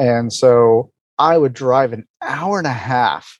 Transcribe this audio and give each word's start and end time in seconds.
And 0.00 0.32
so 0.32 0.90
I 1.18 1.36
would 1.36 1.52
drive 1.52 1.92
an 1.92 2.06
hour 2.22 2.56
and 2.56 2.66
a 2.66 2.72
half, 2.72 3.38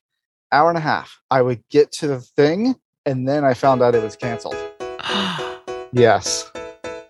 hour 0.51 0.69
and 0.69 0.77
a 0.77 0.81
half. 0.81 1.19
I 1.31 1.41
would 1.41 1.63
get 1.71 1.91
to 1.93 2.07
the 2.07 2.19
thing, 2.19 2.75
and 3.03 3.27
then 3.27 3.43
I 3.43 3.55
found 3.55 3.81
out 3.81 3.95
it 3.95 4.03
was 4.03 4.15
canceled. 4.15 4.55
Yes. 5.93 6.49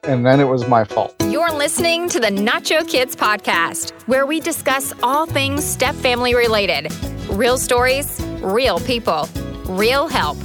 And 0.01 0.25
then 0.25 0.39
it 0.39 0.45
was 0.45 0.67
my 0.67 0.85
fault. 0.85 1.13
You're 1.29 1.51
listening 1.51 2.09
to 2.09 2.19
the 2.19 2.29
Nacho 2.29 2.87
Kids 2.89 3.15
podcast, 3.15 3.91
where 4.07 4.25
we 4.25 4.39
discuss 4.39 4.91
all 5.03 5.27
things 5.27 5.63
step 5.63 5.93
family 5.93 6.33
related 6.33 6.91
real 7.29 7.59
stories, 7.59 8.19
real 8.41 8.79
people, 8.79 9.29
real 9.65 10.07
help. 10.07 10.35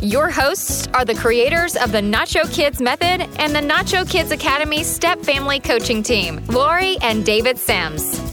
Your 0.00 0.30
hosts 0.30 0.86
are 0.94 1.04
the 1.04 1.16
creators 1.16 1.74
of 1.74 1.90
the 1.90 2.00
Nacho 2.00 2.48
Kids 2.52 2.80
Method 2.80 3.28
and 3.40 3.52
the 3.52 3.60
Nacho 3.60 4.08
Kids 4.08 4.30
Academy 4.30 4.84
Step 4.84 5.18
Family 5.20 5.58
Coaching 5.58 6.04
Team, 6.04 6.40
Lori 6.46 6.98
and 7.02 7.26
David 7.26 7.58
Sims. 7.58 8.31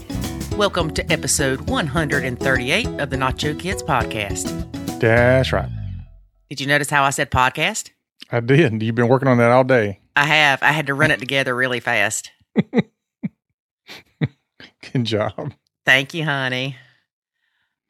Welcome 0.60 0.92
to 0.92 1.10
episode 1.10 1.70
138 1.70 2.86
of 3.00 3.08
the 3.08 3.16
Nacho 3.16 3.58
Kids 3.58 3.82
podcast. 3.82 5.00
That's 5.00 5.54
right. 5.54 5.70
Did 6.50 6.60
you 6.60 6.66
notice 6.66 6.90
how 6.90 7.02
I 7.02 7.08
said 7.08 7.30
podcast? 7.30 7.88
I 8.30 8.40
did. 8.40 8.82
You've 8.82 8.94
been 8.94 9.08
working 9.08 9.26
on 9.26 9.38
that 9.38 9.52
all 9.52 9.64
day. 9.64 10.00
I 10.14 10.26
have. 10.26 10.62
I 10.62 10.72
had 10.72 10.88
to 10.88 10.94
run 10.94 11.12
it 11.12 11.18
together 11.18 11.56
really 11.56 11.80
fast. 11.80 12.30
Good 14.92 15.04
job. 15.04 15.54
Thank 15.86 16.12
you, 16.12 16.26
honey. 16.26 16.76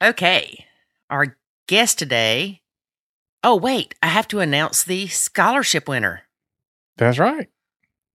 Okay. 0.01 0.65
Our 1.11 1.37
guest 1.67 1.99
today. 1.99 2.61
Oh, 3.43 3.57
wait. 3.57 3.97
I 4.01 4.07
have 4.07 4.29
to 4.29 4.39
announce 4.39 4.85
the 4.85 5.09
scholarship 5.09 5.89
winner. 5.89 6.23
That's 6.97 7.19
right. 7.19 7.49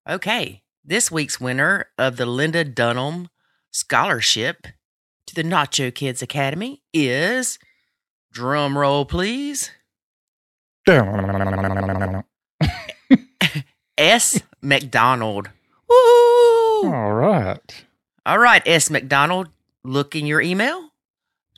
Okay. 0.10 0.64
This 0.82 1.12
week's 1.12 1.42
winner 1.42 1.88
of 1.98 2.16
the 2.16 2.26
Linda 2.26 2.64
Dunham 2.64 3.28
Scholarship 3.76 4.68
to 5.28 5.36
the 5.36 5.44
Nacho 5.44 5.94
Kids 5.94 6.22
Academy 6.22 6.82
is, 6.94 7.60
drum 8.32 8.78
roll 8.78 9.04
please, 9.04 9.70
S. 13.98 14.42
McDonald. 14.62 15.50
Woo! 15.90 16.86
All 16.86 17.12
right. 17.12 17.86
All 18.26 18.40
right, 18.40 18.66
S. 18.66 18.90
McDonald, 18.90 19.50
look 19.84 20.16
in 20.16 20.26
your 20.26 20.40
email 20.40 20.92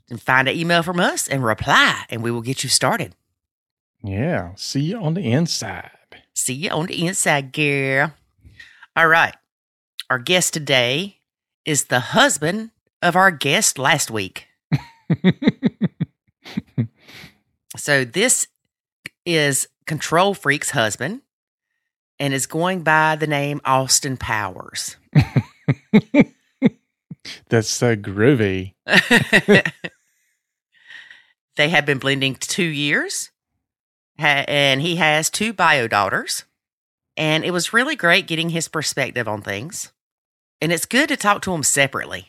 and 0.09 0.19
find 0.19 0.47
an 0.47 0.57
email 0.57 0.81
from 0.81 0.99
us 0.99 1.27
and 1.27 1.45
reply, 1.45 2.03
and 2.09 2.23
we 2.23 2.31
will 2.31 2.41
get 2.41 2.63
you 2.63 2.69
started. 2.69 3.13
Yeah. 4.03 4.55
See 4.55 4.81
you 4.81 4.97
on 4.97 5.13
the 5.13 5.31
inside. 5.31 5.91
See 6.33 6.55
you 6.55 6.71
on 6.71 6.87
the 6.87 7.05
inside, 7.05 7.53
girl. 7.53 8.15
All 8.95 9.07
right. 9.07 9.35
Our 10.09 10.17
guest 10.17 10.53
today 10.53 11.16
is 11.67 11.85
the 11.85 11.99
husband 11.99 12.71
of 13.03 13.15
our 13.15 13.29
guest 13.29 13.77
last 13.77 14.09
week. 14.09 14.47
So 17.77 18.03
this 18.03 18.47
is 19.25 19.67
Control 19.85 20.33
Freak's 20.33 20.71
husband 20.71 21.21
and 22.19 22.33
is 22.33 22.47
going 22.47 22.81
by 22.81 23.15
the 23.15 23.27
name 23.27 23.61
Austin 23.63 24.17
Powers. 24.17 24.97
That's 27.49 27.69
so 27.69 27.95
groovy. 27.95 28.73
they 31.55 31.69
have 31.69 31.85
been 31.85 31.99
blending 31.99 32.35
two 32.35 32.63
years, 32.63 33.29
and 34.17 34.81
he 34.81 34.95
has 34.95 35.29
two 35.29 35.53
bio 35.53 35.87
daughters. 35.87 36.45
And 37.15 37.45
it 37.45 37.51
was 37.51 37.73
really 37.73 37.95
great 37.95 38.27
getting 38.27 38.49
his 38.49 38.67
perspective 38.67 39.27
on 39.27 39.41
things. 39.41 39.91
And 40.61 40.71
it's 40.71 40.85
good 40.85 41.09
to 41.09 41.17
talk 41.17 41.41
to 41.43 41.51
them 41.51 41.63
separately 41.63 42.27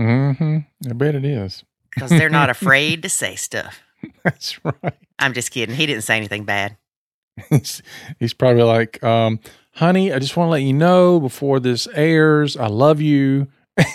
Mm-hmm. 0.00 0.58
I 0.90 0.92
bet 0.94 1.14
it 1.14 1.24
is. 1.24 1.62
because 1.94 2.10
they're 2.10 2.28
not 2.28 2.50
afraid 2.56 3.02
to 3.02 3.08
say 3.08 3.36
stuff. 3.36 3.80
That's 4.24 4.58
right. 4.64 4.92
I'm 5.20 5.32
just 5.34 5.50
kidding. 5.52 5.74
He 5.76 5.86
didn't 5.86 6.02
say 6.02 6.16
anything 6.16 6.44
bad. 6.44 6.76
He's, 7.50 7.82
he's 8.18 8.34
probably 8.34 8.62
like, 8.64 9.02
um, 9.04 9.38
honey, 9.74 10.12
I 10.12 10.18
just 10.18 10.36
want 10.36 10.48
to 10.48 10.50
let 10.52 10.62
you 10.62 10.72
know 10.72 11.18
before 11.20 11.58
this 11.60 11.86
airs, 11.94 12.56
I 12.56 12.66
love 12.66 13.00
you. 13.00 13.48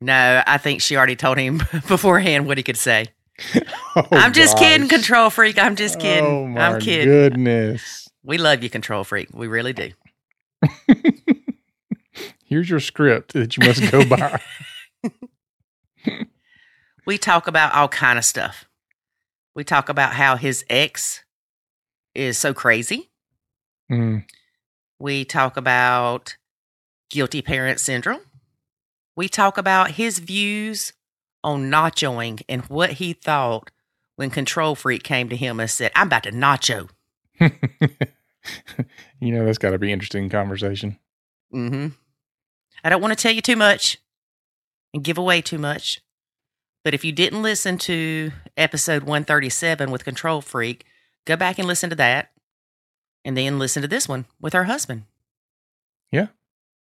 No, 0.00 0.42
I 0.46 0.58
think 0.58 0.80
she 0.82 0.96
already 0.96 1.14
told 1.14 1.38
him 1.38 1.58
beforehand 1.86 2.46
what 2.48 2.56
he 2.58 2.64
could 2.64 2.76
say. 2.76 3.06
Oh, 3.94 4.02
I'm 4.10 4.32
just 4.32 4.58
kidding, 4.58 4.88
control 4.88 5.30
freak. 5.30 5.58
I'm 5.58 5.76
just 5.76 6.00
kidding. 6.00 6.24
Oh, 6.26 6.46
my 6.48 6.60
I'm 6.74 6.80
kidding. 6.80 7.06
goodness. 7.08 8.08
We 8.24 8.36
love 8.38 8.64
you, 8.64 8.70
control 8.70 9.04
freak. 9.04 9.28
We 9.32 9.46
really 9.46 9.72
do. 9.72 9.90
Here's 12.52 12.68
your 12.68 12.80
script 12.80 13.32
that 13.32 13.56
you 13.56 13.64
must 13.64 13.90
go 13.90 14.04
by. 14.04 14.38
We 17.06 17.16
talk 17.16 17.46
about 17.46 17.74
all 17.74 17.88
kind 17.88 18.18
of 18.18 18.26
stuff. 18.26 18.66
We 19.54 19.64
talk 19.64 19.88
about 19.88 20.12
how 20.12 20.36
his 20.36 20.66
ex 20.68 21.24
is 22.14 22.36
so 22.36 22.52
crazy. 22.52 23.10
Mm, 23.90 24.24
We 25.00 25.24
talk 25.24 25.56
about 25.56 26.36
guilty 27.08 27.40
parent 27.40 27.80
syndrome. 27.80 28.20
We 29.16 29.30
talk 29.30 29.56
about 29.56 29.92
his 29.92 30.18
views 30.18 30.92
on 31.42 31.70
nachoing 31.70 32.42
and 32.50 32.62
what 32.66 32.90
he 32.92 33.14
thought 33.14 33.70
when 34.16 34.28
Control 34.28 34.74
Freak 34.74 35.04
came 35.04 35.30
to 35.30 35.36
him 35.36 35.58
and 35.58 35.70
said, 35.70 35.90
I'm 35.96 36.08
about 36.08 36.24
to 36.24 36.32
nacho. 36.32 36.90
you 37.40 39.32
know, 39.32 39.46
that's 39.46 39.56
got 39.58 39.70
to 39.70 39.78
be 39.78 39.90
interesting 39.90 40.28
conversation. 40.28 40.98
hmm 41.50 41.88
I 42.84 42.90
don't 42.90 43.00
want 43.00 43.16
to 43.16 43.20
tell 43.22 43.32
you 43.32 43.40
too 43.40 43.56
much 43.56 43.98
and 44.92 45.04
give 45.04 45.18
away 45.18 45.40
too 45.40 45.58
much. 45.58 46.00
But 46.84 46.94
if 46.94 47.04
you 47.04 47.12
didn't 47.12 47.42
listen 47.42 47.78
to 47.78 48.32
episode 48.56 49.04
137 49.04 49.90
with 49.90 50.04
Control 50.04 50.40
Freak, 50.40 50.84
go 51.24 51.36
back 51.36 51.58
and 51.58 51.68
listen 51.68 51.90
to 51.90 51.96
that. 51.96 52.30
And 53.24 53.36
then 53.36 53.58
listen 53.58 53.82
to 53.82 53.88
this 53.88 54.08
one 54.08 54.26
with 54.40 54.52
her 54.52 54.64
husband. 54.64 55.04
Yeah. 56.10 56.28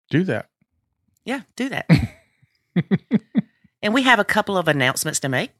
Do 0.10 0.24
that. 0.24 0.50
Yeah, 1.24 1.42
do 1.56 1.70
that. 1.70 1.86
and 3.84 3.94
we 3.94 4.02
have 4.02 4.18
a 4.18 4.26
couple 4.26 4.58
of 4.58 4.68
announcements 4.68 5.20
to 5.20 5.30
make. 5.30 5.52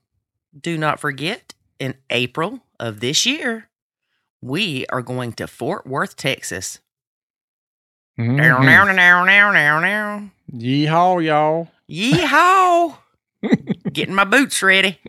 Do 0.60 0.78
not 0.78 1.00
forget, 1.00 1.54
in 1.80 1.96
April 2.10 2.62
of 2.80 3.00
this 3.00 3.26
year, 3.28 3.70
we 4.42 4.88
are 4.88 5.04
going 5.04 5.34
to 5.34 5.48
Fort 5.48 5.86
Worth, 5.86 6.16
Texas. 6.16 6.80
Mhm. 8.20 8.36
Now, 8.36 8.60
now, 8.60 8.86
now, 8.92 9.24
now, 9.26 9.52
now, 9.52 9.80
now. 9.80 10.30
Yeehaw, 10.54 11.24
y'all. 11.24 11.70
Yeehaw! 11.90 12.98
Getting 13.94 14.16
my 14.16 14.24
boots 14.26 14.62
ready. 14.62 15.00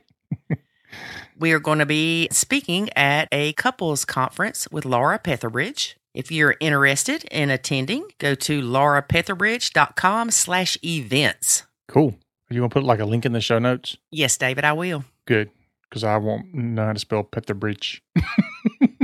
We 1.39 1.53
are 1.53 1.59
going 1.61 1.81
to 1.81 1.87
be 1.87 2.29
speaking 2.31 2.89
at 2.95 3.27
a 3.33 3.53
couples 3.55 4.05
conference 4.05 4.69
with 4.71 4.85
Laura 4.85 5.19
Petherbridge. 5.19 5.95
If 6.15 6.31
you're 6.31 6.55
interested 6.61 7.25
in 7.25 7.51
attending, 7.51 8.07
go 8.19 8.35
to 8.37 8.61
laurapetherbridge.com 8.63 10.31
slash 10.31 10.79
events. 10.85 11.65
Cool. 11.89 12.11
Are 12.51 12.55
you 12.55 12.61
going 12.61 12.71
to 12.71 12.75
put 12.75 12.85
like 12.85 13.01
a 13.01 13.05
link 13.05 13.25
in 13.27 13.33
the 13.33 13.41
show 13.41 13.59
notes? 13.59 13.97
Yes, 14.13 14.37
David, 14.37 14.65
I 14.65 14.75
will. 14.75 15.05
Good. 15.27 15.51
Because 15.89 16.05
I 16.05 16.17
won't 16.19 16.55
know 16.55 16.87
how 16.87 16.93
to 16.93 16.99
spell 16.99 17.25
Pet 17.25 17.47
the 17.47 17.55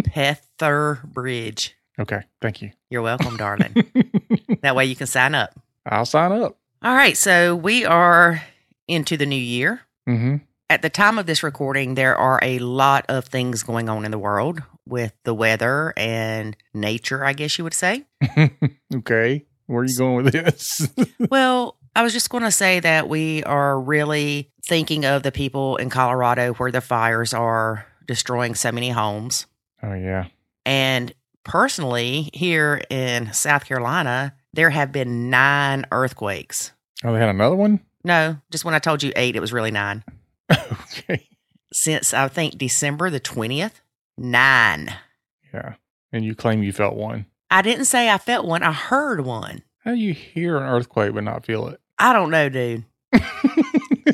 Petherbridge. 0.60 1.72
Okay. 1.98 2.22
Thank 2.40 2.62
you. 2.62 2.70
You're 2.90 3.02
welcome, 3.02 3.36
darling. 3.36 3.74
that 4.62 4.76
way 4.76 4.84
you 4.84 4.96
can 4.96 5.06
sign 5.06 5.34
up. 5.34 5.58
I'll 5.84 6.06
sign 6.06 6.32
up. 6.32 6.56
All 6.82 6.94
right, 6.94 7.16
so 7.16 7.56
we 7.56 7.84
are 7.84 8.42
into 8.86 9.16
the 9.16 9.26
new 9.26 9.34
year. 9.34 9.80
Mm-hmm. 10.08 10.36
At 10.70 10.82
the 10.82 10.90
time 10.90 11.18
of 11.18 11.26
this 11.26 11.42
recording, 11.42 11.94
there 11.94 12.16
are 12.16 12.38
a 12.42 12.58
lot 12.60 13.04
of 13.08 13.24
things 13.24 13.62
going 13.62 13.88
on 13.88 14.04
in 14.04 14.10
the 14.10 14.18
world 14.18 14.62
with 14.86 15.12
the 15.24 15.34
weather 15.34 15.92
and 15.96 16.56
nature, 16.72 17.24
I 17.24 17.32
guess 17.32 17.58
you 17.58 17.64
would 17.64 17.74
say. 17.74 18.04
okay. 18.94 19.44
Where 19.66 19.80
are 19.80 19.84
you 19.84 19.96
going 19.96 20.24
with 20.24 20.32
this? 20.32 20.88
well, 21.30 21.76
I 21.96 22.02
was 22.02 22.12
just 22.12 22.30
going 22.30 22.44
to 22.44 22.50
say 22.50 22.80
that 22.80 23.08
we 23.08 23.42
are 23.44 23.80
really 23.80 24.50
thinking 24.64 25.04
of 25.04 25.22
the 25.22 25.32
people 25.32 25.76
in 25.76 25.90
Colorado 25.90 26.54
where 26.54 26.70
the 26.70 26.80
fires 26.80 27.34
are 27.34 27.86
destroying 28.06 28.54
so 28.54 28.70
many 28.70 28.90
homes. 28.90 29.46
oh, 29.82 29.94
yeah. 29.94 30.26
And 30.64 31.12
personally, 31.48 32.30
here 32.32 32.82
in 32.90 33.32
South 33.32 33.64
Carolina, 33.64 34.34
there 34.52 34.70
have 34.70 34.92
been 34.92 35.30
nine 35.30 35.84
earthquakes. 35.90 36.72
Oh, 37.02 37.12
they 37.12 37.18
had 37.18 37.28
another 37.28 37.56
one? 37.56 37.80
No, 38.04 38.36
just 38.50 38.64
when 38.64 38.74
I 38.74 38.78
told 38.78 39.02
you 39.02 39.12
eight, 39.16 39.34
it 39.34 39.40
was 39.40 39.52
really 39.52 39.70
nine. 39.70 40.04
okay. 40.52 41.28
Since 41.72 42.14
I 42.14 42.28
think 42.28 42.56
December 42.56 43.10
the 43.10 43.20
20th, 43.20 43.80
nine. 44.16 44.94
Yeah. 45.52 45.74
And 46.12 46.24
you 46.24 46.34
claim 46.34 46.62
you 46.62 46.72
felt 46.72 46.94
one. 46.94 47.26
I 47.50 47.62
didn't 47.62 47.86
say 47.86 48.10
I 48.10 48.18
felt 48.18 48.46
one, 48.46 48.62
I 48.62 48.72
heard 48.72 49.24
one. 49.24 49.62
How 49.84 49.92
do 49.92 49.96
you 49.96 50.14
hear 50.14 50.56
an 50.58 50.64
earthquake 50.64 51.14
but 51.14 51.24
not 51.24 51.44
feel 51.44 51.68
it? 51.68 51.80
I 51.98 52.12
don't 52.12 52.30
know, 52.30 52.48
dude. 52.48 52.84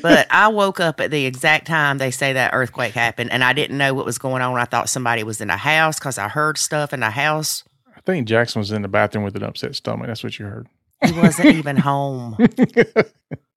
But 0.03 0.27
I 0.31 0.49
woke 0.49 0.81
up 0.81 1.01
at 1.01 1.11
the 1.11 1.27
exact 1.27 1.67
time 1.67 1.99
they 1.99 2.11
say 2.11 2.33
that 2.35 2.55
earthquake 2.55 2.95
happened, 2.95 3.33
and 3.33 3.43
I 3.45 3.53
didn't 3.53 3.79
know 3.79 3.95
what 3.95 4.07
was 4.07 4.19
going 4.19 4.43
on. 4.43 4.59
I 4.59 4.65
thought 4.65 4.89
somebody 4.89 5.23
was 5.23 5.41
in 5.41 5.49
the 5.49 5.57
house 5.57 5.99
because 5.99 6.19
I 6.19 6.29
heard 6.29 6.59
stuff 6.59 6.93
in 6.93 7.01
the 7.01 7.11
house. 7.11 7.65
I 7.97 8.01
think 8.01 8.29
Jackson 8.29 8.61
was 8.61 8.71
in 8.71 8.83
the 8.83 8.89
bathroom 8.89 9.25
with 9.25 9.37
an 9.37 9.43
upset 9.43 9.75
stomach. 9.75 10.07
That's 10.07 10.23
what 10.23 10.39
you 10.39 10.47
heard. 10.47 10.69
He 11.05 11.13
wasn't 11.13 11.55
even 11.55 11.77
home. 11.77 12.37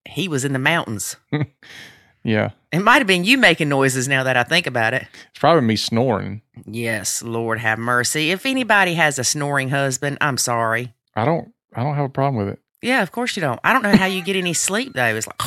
He 0.08 0.28
was 0.28 0.44
in 0.44 0.52
the 0.52 0.58
mountains. 0.58 1.16
yeah. 2.24 2.50
It 2.72 2.80
might 2.80 2.98
have 2.98 3.06
been 3.06 3.24
you 3.24 3.38
making 3.38 3.68
noises 3.68 4.08
now 4.08 4.24
that 4.24 4.36
I 4.36 4.42
think 4.42 4.66
about 4.66 4.94
it. 4.94 5.06
It's 5.30 5.38
probably 5.38 5.62
me 5.62 5.76
snoring. 5.76 6.42
Yes, 6.66 7.22
Lord 7.22 7.58
have 7.58 7.78
mercy. 7.78 8.30
If 8.30 8.46
anybody 8.46 8.94
has 8.94 9.18
a 9.18 9.24
snoring 9.24 9.68
husband, 9.68 10.18
I'm 10.20 10.38
sorry. 10.38 10.94
I 11.14 11.24
don't 11.24 11.52
I 11.74 11.82
don't 11.82 11.94
have 11.94 12.06
a 12.06 12.10
problem 12.10 12.36
with 12.36 12.54
it. 12.54 12.60
Yeah, 12.80 13.02
of 13.02 13.12
course 13.12 13.36
you 13.36 13.40
don't. 13.42 13.60
I 13.64 13.72
don't 13.72 13.82
know 13.82 13.96
how 13.96 14.06
you 14.06 14.22
get 14.22 14.36
any 14.36 14.54
sleep 14.54 14.94
though. 14.94 15.14
It's 15.14 15.26
like 15.26 15.36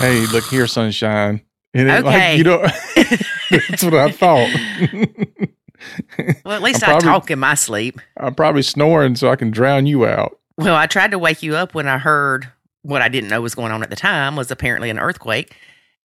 Hey, 0.00 0.26
look 0.32 0.44
here, 0.44 0.66
sunshine. 0.66 1.42
And 1.74 1.88
it, 1.88 2.04
Okay. 2.04 2.30
like 2.30 2.38
you 2.38 2.44
don't 2.44 2.62
that's 3.68 3.84
what 3.84 3.94
I 3.94 4.10
thought. 4.10 4.50
Well, 6.44 6.54
at 6.54 6.62
least 6.62 6.86
I'm 6.86 6.96
I 6.96 6.98
talk 7.00 7.30
in 7.30 7.38
my 7.38 7.54
sleep. 7.54 8.00
I'm 8.16 8.34
probably 8.34 8.62
snoring 8.62 9.16
so 9.16 9.30
I 9.30 9.36
can 9.36 9.50
drown 9.50 9.86
you 9.86 10.06
out. 10.06 10.38
Well, 10.58 10.74
I 10.74 10.86
tried 10.86 11.12
to 11.12 11.18
wake 11.18 11.42
you 11.42 11.56
up 11.56 11.74
when 11.74 11.86
I 11.88 11.98
heard 11.98 12.48
what 12.82 13.02
I 13.02 13.08
didn't 13.08 13.30
know 13.30 13.40
was 13.40 13.54
going 13.54 13.72
on 13.72 13.82
at 13.82 13.90
the 13.90 13.96
time 13.96 14.36
was 14.36 14.50
apparently 14.50 14.90
an 14.90 14.98
earthquake, 14.98 15.54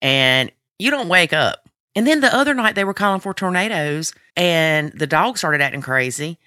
and 0.03 0.51
you 0.79 0.91
don't 0.91 1.09
wake 1.09 1.33
up. 1.33 1.69
And 1.97 2.07
then 2.07 2.21
the 2.21 2.35
other 2.35 2.55
night 2.55 2.75
they 2.75 2.85
were 2.85 2.95
calling 2.95 3.21
for 3.21 3.33
tornadoes, 3.35 4.13
and 4.37 4.93
the 4.93 5.07
dog 5.07 5.39
started 5.39 5.61
acting 5.61 5.83
crazy, 5.83 6.39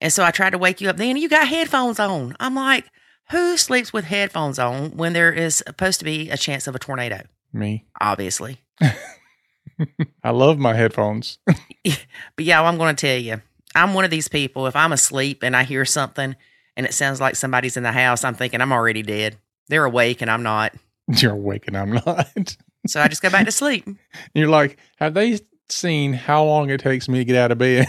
and 0.00 0.12
so 0.12 0.24
I 0.24 0.30
tried 0.30 0.50
to 0.50 0.58
wake 0.58 0.80
you 0.80 0.88
up. 0.90 0.96
Then 0.96 1.16
you 1.16 1.28
got 1.28 1.48
headphones 1.48 1.98
on. 1.98 2.36
I'm 2.40 2.54
like, 2.54 2.86
who 3.30 3.56
sleeps 3.56 3.92
with 3.92 4.04
headphones 4.04 4.58
on 4.58 4.96
when 4.96 5.12
there 5.12 5.32
is 5.32 5.56
supposed 5.56 5.98
to 6.00 6.04
be 6.04 6.30
a 6.30 6.36
chance 6.36 6.66
of 6.66 6.74
a 6.74 6.78
tornado? 6.78 7.22
Me. 7.52 7.84
Obviously, 8.00 8.58
I 10.22 10.30
love 10.30 10.58
my 10.58 10.74
headphones. 10.74 11.38
but 11.46 12.44
yeah, 12.44 12.62
I'm 12.62 12.78
going 12.78 12.94
to 12.94 13.06
tell 13.06 13.18
you, 13.18 13.40
I'm 13.74 13.94
one 13.94 14.04
of 14.04 14.10
these 14.10 14.28
people. 14.28 14.66
If 14.66 14.76
I'm 14.76 14.92
asleep 14.92 15.42
and 15.42 15.56
I 15.56 15.64
hear 15.64 15.84
something 15.84 16.36
and 16.76 16.86
it 16.86 16.94
sounds 16.94 17.20
like 17.20 17.36
somebody's 17.36 17.76
in 17.76 17.82
the 17.82 17.92
house, 17.92 18.24
I'm 18.24 18.34
thinking 18.34 18.60
I'm 18.60 18.72
already 18.72 19.02
dead. 19.02 19.36
They're 19.68 19.84
awake 19.84 20.20
and 20.20 20.30
I'm 20.30 20.42
not. 20.42 20.74
You're 21.08 21.32
awake 21.32 21.66
and 21.66 21.76
I'm 21.76 21.92
not. 21.92 22.56
So 22.86 23.00
I 23.00 23.08
just 23.08 23.22
go 23.22 23.30
back 23.30 23.46
to 23.46 23.52
sleep. 23.52 23.86
You're 24.34 24.48
like, 24.48 24.78
have 24.96 25.14
they 25.14 25.38
seen 25.68 26.12
how 26.12 26.44
long 26.44 26.70
it 26.70 26.80
takes 26.80 27.08
me 27.08 27.18
to 27.18 27.24
get 27.24 27.36
out 27.36 27.52
of 27.52 27.58
bed? 27.58 27.86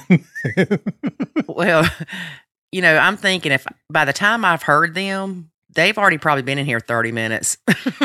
Well, 1.47 1.89
you 2.75 2.81
know, 2.81 2.97
I'm 2.97 3.15
thinking 3.15 3.53
if 3.53 3.65
by 3.89 4.03
the 4.03 4.11
time 4.11 4.43
I've 4.43 4.63
heard 4.63 4.93
them, 4.95 5.49
they've 5.73 5.97
already 5.97 6.17
probably 6.17 6.41
been 6.43 6.57
in 6.57 6.65
here 6.65 6.81
30 6.81 7.13
minutes. 7.13 7.57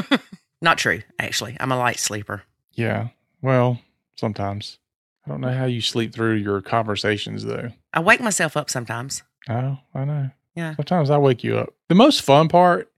Not 0.63 0.79
true, 0.79 1.03
actually. 1.19 1.57
I'm 1.59 1.73
a 1.73 1.77
light 1.77 1.99
sleeper. 1.99 2.43
yeah. 2.75 3.09
Well, 3.43 3.81
sometimes. 4.15 4.79
I 5.27 5.31
don't 5.31 5.41
know 5.41 5.51
how 5.53 5.65
you 5.65 5.81
sleep 5.81 6.15
through 6.15 6.35
your 6.35 6.61
conversations 6.63 7.45
though. 7.45 7.71
I 7.93 7.99
wake 7.99 8.21
myself 8.21 8.57
up 8.57 8.71
sometimes. 8.71 9.25
Oh, 9.49 9.79
I 9.93 10.05
know. 10.05 10.31
Yeah. 10.55 10.77
Sometimes 10.77 11.11
I 11.11 11.19
wake 11.19 11.43
you 11.43 11.57
up. 11.59 11.75
The 11.89 11.95
most 11.97 12.23
fun 12.23 12.47
part, 12.49 12.93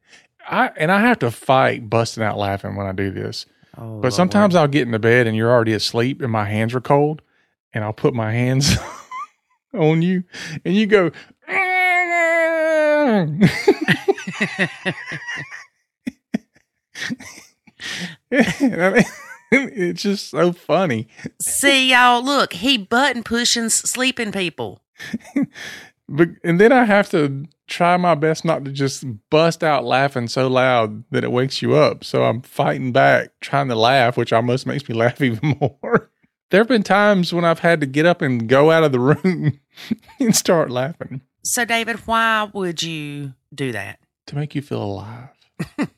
I 0.47 0.73
and 0.77 0.93
I 0.93 1.01
have 1.01 1.21
to 1.21 1.31
fight 1.31 1.89
busting 1.89 2.23
out 2.23 2.37
laughing 2.37 2.77
when 2.77 2.87
I 2.87 2.93
do 2.93 3.11
this. 3.13 3.47
Oh, 3.79 4.01
But 4.01 4.13
sometimes 4.13 4.55
I'll 4.55 4.69
get 4.69 4.83
into 4.87 4.99
bed 4.99 5.27
and 5.27 5.35
you're 5.37 5.51
already 5.51 5.73
asleep 5.73 6.21
and 6.21 6.31
my 6.31 6.45
hands 6.45 6.75
are 6.75 6.81
cold 6.83 7.23
and 7.73 7.83
I'll 7.83 7.93
put 7.95 8.13
my 8.13 8.31
hands 8.33 8.77
on 9.75 10.03
you 10.03 10.25
and 10.65 10.75
you 10.75 10.87
go 10.87 11.13
it's 19.51 20.03
just 20.03 20.31
so 20.31 20.53
funny. 20.53 21.09
See, 21.41 21.91
y'all, 21.91 22.25
look, 22.25 22.53
he 22.55 22.79
button 22.79 23.23
pushing 23.23 23.69
sleeping 23.69 24.33
people. 24.33 24.83
But 26.09 26.29
and 26.45 26.61
then 26.61 26.73
I 26.73 26.85
have 26.85 27.11
to 27.11 27.47
try 27.69 27.97
my 27.97 28.15
best 28.15 28.45
not 28.45 28.65
to 28.67 28.71
just 28.71 29.05
bust 29.31 29.65
out 29.65 29.85
laughing 29.85 30.29
so 30.29 30.47
loud 30.47 31.05
that 31.11 31.25
it 31.25 31.33
wakes 31.33 31.63
you 31.63 31.75
up. 31.75 32.05
So 32.05 32.25
I'm 32.25 32.43
fighting 32.43 32.93
back, 32.93 33.31
trying 33.41 33.69
to 33.69 33.75
laugh, 33.75 34.17
which 34.17 34.33
almost 34.33 34.67
makes 34.67 34.87
me 34.89 34.95
laugh 34.99 35.21
even 35.23 35.57
more. 35.61 36.11
There 36.51 36.61
have 36.61 36.69
been 36.69 36.83
times 36.83 37.33
when 37.33 37.47
I've 37.47 37.61
had 37.61 37.81
to 37.81 37.87
get 37.87 38.05
up 38.05 38.21
and 38.21 38.47
go 38.47 38.71
out 38.71 38.85
of 38.85 38.93
the 38.93 39.01
room 39.01 39.59
and 40.21 40.37
start 40.37 40.71
laughing 40.71 41.23
So, 41.45 41.65
David, 41.65 41.97
why 42.07 42.49
would 42.53 42.83
you 42.83 43.35
do 43.55 43.73
that? 43.73 43.99
to 44.27 44.37
make 44.37 44.55
you 44.55 44.63
feel 44.63 44.83
alive. 44.83 45.29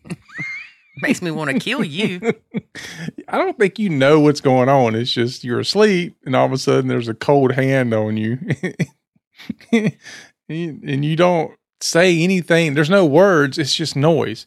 Makes 1.02 1.23
me 1.23 1.31
want 1.31 1.50
to 1.50 1.58
kill 1.58 1.85
you. 1.85 2.20
I 3.29 3.38
don't 3.38 3.58
think 3.58 3.79
you 3.79 3.88
know 3.88 4.20
what's 4.20 4.41
going 4.41 4.69
on. 4.69 4.94
It's 4.94 5.11
just 5.11 5.44
you're 5.44 5.61
asleep 5.61 6.17
and 6.25 6.37
all 6.37 6.46
of 6.46 6.52
a 6.52 6.58
sudden 6.58 6.88
there's 6.88 7.08
a 7.08 7.14
cold 7.14 7.52
hand 7.52 7.93
on 7.93 8.17
you. 8.17 8.38
and 10.49 11.05
you 11.05 11.17
don't 11.17 11.52
say 11.81 12.23
anything. 12.23 12.75
There's 12.75 12.90
no 12.90 13.05
words, 13.05 13.58
it's 13.58 13.75
just 13.75 13.97
noise. 13.97 14.47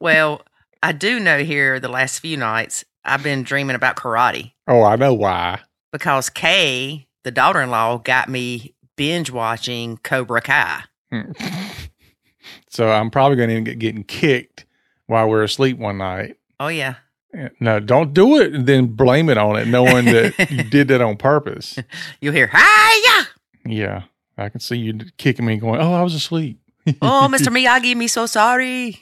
Well, 0.00 0.42
I 0.82 0.92
do 0.92 1.18
know 1.18 1.42
here 1.42 1.80
the 1.80 1.88
last 1.88 2.20
few 2.20 2.36
nights 2.36 2.84
I've 3.04 3.22
been 3.22 3.42
dreaming 3.42 3.74
about 3.74 3.96
karate 3.96 4.52
oh, 4.68 4.84
I 4.84 4.96
know 4.96 5.14
why. 5.14 5.60
Because 5.92 6.30
Kay, 6.30 7.06
the 7.22 7.30
daughter 7.30 7.60
in 7.60 7.70
law, 7.70 7.98
got 7.98 8.28
me 8.28 8.74
binge 8.96 9.30
watching 9.30 9.98
Cobra 9.98 10.40
Kai. 10.40 10.82
so 12.68 12.90
I'm 12.90 13.10
probably 13.10 13.36
going 13.36 13.48
to 13.50 13.60
get 13.60 13.78
getting 13.78 14.04
kicked 14.04 14.66
while 15.06 15.28
we're 15.28 15.42
asleep 15.42 15.78
one 15.78 15.98
night. 15.98 16.36
Oh, 16.60 16.68
yeah. 16.68 16.96
No, 17.60 17.78
don't 17.78 18.14
do 18.14 18.40
it 18.40 18.54
and 18.54 18.66
then 18.66 18.86
blame 18.86 19.28
it 19.28 19.36
on 19.36 19.56
it, 19.56 19.68
knowing 19.68 20.06
that 20.06 20.50
you 20.50 20.62
did 20.64 20.88
that 20.88 21.00
on 21.00 21.16
purpose. 21.16 21.78
You'll 22.20 22.32
hear, 22.32 22.48
hiya! 22.48 23.28
Yeah, 23.66 24.02
I 24.38 24.48
can 24.48 24.60
see 24.60 24.76
you 24.76 24.98
kicking 25.18 25.44
me, 25.44 25.56
going, 25.58 25.80
"Oh, 25.80 25.92
I 25.92 26.02
was 26.02 26.14
asleep." 26.14 26.58
Oh, 27.02 27.28
Mr. 27.30 27.48
Miyagi, 27.48 27.94
me 27.94 28.06
so 28.08 28.24
sorry. 28.24 28.98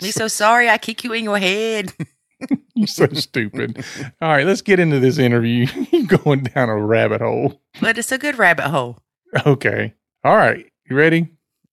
me 0.00 0.12
so 0.12 0.28
sorry. 0.28 0.70
I 0.70 0.78
kick 0.78 1.02
you 1.02 1.12
in 1.12 1.24
your 1.24 1.38
head. 1.38 1.92
You're 2.74 2.86
so 2.86 3.06
stupid. 3.08 3.84
All 4.20 4.28
right, 4.30 4.46
let's 4.46 4.62
get 4.62 4.78
into 4.78 5.00
this 5.00 5.18
interview. 5.18 5.66
You're 5.90 6.18
going 6.18 6.44
down 6.44 6.68
a 6.68 6.76
rabbit 6.76 7.20
hole. 7.20 7.60
But 7.80 7.98
it's 7.98 8.12
a 8.12 8.18
good 8.18 8.38
rabbit 8.38 8.68
hole. 8.68 8.98
Okay. 9.46 9.94
All 10.24 10.36
right. 10.36 10.66
You 10.88 10.96
ready? 10.96 11.28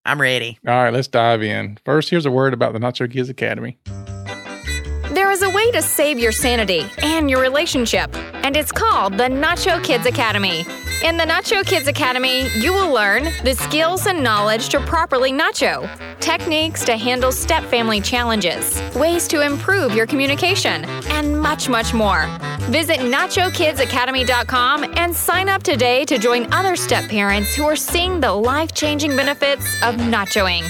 I'm 0.06 0.21
ready. 0.21 0.59
All 0.67 0.73
right, 0.73 0.94
let's 0.94 1.07
dive 1.07 1.41
in. 1.41 1.79
First, 1.83 2.09
here's 2.09 2.25
a 2.25 2.31
word 2.31 2.53
about 2.53 2.73
the 2.73 2.79
Nacho 2.79 3.12
Kids 3.12 3.29
Academy. 3.29 3.79
There 5.12 5.31
is 5.31 5.41
a 5.41 5.50
way 5.50 5.71
to 5.71 5.81
save 5.81 6.19
your 6.19 6.31
sanity 6.31 6.85
and 7.01 7.29
your 7.29 7.41
relationship, 7.41 8.15
and 8.15 8.56
it's 8.56 8.71
called 8.71 9.13
the 9.13 9.29
Nacho 9.29 9.83
Kids 9.83 10.06
Academy. 10.06 10.63
In 11.05 11.17
the 11.17 11.23
Nacho 11.23 11.63
Kids 11.63 11.87
Academy, 11.87 12.47
you 12.57 12.73
will 12.73 12.91
learn 12.91 13.25
the 13.43 13.53
skills 13.53 14.07
and 14.07 14.23
knowledge 14.23 14.69
to 14.69 14.79
properly 14.79 15.31
nacho, 15.31 15.88
techniques 16.19 16.83
to 16.83 16.97
handle 16.97 17.31
step 17.31 17.63
family 17.65 18.01
challenges, 18.01 18.81
ways 18.95 19.27
to 19.27 19.41
improve 19.41 19.93
your 19.93 20.07
communication, 20.07 20.83
and 21.12 21.39
much, 21.39 21.69
much 21.69 21.93
more. 21.93 22.25
Visit 22.71 23.01
NachoKidsAcademy.com 23.01 24.97
and 24.97 25.15
sign 25.15 25.47
up 25.47 25.62
today 25.62 26.05
to 26.05 26.17
join 26.17 26.51
other 26.51 26.75
step 26.75 27.07
parents 27.07 27.53
who 27.53 27.65
are 27.65 27.75
seeing 27.75 28.19
the 28.19 28.33
life 28.33 28.74
changing 28.74 29.15
benefits 29.15 29.75
of 29.83 29.97
nachoing. 29.97 30.63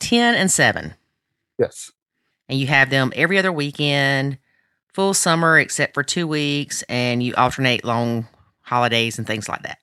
10 0.00 0.34
and 0.34 0.50
7. 0.50 0.94
yes, 1.58 1.90
And 2.50 2.58
you 2.58 2.66
have 2.66 2.90
them 2.90 3.12
every 3.16 3.38
other 3.38 3.52
weekend, 3.52 4.38
full 4.94 5.12
summer 5.12 5.58
except 5.58 5.92
for 5.94 6.02
two 6.02 6.26
weeks, 6.26 6.82
and 6.88 7.22
you 7.22 7.34
alternate 7.34 7.84
long 7.84 8.26
holidays 8.62 9.18
and 9.18 9.26
things 9.26 9.48
like 9.48 9.62
that. 9.62 9.78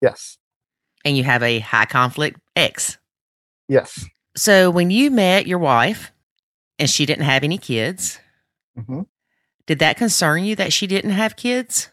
yes, 0.00 0.38
And 1.04 1.16
you 1.16 1.24
have 1.24 1.42
a 1.42 1.58
high 1.58 1.86
conflict 1.86 2.38
ex. 2.54 2.98
yes. 3.68 4.06
So 4.36 4.70
when 4.70 4.90
you 4.90 5.10
met 5.10 5.46
your 5.46 5.58
wife 5.58 6.12
and 6.78 6.88
she 6.88 7.04
didn't 7.04 7.24
have 7.24 7.42
any 7.44 7.58
kids, 7.58 8.18
hmm 8.76 9.02
did 9.66 9.78
that 9.78 9.96
concern 9.96 10.44
you 10.44 10.56
that 10.56 10.72
she 10.72 10.86
didn't 10.88 11.12
have 11.12 11.36
kids? 11.36 11.90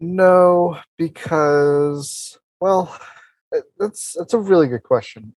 No, 0.00 0.78
because 0.96 2.38
well, 2.60 2.98
that's 3.78 4.14
that's 4.18 4.34
a 4.34 4.38
really 4.38 4.68
good 4.68 4.82
question. 4.82 5.34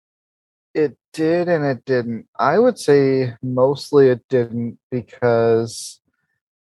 It 0.73 0.97
did 1.13 1.49
and 1.49 1.65
it 1.65 1.83
didn't. 1.85 2.27
I 2.39 2.57
would 2.59 2.77
say 2.79 3.33
mostly 3.43 4.07
it 4.09 4.21
didn't 4.29 4.79
because 4.91 5.99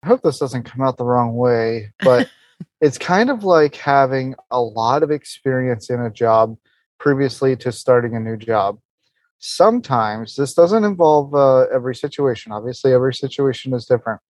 I 0.02 0.08
hope 0.08 0.22
this 0.22 0.38
doesn't 0.38 0.64
come 0.64 0.82
out 0.82 0.96
the 0.96 1.04
wrong 1.04 1.34
way, 1.34 1.92
but 2.00 2.28
it's 2.80 2.98
kind 2.98 3.30
of 3.30 3.44
like 3.44 3.76
having 3.76 4.34
a 4.50 4.60
lot 4.60 5.02
of 5.02 5.10
experience 5.10 5.90
in 5.90 6.00
a 6.00 6.10
job 6.10 6.56
previously 6.98 7.56
to 7.56 7.72
starting 7.72 8.16
a 8.16 8.20
new 8.20 8.36
job. 8.36 8.78
Sometimes 9.38 10.36
this 10.36 10.54
doesn't 10.54 10.84
involve 10.84 11.34
uh, 11.34 11.66
every 11.72 11.94
situation. 11.94 12.52
Obviously, 12.52 12.92
every 12.92 13.14
situation 13.14 13.74
is 13.74 13.86
different. 13.86 14.20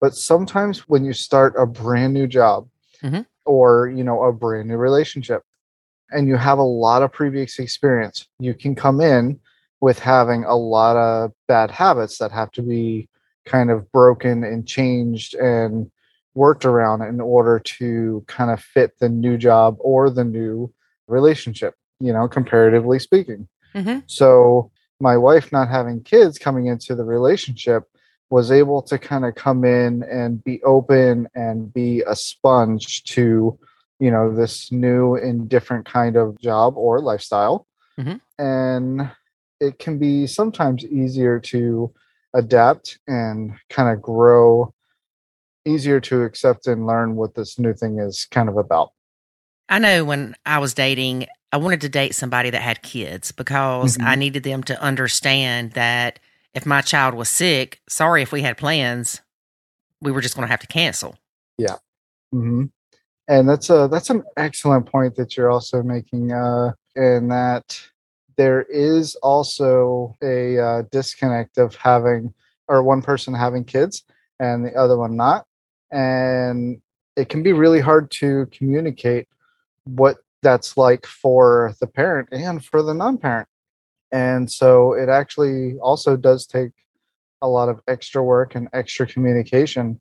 But 0.00 0.14
sometimes 0.14 0.88
when 0.88 1.04
you 1.04 1.12
start 1.12 1.54
a 1.56 1.66
brand 1.66 2.14
new 2.14 2.26
job 2.26 2.68
Mhm. 3.02 3.26
or, 3.44 3.88
you 3.88 4.04
know, 4.04 4.22
a 4.24 4.32
brand 4.32 4.68
new 4.68 4.76
relationship 4.76 5.42
and 6.10 6.28
you 6.28 6.36
have 6.36 6.58
a 6.58 6.62
lot 6.62 7.02
of 7.02 7.12
previous 7.12 7.58
experience, 7.58 8.28
you 8.38 8.54
can 8.54 8.74
come 8.74 9.00
in 9.00 9.40
with 9.80 9.98
having 9.98 10.44
a 10.44 10.54
lot 10.56 10.96
of 10.96 11.32
bad 11.48 11.70
habits 11.70 12.18
that 12.18 12.32
have 12.32 12.50
to 12.52 12.62
be 12.62 13.08
kind 13.44 13.70
of 13.70 13.90
broken 13.92 14.44
and 14.44 14.66
changed 14.66 15.34
and 15.34 15.90
worked 16.34 16.64
around 16.64 17.02
in 17.02 17.20
order 17.20 17.58
to 17.58 18.24
kind 18.26 18.50
of 18.50 18.60
fit 18.60 18.98
the 18.98 19.08
new 19.08 19.36
job 19.36 19.76
or 19.80 20.08
the 20.10 20.24
new 20.24 20.72
relationship, 21.06 21.74
you 22.00 22.12
know, 22.12 22.28
comparatively 22.28 22.98
speaking. 22.98 23.48
hmm 23.74 23.98
So 24.06 24.70
my 25.00 25.16
wife 25.16 25.52
not 25.52 25.68
having 25.68 26.02
kids 26.02 26.38
coming 26.38 26.66
into 26.66 26.94
the 26.94 27.04
relationship 27.04 27.84
was 28.30 28.50
able 28.50 28.80
to 28.80 28.98
kind 28.98 29.26
of 29.26 29.34
come 29.34 29.64
in 29.64 30.02
and 30.04 30.42
be 30.42 30.62
open 30.62 31.28
and 31.34 31.72
be 31.72 32.02
a 32.06 32.16
sponge 32.16 33.04
to, 33.04 33.58
you 33.98 34.10
know, 34.10 34.34
this 34.34 34.72
new 34.72 35.16
and 35.16 35.48
different 35.48 35.84
kind 35.84 36.16
of 36.16 36.38
job 36.40 36.76
or 36.78 37.00
lifestyle. 37.00 37.66
Mhm. 37.98 38.20
And 38.38 39.10
it 39.60 39.78
can 39.78 39.98
be 39.98 40.26
sometimes 40.26 40.84
easier 40.84 41.38
to 41.40 41.92
adapt 42.34 42.98
and 43.06 43.54
kind 43.68 43.94
of 43.94 44.02
grow 44.02 44.72
easier 45.64 46.00
to 46.00 46.22
accept 46.22 46.66
and 46.66 46.86
learn 46.86 47.14
what 47.16 47.34
this 47.34 47.58
new 47.58 47.72
thing 47.72 47.98
is 47.98 48.26
kind 48.30 48.48
of 48.48 48.56
about. 48.56 48.92
I 49.68 49.78
know 49.78 50.04
when 50.04 50.34
I 50.44 50.58
was 50.58 50.74
dating, 50.74 51.26
I 51.52 51.56
wanted 51.56 51.80
to 51.82 51.88
date 51.88 52.14
somebody 52.14 52.50
that 52.50 52.62
had 52.62 52.82
kids 52.82 53.32
because 53.32 53.96
Mhm. 53.96 54.06
I 54.06 54.14
needed 54.16 54.42
them 54.42 54.62
to 54.64 54.80
understand 54.82 55.72
that 55.72 56.18
if 56.54 56.66
my 56.66 56.80
child 56.80 57.14
was 57.14 57.30
sick, 57.30 57.80
sorry 57.88 58.22
if 58.22 58.32
we 58.32 58.42
had 58.42 58.56
plans, 58.56 59.20
we 60.00 60.10
were 60.12 60.20
just 60.20 60.34
going 60.34 60.46
to 60.46 60.50
have 60.50 60.60
to 60.60 60.66
cancel. 60.66 61.16
hmm 62.32 62.64
And 63.28 63.48
that's 63.48 63.68
a 63.70 63.88
that's 63.92 64.08
an 64.10 64.22
excellent 64.36 64.86
point 64.86 65.16
that 65.16 65.36
you're 65.36 65.50
also 65.50 65.82
making, 65.82 66.32
uh, 66.32 66.72
in 66.96 67.28
that 67.28 67.80
there 68.36 68.62
is 68.62 69.14
also 69.16 70.16
a 70.22 70.58
uh, 70.58 70.82
disconnect 70.90 71.58
of 71.58 71.74
having 71.76 72.32
or 72.68 72.82
one 72.82 73.02
person 73.02 73.34
having 73.34 73.64
kids 73.64 74.04
and 74.38 74.64
the 74.64 74.74
other 74.74 74.96
one 74.96 75.16
not, 75.16 75.46
and 75.90 76.80
it 77.16 77.28
can 77.28 77.42
be 77.42 77.52
really 77.52 77.80
hard 77.80 78.10
to 78.10 78.46
communicate 78.46 79.28
what 79.84 80.18
that's 80.42 80.76
like 80.76 81.06
for 81.06 81.74
the 81.80 81.86
parent 81.86 82.28
and 82.32 82.64
for 82.64 82.82
the 82.82 82.94
non-parent. 82.94 83.48
And 84.10 84.50
so 84.50 84.92
it 84.92 85.08
actually 85.08 85.78
also 85.78 86.16
does 86.16 86.46
take 86.46 86.72
a 87.40 87.48
lot 87.48 87.68
of 87.68 87.80
extra 87.88 88.22
work 88.22 88.54
and 88.54 88.68
extra 88.72 89.06
communication 89.06 90.00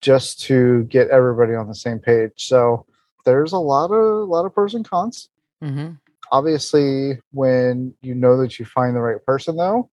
just 0.00 0.40
to 0.42 0.84
get 0.84 1.08
everybody 1.08 1.54
on 1.54 1.68
the 1.68 1.74
same 1.74 1.98
page. 1.98 2.32
So 2.36 2.86
there's 3.24 3.52
a 3.52 3.58
lot 3.58 3.90
of 3.90 4.00
a 4.00 4.24
lot 4.24 4.46
of 4.46 4.54
pros 4.54 4.74
and 4.74 4.88
cons. 4.88 5.28
hmm 5.62 5.90
Obviously, 6.32 7.18
when 7.32 7.94
you 8.02 8.14
know 8.14 8.36
that 8.40 8.58
you 8.58 8.64
find 8.64 8.94
the 8.94 9.00
right 9.00 9.24
person 9.24 9.56
though, 9.56 9.90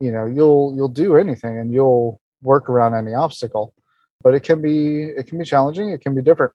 you 0.00 0.12
know, 0.12 0.26
you'll 0.26 0.74
you'll 0.76 0.88
do 0.88 1.16
anything 1.16 1.58
and 1.58 1.72
you'll 1.72 2.20
work 2.42 2.68
around 2.68 2.94
any 2.94 3.14
obstacle. 3.14 3.74
But 4.22 4.34
it 4.34 4.40
can 4.40 4.60
be 4.60 5.04
it 5.04 5.26
can 5.26 5.38
be 5.38 5.44
challenging, 5.44 5.90
it 5.90 6.00
can 6.00 6.14
be 6.14 6.22
different. 6.22 6.52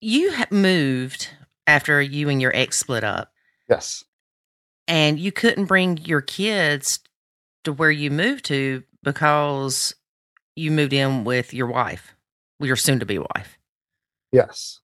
You 0.00 0.32
moved 0.50 1.30
after 1.66 2.00
you 2.00 2.28
and 2.28 2.40
your 2.40 2.54
ex 2.54 2.78
split 2.78 3.02
up, 3.02 3.32
Yes. 3.68 4.04
and 4.86 5.18
you 5.18 5.32
couldn't 5.32 5.64
bring 5.64 5.96
your 5.98 6.20
kids 6.20 7.00
to 7.64 7.72
where 7.72 7.90
you 7.90 8.10
moved 8.10 8.44
to 8.46 8.84
because 9.02 9.94
you 10.54 10.70
moved 10.70 10.92
in 10.92 11.24
with 11.24 11.52
your 11.52 11.66
wife, 11.66 12.14
your 12.60 12.76
soon 12.76 13.00
to 13.00 13.06
be 13.06 13.18
wife. 13.18 13.58
Yes. 14.32 14.80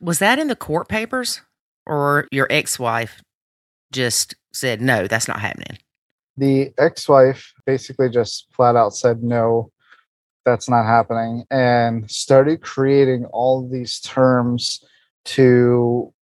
Was 0.00 0.18
that 0.18 0.38
in 0.38 0.48
the 0.48 0.56
court 0.56 0.88
papers 0.88 1.40
or 1.86 2.26
your 2.30 2.46
ex 2.50 2.78
wife 2.78 3.22
just 3.96 4.34
said, 4.52 4.80
no, 4.80 5.06
that's 5.06 5.26
not 5.26 5.40
happening? 5.40 5.78
the 6.36 6.72
ex-wife 6.78 7.52
basically 7.64 8.10
just 8.10 8.46
flat 8.52 8.76
out 8.76 8.94
said 8.94 9.22
no 9.22 9.70
that's 10.44 10.68
not 10.68 10.84
happening 10.84 11.44
and 11.50 12.08
started 12.10 12.60
creating 12.60 13.24
all 13.26 13.68
these 13.68 13.98
terms 14.00 14.84
to 15.24 16.12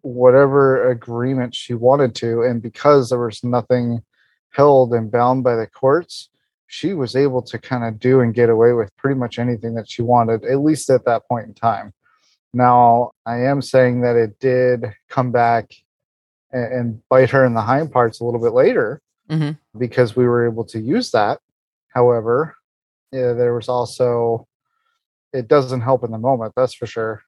whatever 0.00 0.88
agreement 0.90 1.54
she 1.54 1.74
wanted 1.74 2.14
to 2.14 2.42
and 2.42 2.62
because 2.62 3.10
there 3.10 3.18
was 3.18 3.42
nothing 3.42 4.00
held 4.50 4.94
and 4.94 5.10
bound 5.10 5.42
by 5.44 5.54
the 5.54 5.66
courts 5.66 6.30
she 6.68 6.94
was 6.94 7.14
able 7.14 7.42
to 7.42 7.58
kind 7.58 7.84
of 7.84 7.98
do 7.98 8.20
and 8.20 8.34
get 8.34 8.48
away 8.48 8.72
with 8.72 8.94
pretty 8.96 9.18
much 9.18 9.38
anything 9.38 9.74
that 9.74 9.90
she 9.90 10.00
wanted 10.00 10.44
at 10.44 10.60
least 10.60 10.88
at 10.90 11.04
that 11.04 11.26
point 11.28 11.46
in 11.46 11.54
time 11.54 11.92
now 12.54 13.10
i 13.26 13.36
am 13.36 13.60
saying 13.60 14.00
that 14.00 14.16
it 14.16 14.38
did 14.38 14.94
come 15.08 15.32
back 15.32 15.74
and, 16.52 16.72
and 16.72 17.08
bite 17.08 17.30
her 17.30 17.44
in 17.44 17.54
the 17.54 17.60
hind 17.60 17.92
parts 17.92 18.20
a 18.20 18.24
little 18.24 18.40
bit 18.40 18.52
later 18.52 19.00
hmm 19.28 19.52
because 19.78 20.16
we 20.16 20.24
were 20.26 20.46
able 20.46 20.64
to 20.64 20.80
use 20.80 21.10
that. 21.10 21.40
However, 21.88 22.56
yeah, 23.12 23.34
there 23.34 23.54
was 23.54 23.68
also 23.68 24.46
it 25.32 25.48
doesn't 25.48 25.82
help 25.82 26.02
in 26.04 26.10
the 26.10 26.18
moment, 26.18 26.54
that's 26.56 26.74
for 26.74 26.86
sure. 26.86 27.22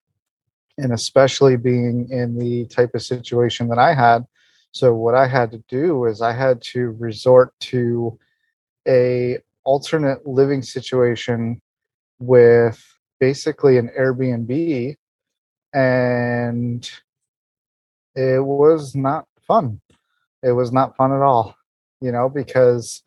And 0.78 0.92
especially 0.92 1.56
being 1.56 2.08
in 2.10 2.38
the 2.38 2.66
type 2.66 2.94
of 2.94 3.02
situation 3.02 3.68
that 3.68 3.78
I 3.78 3.94
had. 3.94 4.24
So 4.72 4.94
what 4.94 5.14
I 5.14 5.26
had 5.26 5.50
to 5.50 5.62
do 5.68 6.04
is 6.06 6.22
I 6.22 6.32
had 6.32 6.62
to 6.72 6.90
resort 6.98 7.52
to 7.60 8.18
a 8.86 9.38
alternate 9.64 10.26
living 10.26 10.62
situation 10.62 11.60
with 12.18 12.82
basically 13.20 13.76
an 13.76 13.90
Airbnb 13.98 14.96
and 15.74 16.90
it 18.18 18.44
was 18.44 18.94
not 18.94 19.26
fun. 19.46 19.80
It 20.42 20.52
was 20.52 20.72
not 20.72 20.96
fun 20.96 21.12
at 21.12 21.22
all 21.22 21.58
you 22.00 22.12
know, 22.12 22.28
because 22.28 23.02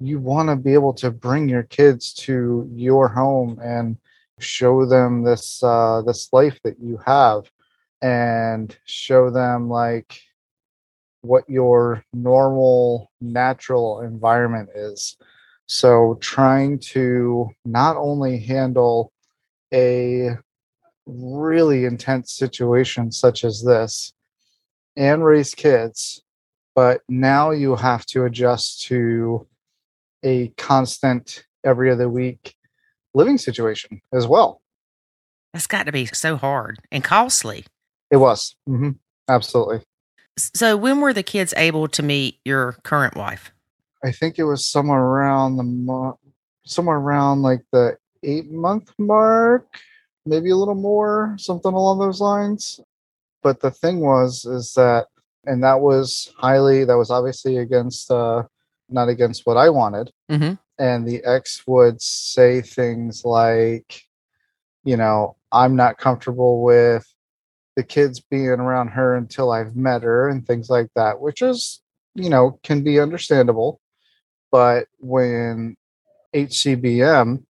you 0.00 0.18
want 0.18 0.48
to 0.48 0.56
be 0.56 0.74
able 0.74 0.94
to 0.94 1.10
bring 1.10 1.48
your 1.48 1.62
kids 1.64 2.12
to 2.12 2.68
your 2.72 3.08
home 3.08 3.58
and 3.62 3.96
show 4.40 4.84
them 4.84 5.22
this 5.22 5.62
uh, 5.62 6.02
this 6.02 6.32
life 6.32 6.58
that 6.64 6.78
you 6.80 6.98
have, 7.04 7.50
and 8.02 8.76
show 8.84 9.30
them 9.30 9.68
like 9.68 10.20
what 11.22 11.48
your 11.48 12.04
normal 12.12 13.10
natural 13.20 14.00
environment 14.00 14.68
is. 14.74 15.16
So 15.66 16.18
trying 16.20 16.78
to 16.80 17.48
not 17.64 17.96
only 17.96 18.38
handle 18.38 19.10
a 19.72 20.36
really 21.06 21.86
intense 21.86 22.32
situation 22.32 23.10
such 23.10 23.44
as 23.44 23.62
this 23.62 24.12
and 24.96 25.24
raise 25.24 25.54
kids 25.54 26.24
but 26.74 27.02
now 27.08 27.50
you 27.50 27.76
have 27.76 28.04
to 28.06 28.24
adjust 28.24 28.82
to 28.82 29.46
a 30.24 30.48
constant 30.56 31.44
every 31.64 31.90
other 31.90 32.08
week 32.08 32.54
living 33.14 33.38
situation 33.38 34.00
as 34.12 34.26
well. 34.26 34.60
That's 35.52 35.68
got 35.68 35.86
to 35.86 35.92
be 35.92 36.06
so 36.06 36.36
hard 36.36 36.80
and 36.90 37.04
costly. 37.04 37.64
It 38.10 38.16
was 38.16 38.56
hmm 38.66 38.90
absolutely. 39.28 39.80
So, 40.36 40.76
when 40.76 41.00
were 41.00 41.12
the 41.12 41.22
kids 41.22 41.54
able 41.56 41.86
to 41.88 42.02
meet 42.02 42.40
your 42.44 42.72
current 42.82 43.16
wife? 43.16 43.52
I 44.04 44.10
think 44.10 44.38
it 44.38 44.44
was 44.44 44.66
somewhere 44.66 45.00
around 45.00 45.56
the 45.56 45.62
mo- 45.62 46.18
somewhere 46.66 46.96
around 46.96 47.42
like 47.42 47.64
the 47.72 47.96
eight 48.24 48.50
month 48.50 48.92
mark, 48.98 49.78
maybe 50.26 50.50
a 50.50 50.56
little 50.56 50.74
more, 50.74 51.36
something 51.38 51.72
along 51.72 52.00
those 52.00 52.20
lines. 52.20 52.80
But 53.44 53.60
the 53.60 53.70
thing 53.70 54.00
was, 54.00 54.44
is 54.44 54.72
that, 54.74 55.06
and 55.44 55.62
that 55.62 55.80
was 55.80 56.32
highly, 56.38 56.84
that 56.84 56.98
was 56.98 57.10
obviously 57.10 57.58
against, 57.58 58.10
uh, 58.10 58.42
not 58.88 59.08
against 59.08 59.46
what 59.46 59.56
I 59.56 59.68
wanted. 59.70 60.10
hmm 60.28 60.54
and 60.78 61.06
the 61.06 61.22
ex 61.24 61.62
would 61.66 62.02
say 62.02 62.60
things 62.60 63.24
like 63.24 64.02
you 64.84 64.96
know 64.96 65.36
i'm 65.52 65.76
not 65.76 65.98
comfortable 65.98 66.62
with 66.62 67.06
the 67.76 67.82
kids 67.82 68.20
being 68.20 68.48
around 68.48 68.88
her 68.88 69.14
until 69.14 69.52
i've 69.52 69.76
met 69.76 70.02
her 70.02 70.28
and 70.28 70.46
things 70.46 70.68
like 70.68 70.88
that 70.96 71.20
which 71.20 71.42
is 71.42 71.80
you 72.14 72.28
know 72.28 72.58
can 72.62 72.82
be 72.82 72.98
understandable 72.98 73.80
but 74.50 74.88
when 74.98 75.76
hcbm 76.34 77.44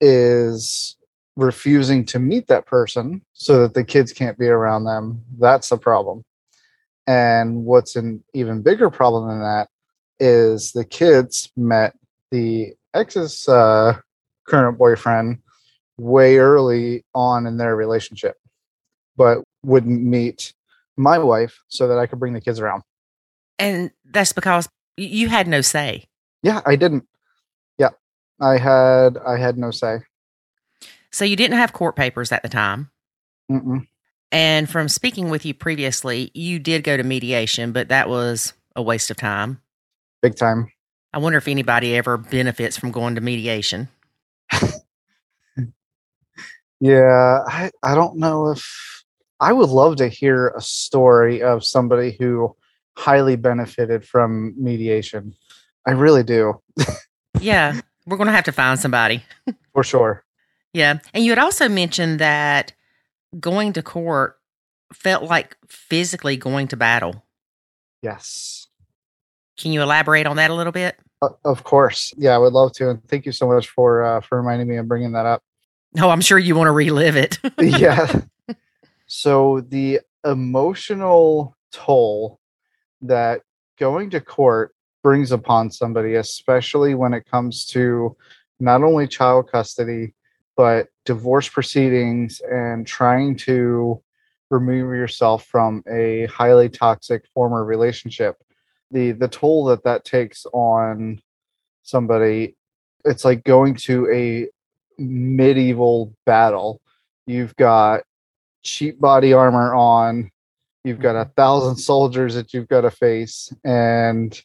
is 0.00 0.96
refusing 1.36 2.04
to 2.04 2.18
meet 2.18 2.46
that 2.46 2.66
person 2.66 3.20
so 3.32 3.62
that 3.62 3.74
the 3.74 3.84
kids 3.84 4.12
can't 4.12 4.38
be 4.38 4.46
around 4.46 4.84
them 4.84 5.20
that's 5.38 5.68
the 5.68 5.76
problem 5.76 6.24
and 7.06 7.64
what's 7.64 7.96
an 7.96 8.22
even 8.34 8.62
bigger 8.62 8.90
problem 8.90 9.28
than 9.28 9.40
that 9.40 9.68
is 10.20 10.72
the 10.72 10.84
kids 10.84 11.50
met 11.56 11.94
the 12.30 12.72
ex's 12.94 13.48
uh, 13.48 13.96
current 14.46 14.78
boyfriend 14.78 15.38
way 15.98 16.38
early 16.38 17.04
on 17.14 17.46
in 17.46 17.56
their 17.56 17.76
relationship, 17.76 18.36
but 19.16 19.38
wouldn't 19.62 20.02
meet 20.02 20.52
my 20.96 21.18
wife 21.18 21.60
so 21.68 21.88
that 21.88 21.98
I 21.98 22.06
could 22.06 22.18
bring 22.18 22.32
the 22.32 22.40
kids 22.40 22.60
around. 22.60 22.82
And 23.58 23.90
that's 24.04 24.32
because 24.32 24.68
you 24.96 25.28
had 25.28 25.46
no 25.46 25.60
say. 25.60 26.04
Yeah, 26.42 26.60
I 26.66 26.76
didn't. 26.76 27.06
Yeah, 27.78 27.90
I 28.40 28.58
had 28.58 29.16
I 29.18 29.38
had 29.38 29.56
no 29.58 29.70
say. 29.70 30.00
So 31.14 31.24
you 31.24 31.36
didn't 31.36 31.58
have 31.58 31.72
court 31.72 31.94
papers 31.94 32.32
at 32.32 32.42
the 32.42 32.48
time. 32.48 32.90
Mm-mm. 33.48 33.86
And 34.32 34.68
from 34.68 34.88
speaking 34.88 35.30
with 35.30 35.46
you 35.46 35.54
previously, 35.54 36.32
you 36.34 36.58
did 36.58 36.82
go 36.82 36.96
to 36.96 37.04
mediation, 37.04 37.70
but 37.70 37.88
that 37.90 38.08
was 38.08 38.52
a 38.74 38.82
waste 38.82 39.12
of 39.12 39.16
time. 39.16 39.60
Big 40.22 40.34
time. 40.34 40.72
I 41.12 41.18
wonder 41.18 41.38
if 41.38 41.46
anybody 41.46 41.96
ever 41.96 42.16
benefits 42.16 42.76
from 42.76 42.90
going 42.90 43.14
to 43.14 43.20
mediation. 43.20 43.88
Yeah, 46.80 47.38
I, 47.46 47.70
I 47.82 47.94
don't 47.94 48.18
know 48.18 48.50
if 48.50 49.04
I 49.40 49.54
would 49.54 49.70
love 49.70 49.96
to 49.96 50.08
hear 50.08 50.48
a 50.48 50.60
story 50.60 51.40
of 51.40 51.64
somebody 51.64 52.14
who 52.18 52.54
highly 52.98 53.36
benefited 53.36 54.04
from 54.04 54.52
mediation. 54.62 55.34
I 55.86 55.92
really 55.92 56.24
do, 56.24 56.60
Yeah, 57.40 57.80
we're 58.04 58.18
going 58.18 58.26
to 58.26 58.34
have 58.34 58.44
to 58.44 58.52
find 58.52 58.78
somebody. 58.78 59.22
for 59.72 59.82
sure. 59.82 60.24
Yeah. 60.74 60.98
And 61.14 61.24
you 61.24 61.30
had 61.30 61.38
also 61.38 61.68
mentioned 61.68 62.18
that 62.18 62.74
going 63.40 63.72
to 63.72 63.82
court 63.82 64.36
felt 64.92 65.22
like 65.22 65.56
physically 65.68 66.36
going 66.36 66.68
to 66.68 66.76
battle. 66.76 67.24
Yes. 68.02 68.66
Can 69.58 69.72
you 69.72 69.80
elaborate 69.82 70.26
on 70.26 70.36
that 70.36 70.50
a 70.50 70.54
little 70.54 70.72
bit? 70.72 70.96
Uh, 71.22 71.28
of 71.44 71.64
course. 71.64 72.12
Yeah, 72.18 72.34
I 72.34 72.38
would 72.38 72.52
love 72.52 72.72
to. 72.74 72.90
And 72.90 73.08
thank 73.08 73.24
you 73.24 73.32
so 73.32 73.46
much 73.46 73.68
for 73.68 74.02
uh, 74.02 74.20
for 74.20 74.36
reminding 74.36 74.68
me 74.68 74.76
and 74.76 74.88
bringing 74.88 75.12
that 75.12 75.26
up. 75.26 75.42
Oh, 75.98 76.10
I'm 76.10 76.20
sure 76.20 76.38
you 76.38 76.56
want 76.56 76.66
to 76.66 76.72
relive 76.72 77.16
it. 77.16 77.38
yeah. 77.58 78.22
So 79.06 79.60
the 79.60 80.00
emotional 80.24 81.56
toll 81.72 82.40
that 83.02 83.42
going 83.78 84.10
to 84.10 84.20
court 84.20 84.74
brings 85.04 85.30
upon 85.30 85.70
somebody, 85.70 86.14
especially 86.14 86.94
when 86.94 87.14
it 87.14 87.30
comes 87.30 87.64
to 87.66 88.16
not 88.58 88.82
only 88.82 89.06
child 89.06 89.50
custody, 89.52 90.14
but 90.56 90.88
divorce 91.04 91.48
proceedings 91.48 92.40
and 92.40 92.86
trying 92.86 93.36
to 93.36 94.00
remove 94.50 94.94
yourself 94.94 95.44
from 95.46 95.82
a 95.90 96.26
highly 96.26 96.68
toxic 96.68 97.26
former 97.34 97.64
relationship. 97.64 98.36
The 98.90 99.12
the 99.12 99.28
toll 99.28 99.64
that 99.66 99.84
that 99.84 100.04
takes 100.04 100.46
on 100.52 101.20
somebody, 101.82 102.56
it's 103.04 103.24
like 103.24 103.44
going 103.44 103.74
to 103.74 104.08
a 104.12 104.48
medieval 104.98 106.14
battle. 106.24 106.80
You've 107.26 107.56
got 107.56 108.02
cheap 108.62 109.00
body 109.00 109.32
armor 109.32 109.74
on. 109.74 110.30
You've 110.84 111.00
got 111.00 111.16
a 111.16 111.24
mm-hmm. 111.24 111.32
thousand 111.32 111.76
soldiers 111.76 112.34
that 112.34 112.52
you've 112.54 112.68
got 112.68 112.82
to 112.82 112.90
face, 112.90 113.52
and 113.64 114.40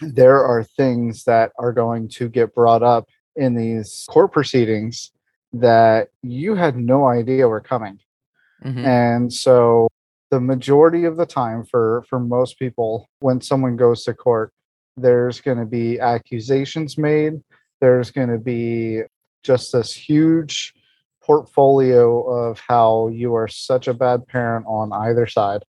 there 0.00 0.44
are 0.44 0.64
things 0.64 1.24
that 1.24 1.52
are 1.58 1.72
going 1.72 2.08
to 2.08 2.28
get 2.28 2.54
brought 2.54 2.82
up 2.82 3.08
in 3.36 3.54
these 3.54 4.06
court 4.10 4.32
proceedings 4.32 5.12
that 5.52 6.08
you 6.22 6.54
had 6.54 6.76
no 6.76 7.06
idea 7.06 7.48
were 7.48 7.60
coming. 7.60 7.98
Mhm. 8.64 8.84
And 8.84 9.32
so 9.32 9.88
the 10.32 10.40
majority 10.40 11.04
of 11.04 11.18
the 11.18 11.26
time 11.26 11.62
for 11.62 12.04
for 12.08 12.18
most 12.18 12.58
people 12.58 13.06
when 13.20 13.40
someone 13.40 13.76
goes 13.76 14.02
to 14.02 14.14
court 14.14 14.50
there's 14.96 15.40
going 15.42 15.58
to 15.58 15.66
be 15.66 16.00
accusations 16.00 16.96
made 16.96 17.34
there's 17.82 18.10
going 18.10 18.30
to 18.30 18.38
be 18.38 19.02
just 19.42 19.72
this 19.72 19.92
huge 19.92 20.72
portfolio 21.22 22.22
of 22.22 22.58
how 22.66 23.08
you 23.08 23.34
are 23.34 23.46
such 23.46 23.88
a 23.88 23.94
bad 23.94 24.26
parent 24.26 24.64
on 24.66 24.90
either 24.92 25.26
side 25.26 25.62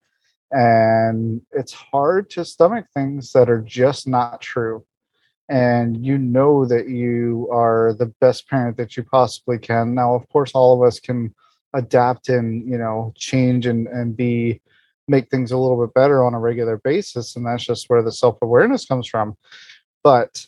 and 0.52 1.42
it's 1.52 1.74
hard 1.74 2.30
to 2.30 2.46
stomach 2.46 2.86
things 2.94 3.34
that 3.34 3.50
are 3.50 3.62
just 3.62 4.08
not 4.08 4.40
true 4.40 4.86
and 5.50 6.06
you 6.06 6.18
know 6.18 6.66
that 6.66 6.88
you 6.88 7.50
are 7.52 7.94
the 7.94 8.06
best 8.22 8.48
parent 8.48 8.78
that 8.78 8.96
you 8.96 9.04
possibly 9.04 9.58
can 9.58 9.94
now 9.94 10.16
of 10.16 10.28
course 10.30 10.52
all 10.54 10.74
of 10.74 10.88
us 10.88 11.00
can 11.00 11.34
adapt 11.74 12.30
and 12.30 12.68
you 12.70 12.78
know 12.78 13.12
change 13.16 13.66
and 13.66 13.88
and 13.88 14.16
be 14.16 14.62
make 15.08 15.30
things 15.30 15.52
a 15.52 15.58
little 15.58 15.86
bit 15.86 15.94
better 15.94 16.24
on 16.24 16.34
a 16.34 16.40
regular 16.40 16.78
basis 16.78 17.36
and 17.36 17.46
that's 17.46 17.66
just 17.66 17.90
where 17.90 18.02
the 18.02 18.12
self-awareness 18.12 18.86
comes 18.86 19.08
from 19.08 19.36
but 20.04 20.48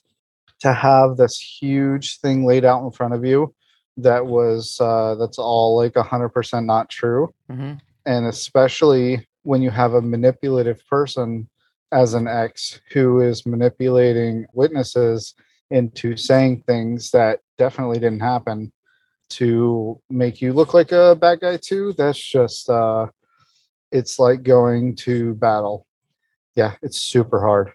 to 0.59 0.71
have 0.71 1.17
this 1.17 1.37
huge 1.39 2.19
thing 2.19 2.45
laid 2.45 2.63
out 2.63 2.83
in 2.83 2.91
front 2.91 3.13
of 3.13 3.25
you 3.25 3.53
that 3.97 4.25
was 4.25 4.79
uh 4.79 5.15
that's 5.15 5.37
all 5.37 5.75
like 5.75 5.93
100% 5.93 6.65
not 6.65 6.89
true 6.89 7.33
Mhm. 7.51 7.79
and 8.05 8.25
especially 8.27 9.27
when 9.43 9.61
you 9.61 9.71
have 9.71 9.93
a 9.93 10.01
manipulative 10.01 10.81
person 10.87 11.49
as 11.95 12.13
an 12.13 12.27
ex 12.27 12.81
who 12.91 13.21
is 13.21 13.45
manipulating 13.45 14.45
witnesses 14.53 15.33
into 15.71 16.17
saying 16.17 16.61
things 16.67 17.09
that 17.11 17.39
definitely 17.57 17.97
didn't 17.97 18.19
happen 18.19 18.71
to 19.29 19.99
make 20.09 20.41
you 20.41 20.51
look 20.51 20.73
like 20.73 20.91
a 20.91 21.15
bad 21.15 21.39
guy 21.39 21.57
too 21.57 21.93
that's 21.97 22.21
just 22.21 22.69
uh 22.69 23.07
it's 23.91 24.19
like 24.19 24.43
going 24.43 24.93
to 24.93 25.35
battle. 25.35 25.87
Yeah 26.55 26.73
it's 26.81 26.99
super 26.99 27.39
hard. 27.39 27.71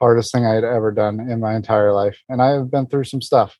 Hardest 0.00 0.32
thing 0.32 0.46
i 0.46 0.54
had 0.54 0.64
ever 0.64 0.92
done 0.92 1.18
in 1.30 1.40
my 1.40 1.54
entire 1.56 1.92
life 1.92 2.18
and 2.28 2.40
i 2.40 2.50
have 2.50 2.70
been 2.70 2.86
through 2.86 3.04
some 3.04 3.22
stuff 3.22 3.56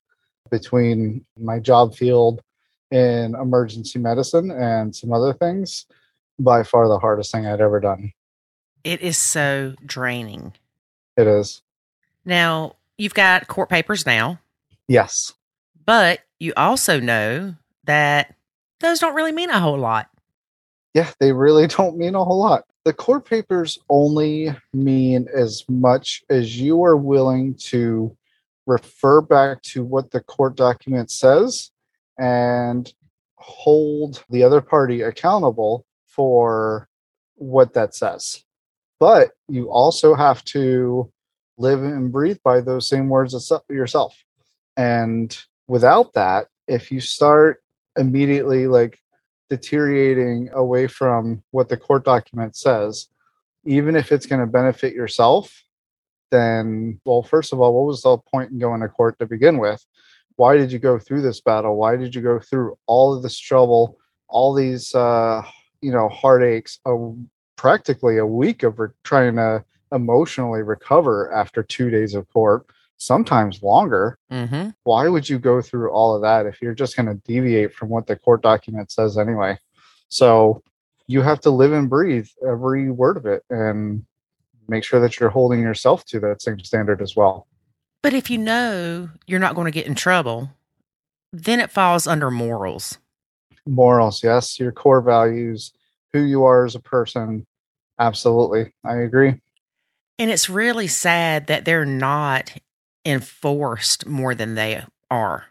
between 0.51 1.25
my 1.39 1.59
job 1.59 1.95
field 1.95 2.41
in 2.91 3.35
emergency 3.35 3.99
medicine 3.99 4.51
and 4.51 4.95
some 4.95 5.13
other 5.13 5.33
things 5.33 5.87
by 6.39 6.63
far 6.65 6.89
the 6.89 6.99
hardest 6.99 7.31
thing 7.31 7.47
i'd 7.47 7.61
ever 7.61 7.79
done 7.79 8.13
It 8.85 9.01
is 9.01 9.19
so 9.19 9.75
draining. 9.85 10.55
it 11.17 11.27
is 11.27 11.63
Now, 12.25 12.77
you've 12.99 13.15
got 13.15 13.49
court 13.49 13.69
papers 13.69 14.07
now, 14.07 14.39
yes 14.89 15.35
but 15.85 16.21
you 16.39 16.53
also 16.57 17.01
know 17.01 17.55
that 17.85 18.35
those 18.81 18.99
don't 18.99 19.15
really 19.15 19.33
mean 19.33 19.51
a 19.51 19.61
whole 19.61 19.79
lot. 19.79 20.09
yeah, 20.95 21.11
they 21.19 21.33
really 21.33 21.67
don't 21.79 21.97
mean 21.97 22.15
a 22.15 22.25
whole 22.25 22.39
lot. 22.39 22.65
The 22.85 22.93
court 22.93 23.25
papers 23.25 23.79
only 23.89 24.55
mean 24.73 25.29
as 25.33 25.65
much 25.69 26.23
as 26.29 26.61
you 26.61 26.83
are 26.83 26.97
willing 26.97 27.55
to 27.71 28.17
refer 28.67 29.21
back 29.21 29.63
to 29.63 29.85
what 29.85 30.11
the 30.11 30.21
court 30.21 30.57
document 30.57 31.11
says 31.11 31.71
and 32.19 32.93
hold 33.37 34.25
the 34.31 34.43
other 34.43 34.61
party 34.61 35.03
accountable 35.03 35.87
for 36.07 36.89
what 37.37 37.75
that 37.75 37.95
says. 37.95 38.45
But 39.03 39.33
you 39.49 39.69
also 39.69 40.15
have 40.15 40.45
to 40.45 41.11
live 41.59 41.83
and 41.83 42.13
breathe 42.13 42.39
by 42.45 42.61
those 42.61 42.87
same 42.87 43.09
words 43.09 43.35
yourself. 43.69 44.17
And 44.77 45.37
without 45.67 46.13
that, 46.13 46.47
if 46.69 46.93
you 46.93 47.01
start 47.01 47.65
immediately 47.99 48.69
like 48.69 49.01
deteriorating 49.51 50.51
away 50.53 50.87
from 50.87 51.43
what 51.51 51.69
the 51.69 51.77
court 51.77 52.05
document 52.05 52.55
says, 52.55 53.09
even 53.65 53.97
if 53.97 54.13
it's 54.13 54.27
going 54.27 54.41
to 54.41 54.47
benefit 54.47 54.95
yourself, 54.95 55.65
then, 56.31 57.01
well, 57.05 57.25
first 57.25 57.53
of 57.53 57.61
all, 57.61 57.75
what 57.75 57.89
was 57.89 58.03
the 58.03 58.19
point 58.19 58.53
in 58.53 58.61
going 58.61 58.83
to 58.83 58.89
court 58.89 59.19
to 59.19 59.27
begin 59.27 59.59
with? 59.59 59.85
Why 60.37 60.57
did 60.57 60.71
you 60.71 60.79
go 60.79 61.01
through 61.01 61.23
this 61.23 61.41
battle? 61.41 61.75
Why 61.75 61.97
did 61.97 62.15
you 62.15 62.23
go 62.23 62.39
through 62.39 62.79
all 62.87 63.17
of 63.17 63.25
this 63.25 63.37
trouble, 63.37 63.99
all 64.29 64.55
these, 64.55 64.95
uh, 64.95 65.43
you 65.81 65.91
know, 65.91 66.09
heartaches, 66.09 66.79
uh, 66.87 66.99
practically 67.63 68.19
a 68.19 68.27
week 68.27 68.65
of 68.65 68.81
re- 68.81 68.89
trying 69.05 69.37
to 69.37 69.65
emotionally 69.93 70.63
recover 70.63 71.33
after 71.33 71.63
two 71.63 71.91
days 71.91 72.13
of 72.13 72.29
court, 72.33 72.67
sometimes 72.97 73.63
longer? 73.63 74.19
Mm-hmm. 74.33 74.71
why 74.83 75.07
would 75.07 75.29
you 75.29 75.39
go 75.39 75.63
through 75.63 75.89
all 75.93 76.17
of 76.17 76.23
that 76.23 76.45
if 76.47 76.61
you're 76.61 76.75
just 76.75 76.97
going 76.97 77.07
to 77.07 77.15
deviate 77.25 77.73
from 77.73 77.89
what 77.89 78.09
the 78.09 78.17
court 78.17 78.43
document 78.43 78.91
says 78.91 79.17
anyway? 79.17 79.57
So 80.09 80.65
you 81.07 81.23
have 81.23 81.41
to 81.43 81.51
live 81.51 81.73
and 81.73 81.89
breathe 81.89 82.27
every 82.45 82.91
word 82.91 83.17
of 83.17 83.27
it 83.27 83.45
and 83.49 84.05
make 84.67 84.83
sure 84.83 84.99
that 84.99 85.21
you're 85.21 85.31
holding 85.31 85.61
yourself 85.61 86.05
to 86.07 86.19
that 86.19 86.43
same 86.43 86.59
standard 86.65 87.01
as 87.01 87.15
well. 87.15 87.47
But 88.03 88.13
if 88.13 88.29
you 88.29 88.39
know 88.39 89.11
you're 89.29 89.39
not 89.39 89.55
going 89.55 89.67
to 89.67 89.79
get 89.79 89.87
in 89.87 89.95
trouble, 89.95 90.51
then 91.33 91.61
it 91.61 91.71
falls 91.71 92.09
under 92.09 92.29
morals. 92.29 92.99
Morals, 93.65 94.25
yes, 94.25 94.59
your 94.59 94.73
core 94.73 95.01
values, 95.01 95.73
who 96.13 96.23
you 96.23 96.43
are 96.45 96.65
as 96.65 96.75
a 96.75 96.81
person. 96.81 97.47
Absolutely. 98.03 98.73
I 98.85 98.97
agree. 98.97 99.41
And 100.19 100.29
it's 100.29 100.51
really 100.51 100.89
sad 100.89 101.47
that 101.47 101.65
they're 101.65 101.85
not 101.85 102.53
enforced 103.05 104.07
more 104.07 104.35
than 104.35 104.57
they 104.57 104.83
are. 105.09 105.45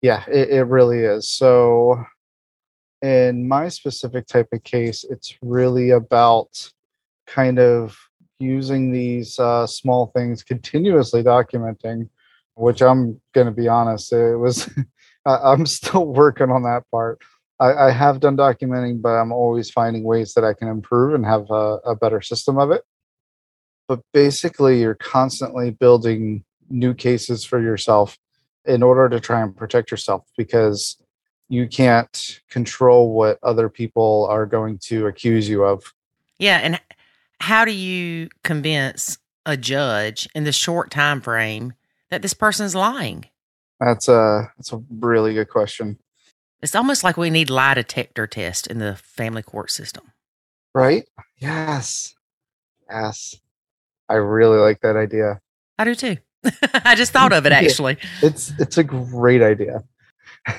Yeah, 0.00 0.22
it, 0.28 0.50
it 0.50 0.62
really 0.64 1.00
is. 1.00 1.28
So, 1.28 2.04
in 3.02 3.48
my 3.48 3.68
specific 3.68 4.28
type 4.28 4.48
of 4.52 4.62
case, 4.62 5.04
it's 5.10 5.34
really 5.42 5.90
about 5.90 6.70
kind 7.26 7.58
of 7.58 7.98
using 8.38 8.92
these 8.92 9.38
uh, 9.40 9.66
small 9.66 10.12
things, 10.14 10.44
continuously 10.44 11.24
documenting. 11.24 12.08
Which 12.56 12.82
I'm 12.82 13.20
going 13.32 13.48
to 13.48 13.52
be 13.52 13.66
honest, 13.66 14.12
it 14.12 14.36
was 14.36 14.70
I'm 15.26 15.66
still 15.66 16.06
working 16.06 16.50
on 16.52 16.62
that 16.62 16.84
part. 16.92 17.20
I, 17.60 17.72
I 17.72 17.90
have 17.90 18.20
done 18.20 18.36
documenting, 18.36 19.00
but 19.00 19.10
I'm 19.10 19.32
always 19.32 19.70
finding 19.70 20.04
ways 20.04 20.34
that 20.34 20.44
I 20.44 20.54
can 20.54 20.68
improve 20.68 21.14
and 21.14 21.24
have 21.24 21.50
a, 21.50 21.78
a 21.84 21.96
better 21.96 22.20
system 22.20 22.58
of 22.58 22.70
it. 22.70 22.82
But 23.86 24.00
basically, 24.12 24.80
you're 24.80 24.94
constantly 24.94 25.70
building 25.70 26.44
new 26.70 26.94
cases 26.94 27.44
for 27.44 27.60
yourself 27.60 28.18
in 28.64 28.82
order 28.82 29.08
to 29.08 29.20
try 29.20 29.42
and 29.42 29.54
protect 29.54 29.90
yourself 29.90 30.22
because 30.36 30.96
you 31.48 31.68
can't 31.68 32.40
control 32.48 33.12
what 33.12 33.38
other 33.42 33.68
people 33.68 34.26
are 34.30 34.46
going 34.46 34.78
to 34.78 35.06
accuse 35.06 35.48
you 35.48 35.64
of. 35.64 35.92
Yeah, 36.38 36.58
and 36.58 36.80
how 37.40 37.64
do 37.64 37.72
you 37.72 38.28
convince 38.42 39.18
a 39.46 39.56
judge 39.56 40.28
in 40.34 40.44
the 40.44 40.52
short 40.52 40.90
time 40.90 41.20
frame 41.20 41.74
that 42.10 42.22
this 42.22 42.34
person's 42.34 42.74
lying? 42.74 43.26
That's 43.80 44.08
a 44.08 44.50
that's 44.56 44.72
a 44.72 44.82
really 44.88 45.34
good 45.34 45.50
question. 45.50 45.98
It's 46.64 46.74
almost 46.74 47.04
like 47.04 47.18
we 47.18 47.28
need 47.28 47.50
lie 47.50 47.74
detector 47.74 48.26
tests 48.26 48.66
in 48.66 48.78
the 48.78 48.96
family 48.96 49.42
court 49.42 49.70
system. 49.70 50.12
Right? 50.74 51.06
Yes. 51.36 52.14
Yes. 52.88 53.36
I 54.08 54.14
really 54.14 54.56
like 54.56 54.80
that 54.80 54.96
idea. 54.96 55.42
I 55.78 55.84
do 55.84 55.94
too. 55.94 56.16
I 56.72 56.94
just 56.94 57.12
thought 57.12 57.34
of 57.34 57.44
it 57.44 57.52
actually. 57.60 57.98
It's 58.22 58.50
it's 58.58 58.78
a 58.78 58.82
great 58.82 59.42
idea. 59.42 59.84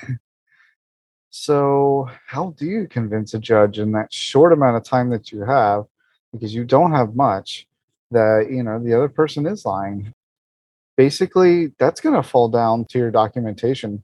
so, 1.32 2.08
how 2.28 2.54
do 2.56 2.68
you 2.68 2.88
convince 2.88 3.34
a 3.34 3.40
judge 3.40 3.80
in 3.80 3.92
that 3.94 4.14
short 4.14 4.54
amount 4.54 4.78
of 4.78 4.84
time 4.84 5.10
that 5.10 5.32
you 5.32 5.42
have 5.42 5.86
because 6.32 6.54
you 6.54 6.66
don't 6.66 6.92
have 6.92 7.16
much 7.16 7.66
that, 8.12 8.50
you 8.52 8.62
know, 8.62 8.78
the 8.78 8.94
other 8.94 9.10
person 9.10 9.48
is 9.48 9.66
lying? 9.66 10.14
Basically, 10.98 11.74
that's 11.80 12.00
going 12.00 12.16
to 12.16 12.22
fall 12.22 12.48
down 12.48 12.86
to 12.90 13.00
your 13.00 13.10
documentation 13.10 14.04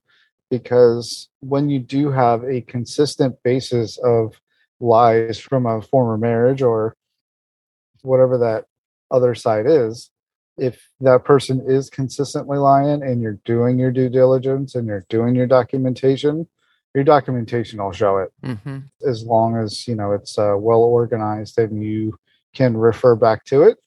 because 0.52 1.30
when 1.40 1.70
you 1.70 1.80
do 1.80 2.12
have 2.12 2.44
a 2.44 2.62
consistent 2.62 3.42
basis 3.42 3.98
of 4.04 4.40
lies 4.82 5.40
from 5.40 5.66
a 5.66 5.82
former 5.82 6.18
marriage 6.18 6.62
or 6.62 6.96
whatever 8.02 8.38
that 8.38 8.66
other 9.10 9.34
side 9.34 9.66
is, 9.66 10.12
if 10.58 10.90
that 11.00 11.24
person 11.24 11.64
is 11.66 11.90
consistently 11.90 12.58
lying 12.58 13.02
and 13.02 13.22
you're 13.22 13.40
doing 13.46 13.80
your 13.80 13.92
due 13.92 14.10
diligence 14.10 14.76
and 14.76 14.88
you're 14.88 15.06
doing 15.10 15.34
your 15.34 15.48
documentation, 15.48 16.48
your 16.94 17.06
documentation 17.06 17.82
will 17.82 17.94
show 17.94 18.18
it 18.18 18.32
hmm 18.44 18.80
as 19.08 19.24
long 19.24 19.58
as 19.58 19.88
you 19.88 19.96
know 19.96 20.12
it's 20.12 20.38
uh, 20.38 20.54
well 20.56 20.82
organized 20.82 21.58
and 21.58 21.84
you 21.84 22.16
can 22.54 22.76
refer 22.78 23.16
back 23.16 23.46
to 23.46 23.64
it. 23.64 23.78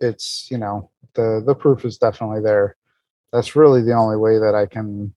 It's 0.00 0.48
you 0.50 0.58
know 0.58 0.90
the 1.14 1.42
the 1.46 1.54
proof 1.54 1.84
is 1.84 1.96
definitely 1.96 2.42
there. 2.42 2.76
That's 3.32 3.54
really 3.54 3.82
the 3.82 3.94
only 3.94 4.16
way 4.16 4.38
that 4.38 4.54
I 4.54 4.66
can 4.66 5.14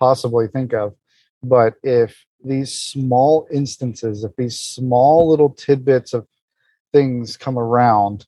possibly 0.00 0.48
think 0.48 0.74
of. 0.74 0.94
But 1.42 1.74
if 1.82 2.24
these 2.42 2.72
small 2.72 3.46
instances, 3.52 4.24
if 4.24 4.34
these 4.36 4.58
small 4.58 5.28
little 5.28 5.50
tidbits 5.50 6.12
of 6.12 6.26
things 6.92 7.36
come 7.36 7.58
around, 7.58 8.26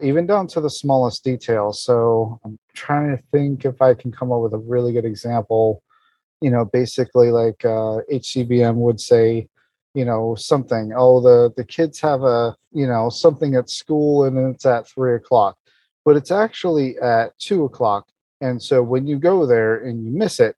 even 0.00 0.26
down 0.26 0.46
to 0.48 0.60
the 0.60 0.70
smallest 0.70 1.24
detail. 1.24 1.72
So 1.72 2.40
I'm 2.44 2.58
trying 2.74 3.16
to 3.16 3.22
think 3.32 3.64
if 3.64 3.80
I 3.80 3.94
can 3.94 4.12
come 4.12 4.32
up 4.32 4.40
with 4.40 4.54
a 4.54 4.58
really 4.58 4.92
good 4.92 5.04
example. 5.04 5.82
You 6.40 6.50
know, 6.50 6.64
basically 6.64 7.30
like 7.30 7.64
uh, 7.64 8.02
HCBM 8.12 8.74
would 8.74 9.00
say, 9.00 9.48
you 9.94 10.04
know, 10.04 10.34
something. 10.34 10.92
Oh, 10.94 11.20
the 11.20 11.52
the 11.56 11.64
kids 11.64 12.00
have 12.00 12.22
a 12.22 12.56
you 12.72 12.86
know 12.86 13.10
something 13.10 13.54
at 13.54 13.70
school 13.70 14.24
and 14.24 14.54
it's 14.54 14.66
at 14.66 14.88
three 14.88 15.14
o'clock, 15.14 15.56
but 16.04 16.16
it's 16.16 16.32
actually 16.32 16.98
at 16.98 17.38
two 17.38 17.64
o'clock. 17.64 18.08
And 18.40 18.60
so 18.60 18.82
when 18.82 19.06
you 19.06 19.20
go 19.20 19.46
there 19.46 19.84
and 19.84 20.04
you 20.04 20.10
miss 20.10 20.40
it, 20.40 20.56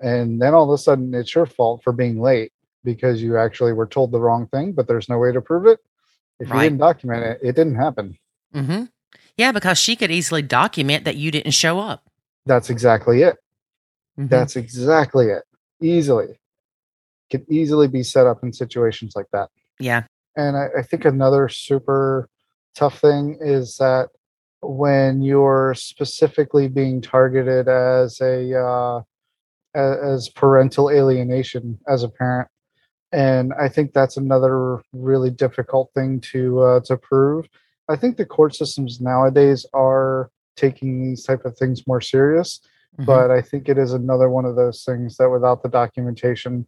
and 0.00 0.40
then 0.40 0.54
all 0.54 0.64
of 0.64 0.70
a 0.74 0.78
sudden 0.78 1.14
it's 1.14 1.34
your 1.34 1.46
fault 1.46 1.82
for 1.82 1.92
being 1.92 2.20
late 2.20 2.52
because 2.84 3.22
you 3.22 3.36
actually 3.36 3.72
were 3.72 3.86
told 3.86 4.12
the 4.12 4.20
wrong 4.20 4.46
thing, 4.48 4.72
but 4.72 4.86
there's 4.88 5.08
no 5.08 5.18
way 5.18 5.32
to 5.32 5.40
prove 5.40 5.66
it. 5.66 5.80
If 6.40 6.50
Right. 6.50 6.56
you 6.56 6.62
didn't 6.70 6.78
document 6.78 7.24
it, 7.24 7.38
it 7.42 7.56
didn't 7.56 7.74
happen. 7.76 8.16
hmm 8.52 8.84
Yeah, 9.36 9.52
because 9.52 9.78
she 9.78 9.94
could 9.96 10.10
easily 10.10 10.42
document 10.42 11.04
that 11.04 11.16
you 11.16 11.30
didn't 11.30 11.52
show 11.52 11.78
up. 11.80 12.04
That's 12.46 12.70
exactly 12.70 13.22
it. 13.22 13.36
Mhm. 14.18 14.28
That's 14.30 14.56
exactly 14.56 15.26
it. 15.26 15.42
Easily. 15.80 16.38
Could 17.30 17.44
easily 17.50 17.88
be 17.88 18.02
set 18.02 18.26
up 18.26 18.42
in 18.42 18.52
situations 18.52 19.14
like 19.14 19.26
that. 19.32 19.50
yeah. 19.78 20.04
And 20.36 20.56
I, 20.56 20.68
I 20.78 20.82
think 20.82 21.04
another 21.04 21.48
super 21.48 22.28
tough 22.76 23.00
thing 23.00 23.38
is 23.40 23.76
that 23.78 24.08
when 24.60 25.20
you're 25.22 25.74
specifically 25.76 26.68
being 26.68 27.00
targeted 27.00 27.68
as 27.68 28.20
a 28.20 28.54
uh, 28.56 28.66
a- 28.98 29.04
as 29.74 30.28
parental 30.28 30.90
alienation 30.90 31.78
as 31.88 32.02
a 32.02 32.08
parent, 32.08 32.48
and 33.12 33.52
I 33.58 33.68
think 33.68 33.92
that's 33.92 34.16
another 34.16 34.80
really 34.92 35.30
difficult 35.30 35.90
thing 35.94 36.20
to 36.32 36.60
uh, 36.62 36.80
to 36.86 36.96
prove. 36.96 37.46
I 37.88 37.96
think 37.96 38.16
the 38.16 38.26
court 38.26 38.54
systems 38.54 39.00
nowadays 39.00 39.64
are 39.72 40.30
taking 40.56 41.04
these 41.04 41.24
type 41.24 41.44
of 41.44 41.56
things 41.56 41.86
more 41.86 42.00
serious, 42.00 42.60
Mhm. 42.98 43.06
but 43.06 43.30
I 43.30 43.40
think 43.40 43.68
it 43.68 43.78
is 43.78 43.92
another 43.92 44.28
one 44.28 44.44
of 44.44 44.56
those 44.56 44.84
things 44.84 45.16
that 45.16 45.30
without 45.30 45.62
the 45.62 45.68
documentation, 45.68 46.66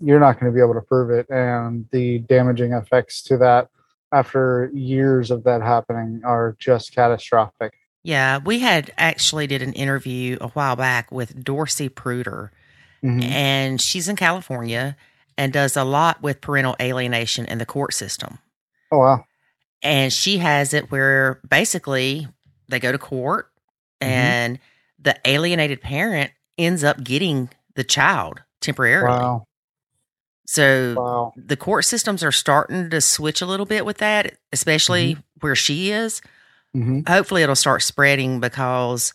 you're 0.00 0.20
not 0.20 0.38
going 0.38 0.52
to 0.52 0.54
be 0.54 0.62
able 0.62 0.74
to 0.74 0.82
prove 0.82 1.10
it, 1.10 1.28
and 1.30 1.86
the 1.92 2.18
damaging 2.20 2.72
effects 2.72 3.22
to 3.24 3.36
that 3.38 3.68
after 4.12 4.70
years 4.74 5.30
of 5.30 5.44
that 5.44 5.62
happening 5.62 6.20
are 6.24 6.56
just 6.58 6.94
catastrophic. 6.94 7.74
Yeah, 8.08 8.38
we 8.38 8.60
had 8.60 8.90
actually 8.96 9.46
did 9.46 9.60
an 9.60 9.74
interview 9.74 10.38
a 10.40 10.48
while 10.48 10.76
back 10.76 11.12
with 11.12 11.44
Dorcy 11.44 11.90
Pruter, 11.94 12.50
Mhm. 13.04 13.22
and 13.22 13.80
she's 13.82 14.08
in 14.08 14.16
California 14.16 14.96
and 15.36 15.52
does 15.52 15.76
a 15.76 15.84
lot 15.84 16.22
with 16.22 16.40
parental 16.40 16.74
alienation 16.80 17.44
in 17.44 17.58
the 17.58 17.66
court 17.66 17.92
system. 17.92 18.38
Oh 18.90 18.98
wow! 19.00 19.24
And 19.82 20.10
she 20.10 20.38
has 20.38 20.72
it 20.72 20.90
where 20.90 21.38
basically 21.46 22.26
they 22.70 22.80
go 22.80 22.92
to 22.92 22.98
court 22.98 23.50
Mhm. 24.00 24.06
and 24.08 24.58
the 24.98 25.18
alienated 25.26 25.82
parent 25.82 26.32
ends 26.56 26.82
up 26.82 27.04
getting 27.04 27.50
the 27.74 27.84
child 27.84 28.42
temporarily. 28.62 29.18
Wow! 29.18 29.44
So 30.46 30.94
Wow! 30.96 31.32
the 31.36 31.58
court 31.58 31.84
systems 31.84 32.24
are 32.24 32.32
starting 32.32 32.88
to 32.88 33.02
switch 33.02 33.42
a 33.42 33.46
little 33.46 33.66
bit 33.66 33.84
with 33.84 33.98
that, 33.98 34.38
especially 34.50 35.18
where 35.40 35.54
she 35.54 35.90
is. 35.90 36.22
Hmm 36.82 37.00
Hopefully, 37.06 37.42
it'll 37.42 37.54
start 37.56 37.82
spreading 37.82 38.40
because 38.40 39.12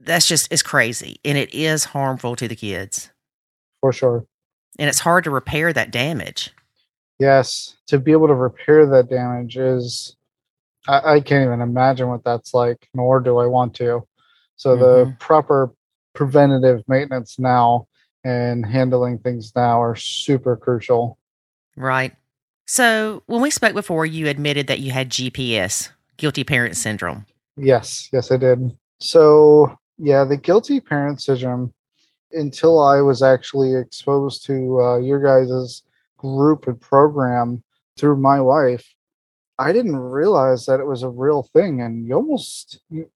that's 0.00 0.26
just 0.26 0.52
it's 0.52 0.62
crazy 0.62 1.18
and 1.24 1.36
it 1.36 1.52
is 1.52 1.84
harmful 1.84 2.36
to 2.36 2.46
the 2.48 2.56
kids, 2.56 3.10
For 3.80 3.92
sure. 3.92 4.26
and 4.78 4.88
it's 4.88 5.00
hard 5.00 5.24
to 5.24 5.30
repair 5.30 5.72
that 5.72 5.90
damage. 5.90 6.52
Yes, 7.18 7.76
to 7.88 7.98
be 7.98 8.12
able 8.12 8.28
to 8.28 8.34
repair 8.34 8.86
that 8.86 9.10
damage 9.10 9.56
is, 9.56 10.16
I, 10.86 11.14
I 11.14 11.20
can't 11.20 11.44
even 11.44 11.60
imagine 11.60 12.08
what 12.08 12.22
that's 12.22 12.54
like, 12.54 12.88
nor 12.94 13.18
do 13.20 13.38
I 13.38 13.46
want 13.46 13.74
to. 13.76 14.06
So 14.54 14.76
the 14.76 15.16
proper 15.18 15.72
preventative 16.14 16.82
maintenance 16.88 17.38
now 17.38 17.86
and 18.24 18.64
handling 18.66 19.18
things 19.18 19.52
now 19.56 19.80
are 19.82 19.96
super 19.96 20.56
crucial. 20.56 21.18
Right. 21.76 22.14
So 22.66 23.22
when 23.26 23.40
we 23.40 23.50
spoke 23.50 23.74
before, 23.74 24.04
you 24.04 24.28
admitted 24.28 24.66
that 24.66 24.80
you 24.80 24.90
had 24.92 25.10
GPS, 25.10 25.90
guilty 26.18 26.44
parent 26.44 26.76
syndrome. 26.76 27.24
Yes, 27.56 28.08
yes, 28.12 28.30
I 28.30 28.36
did. 28.36 28.76
So 29.00 29.78
yeah, 29.96 30.24
the 30.24 30.36
guilty 30.36 30.80
parent 30.80 31.22
syndrome. 31.22 31.72
Until 32.30 32.78
I 32.78 33.00
was 33.00 33.22
actually 33.22 33.74
exposed 33.74 34.44
to 34.44 34.82
uh, 34.82 34.98
your 34.98 35.18
guys' 35.18 35.82
group 36.18 36.66
and 36.66 36.78
program 36.78 37.62
through 37.96 38.18
my 38.18 38.38
wife, 38.38 38.86
I 39.58 39.72
didn't 39.72 39.96
realize 39.96 40.66
that 40.66 40.78
it 40.78 40.86
was 40.86 41.02
a 41.02 41.08
real 41.08 41.48
thing. 41.54 41.80
And 41.80 42.06
you 42.06 42.14
almost 42.14 42.80
you, 42.90 43.10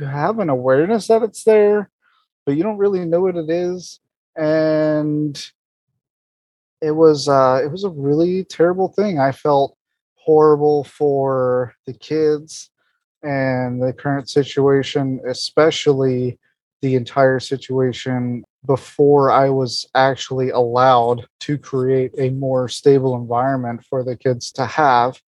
you 0.00 0.06
have 0.06 0.40
an 0.40 0.50
awareness 0.50 1.06
that 1.06 1.22
it's 1.22 1.44
there, 1.44 1.90
but 2.44 2.56
you 2.56 2.64
don't 2.64 2.78
really 2.78 3.04
know 3.04 3.20
what 3.20 3.36
it 3.36 3.48
is. 3.48 4.00
And 4.36 5.40
it 6.82 6.90
was 6.90 7.28
uh, 7.28 7.60
it 7.64 7.70
was 7.70 7.84
a 7.84 7.90
really 7.90 8.42
terrible 8.42 8.88
thing. 8.88 9.20
I 9.20 9.30
felt 9.30 9.76
horrible 10.26 10.82
for 10.82 11.74
the 11.86 11.94
kids 11.94 12.68
and 13.22 13.80
the 13.80 13.92
current 13.92 14.28
situation, 14.28 15.20
especially 15.26 16.38
the 16.82 16.96
entire 16.96 17.40
situation 17.40 18.44
before 18.66 19.30
I 19.30 19.48
was 19.48 19.86
actually 19.94 20.50
allowed 20.50 21.26
to 21.40 21.56
create 21.56 22.12
a 22.18 22.30
more 22.30 22.68
stable 22.68 23.14
environment 23.14 23.84
for 23.88 24.02
the 24.02 24.16
kids 24.16 24.50
to 24.52 24.66
have. 24.66 25.20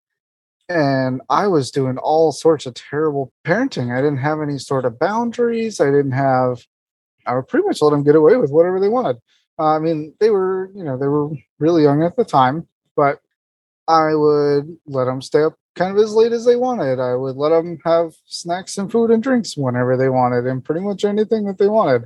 And 0.68 1.22
I 1.30 1.48
was 1.48 1.72
doing 1.72 1.98
all 2.00 2.32
sorts 2.32 2.66
of 2.66 2.74
terrible 2.74 3.32
parenting. 3.46 3.96
I 3.96 4.02
didn't 4.02 4.18
have 4.18 4.42
any 4.42 4.58
sort 4.58 4.84
of 4.84 5.00
boundaries. 5.00 5.80
I 5.80 5.86
didn't 5.86 6.12
have, 6.12 6.66
I 7.26 7.36
would 7.36 7.48
pretty 7.48 7.68
much 7.68 7.82
let 7.82 7.92
them 7.92 8.04
get 8.04 8.16
away 8.16 8.36
with 8.36 8.50
whatever 8.52 8.80
they 8.80 8.90
wanted. 8.90 9.18
Uh, 9.60 9.76
I 9.76 9.80
mean, 9.80 10.14
they 10.20 10.32
were, 10.32 10.72
you 10.76 10.84
know, 10.84 10.98
they 10.98 11.08
were 11.08 11.30
really 11.60 11.84
young 11.84 12.04
at 12.04 12.18
the 12.18 12.26
time, 12.26 12.68
but 12.96 13.22
I 13.88 14.14
would 14.16 14.78
let 14.86 15.06
them 15.06 15.22
stay 15.22 15.44
up 15.44 15.56
kind 15.76 15.96
of 15.96 16.04
as 16.04 16.14
late 16.14 16.32
as 16.34 16.44
they 16.46 16.56
wanted. 16.56 17.00
I 17.00 17.16
would 17.16 17.36
let 17.36 17.50
them 17.50 17.78
have 17.86 18.14
snacks 18.26 18.78
and 18.78 18.92
food 18.92 19.12
and 19.12 19.22
drinks 19.24 19.56
whenever 19.56 19.96
they 19.96 20.10
wanted 20.10 20.46
and 20.48 20.64
pretty 20.64 20.82
much 20.82 21.06
anything 21.06 21.46
that 21.46 21.58
they 21.58 21.68
wanted. 21.68 22.06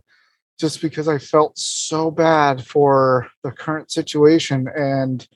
just 0.60 0.80
because 0.80 1.08
I 1.08 1.18
felt 1.18 1.58
so 1.58 2.12
bad 2.12 2.68
for 2.68 3.28
the 3.42 3.52
current 3.52 3.90
situation. 3.90 4.68
And 4.68 5.28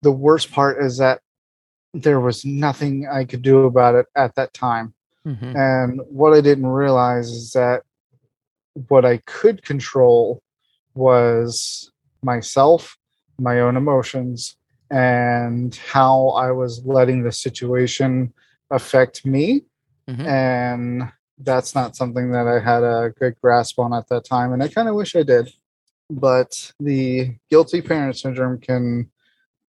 the 0.00 0.12
worst 0.12 0.50
part 0.50 0.82
is 0.82 0.96
that 0.96 1.20
there 1.92 2.20
was 2.20 2.42
nothing 2.42 3.06
I 3.06 3.24
could 3.24 3.42
do 3.42 3.64
about 3.64 3.96
it 3.96 4.06
at 4.16 4.34
that 4.36 4.54
time. 4.54 4.94
Mhm. 5.26 5.54
And 5.54 6.00
what 6.08 6.32
I 6.32 6.40
didn't 6.40 6.68
realize 6.68 7.28
is 7.28 7.52
that 7.52 7.82
what 8.88 9.04
I 9.04 9.18
could 9.26 9.62
control 9.62 10.40
was 10.94 11.92
myself, 12.22 12.96
my 13.38 13.60
own 13.60 13.76
emotions, 13.76 14.56
and 14.90 15.74
how 15.76 16.28
I 16.30 16.50
was 16.52 16.84
letting 16.84 17.22
the 17.22 17.32
situation 17.32 18.32
affect 18.70 19.24
me. 19.26 19.62
Mhm. 20.08 20.26
And 20.26 21.12
that's 21.38 21.74
not 21.74 21.96
something 21.96 22.32
that 22.32 22.46
I 22.46 22.60
had 22.60 22.82
a 22.82 23.12
good 23.18 23.36
grasp 23.40 23.78
on 23.78 23.92
at 23.92 24.08
that 24.08 24.24
time. 24.24 24.52
And 24.52 24.62
I 24.62 24.68
kind 24.68 24.88
of 24.88 24.94
wish 24.94 25.14
I 25.16 25.22
did. 25.22 25.52
But 26.08 26.72
the 26.78 27.34
guilty 27.50 27.82
parent 27.82 28.16
syndrome 28.16 28.58
can 28.60 29.10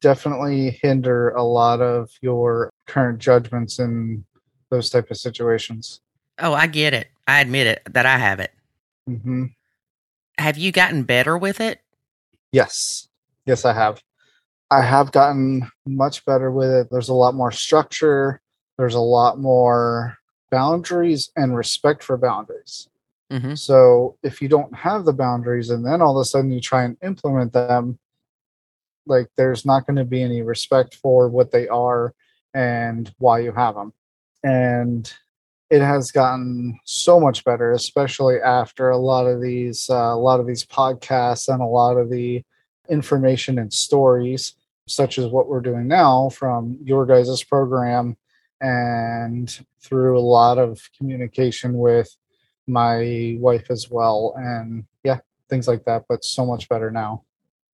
definitely 0.01 0.69
hinder 0.81 1.29
a 1.31 1.43
lot 1.43 1.81
of 1.81 2.11
your 2.21 2.69
current 2.85 3.17
judgments 3.19 3.79
in 3.79 4.23
those 4.69 4.89
type 4.91 5.09
of 5.09 5.17
situations. 5.17 5.99
Oh, 6.39 6.53
I 6.53 6.67
get 6.67 6.93
it. 6.93 7.07
I 7.27 7.41
admit 7.41 7.65
it 7.67 7.81
that 7.89 8.05
I 8.05 8.17
have 8.19 8.39
it. 8.39 8.51
hmm 9.07 9.45
Have 10.37 10.57
you 10.57 10.71
gotten 10.71 11.03
better 11.03 11.35
with 11.37 11.59
it? 11.59 11.81
Yes. 12.51 13.07
Yes, 13.45 13.65
I 13.65 13.73
have. 13.73 14.01
I 14.69 14.81
have 14.81 15.11
gotten 15.11 15.69
much 15.85 16.25
better 16.25 16.51
with 16.51 16.69
it. 16.69 16.87
There's 16.91 17.09
a 17.09 17.13
lot 17.13 17.35
more 17.35 17.51
structure, 17.51 18.41
there's 18.77 18.95
a 18.95 18.99
lot 18.99 19.39
more 19.39 20.17
boundaries 20.51 21.31
and 21.35 21.55
respect 21.55 22.03
for 22.03 22.17
boundaries. 22.17 22.87
hmm 23.31 23.55
So 23.55 24.17
if 24.23 24.41
you 24.41 24.47
don't 24.47 24.73
have 24.75 25.05
the 25.05 25.13
boundaries 25.13 25.69
and 25.69 25.85
then 25.85 26.01
all 26.01 26.17
of 26.17 26.21
a 26.21 26.25
sudden 26.25 26.51
you 26.51 26.61
try 26.61 26.83
and 26.83 26.97
implement 27.03 27.53
them, 27.53 27.99
like 29.05 29.27
there's 29.35 29.65
not 29.65 29.85
going 29.85 29.95
to 29.95 30.05
be 30.05 30.21
any 30.21 30.41
respect 30.41 30.95
for 30.95 31.29
what 31.29 31.51
they 31.51 31.67
are 31.67 32.13
and 32.53 33.13
why 33.19 33.39
you 33.39 33.51
have 33.53 33.75
them. 33.75 33.93
And 34.43 35.11
it 35.69 35.81
has 35.81 36.11
gotten 36.11 36.79
so 36.85 37.19
much 37.19 37.43
better, 37.43 37.71
especially 37.71 38.37
after 38.39 38.89
a 38.89 38.97
lot 38.97 39.25
of 39.25 39.41
these, 39.41 39.89
uh, 39.89 39.95
a 39.95 40.15
lot 40.15 40.39
of 40.39 40.47
these 40.47 40.65
podcasts 40.65 41.51
and 41.51 41.61
a 41.61 41.65
lot 41.65 41.97
of 41.97 42.09
the 42.09 42.43
information 42.89 43.59
and 43.59 43.73
stories, 43.73 44.53
such 44.87 45.19
as 45.19 45.27
what 45.27 45.47
we're 45.47 45.61
doing 45.61 45.87
now 45.87 46.29
from 46.29 46.77
your 46.83 47.05
guys' 47.05 47.43
program 47.43 48.17
and 48.59 49.65
through 49.81 50.17
a 50.17 50.21
lot 50.21 50.57
of 50.57 50.81
communication 50.97 51.77
with 51.77 52.15
my 52.65 53.37
wife 53.39 53.69
as 53.69 53.89
well. 53.89 54.33
And 54.37 54.85
yeah, 55.03 55.19
things 55.49 55.67
like 55.67 55.85
that, 55.85 56.05
but 56.09 56.23
so 56.23 56.45
much 56.45 56.67
better 56.69 56.91
now. 56.91 57.23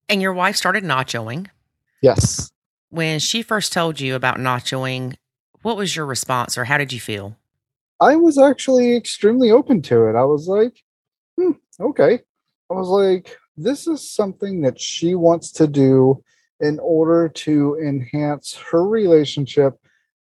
And 0.10 0.22
your 0.22 0.34
wife 0.34 0.56
started 0.56 0.84
nachoing. 0.84 1.48
Yes. 2.02 2.52
When 2.90 3.20
she 3.20 3.42
first 3.42 3.72
told 3.72 4.00
you 4.00 4.16
about 4.16 4.38
nachoing, 4.38 5.16
what 5.62 5.78
was 5.78 5.96
your 5.96 6.06
response 6.06 6.58
or 6.58 6.66
how 6.66 6.78
did 6.78 6.92
you 6.92 7.00
feel? 7.00 7.38
I 8.00 8.16
was 8.16 8.38
actually 8.38 8.96
extremely 8.96 9.50
open 9.50 9.82
to 9.84 10.08
it. 10.08 10.16
I 10.16 10.26
was 10.26 10.48
like, 10.48 10.84
hmm, 11.40 11.52
okay. 11.80 12.20
I 12.70 12.74
was 12.74 12.90
like, 12.90 13.38
this 13.56 13.88
is 13.88 14.10
something 14.10 14.62
that 14.62 14.80
she 14.80 15.16
wants 15.16 15.52
to 15.54 15.68
do 15.68 16.24
in 16.60 16.80
order 16.80 17.30
to 17.30 17.78
enhance 17.84 18.56
her 18.56 18.88
relationship, 18.88 19.74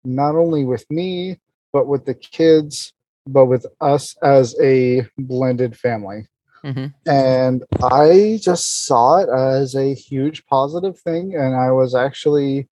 not 0.03 0.35
only 0.35 0.65
with 0.65 0.89
me, 0.89 1.39
but 1.71 1.87
with 1.87 2.05
the 2.05 2.13
kids, 2.13 2.93
but 3.25 3.45
with 3.45 3.65
us 3.81 4.15
as 4.21 4.55
a 4.61 5.07
blended 5.17 5.77
family. 5.77 6.27
hmm 6.63 6.87
And 7.05 7.63
I 7.81 8.39
just 8.41 8.85
saw 8.85 9.17
it 9.17 9.29
as 9.29 9.75
a 9.75 9.93
huge 9.93 10.45
positive 10.45 10.99
thing. 10.99 11.35
And 11.35 11.55
I 11.55 11.71
was 11.71 11.95
actually 11.95 12.67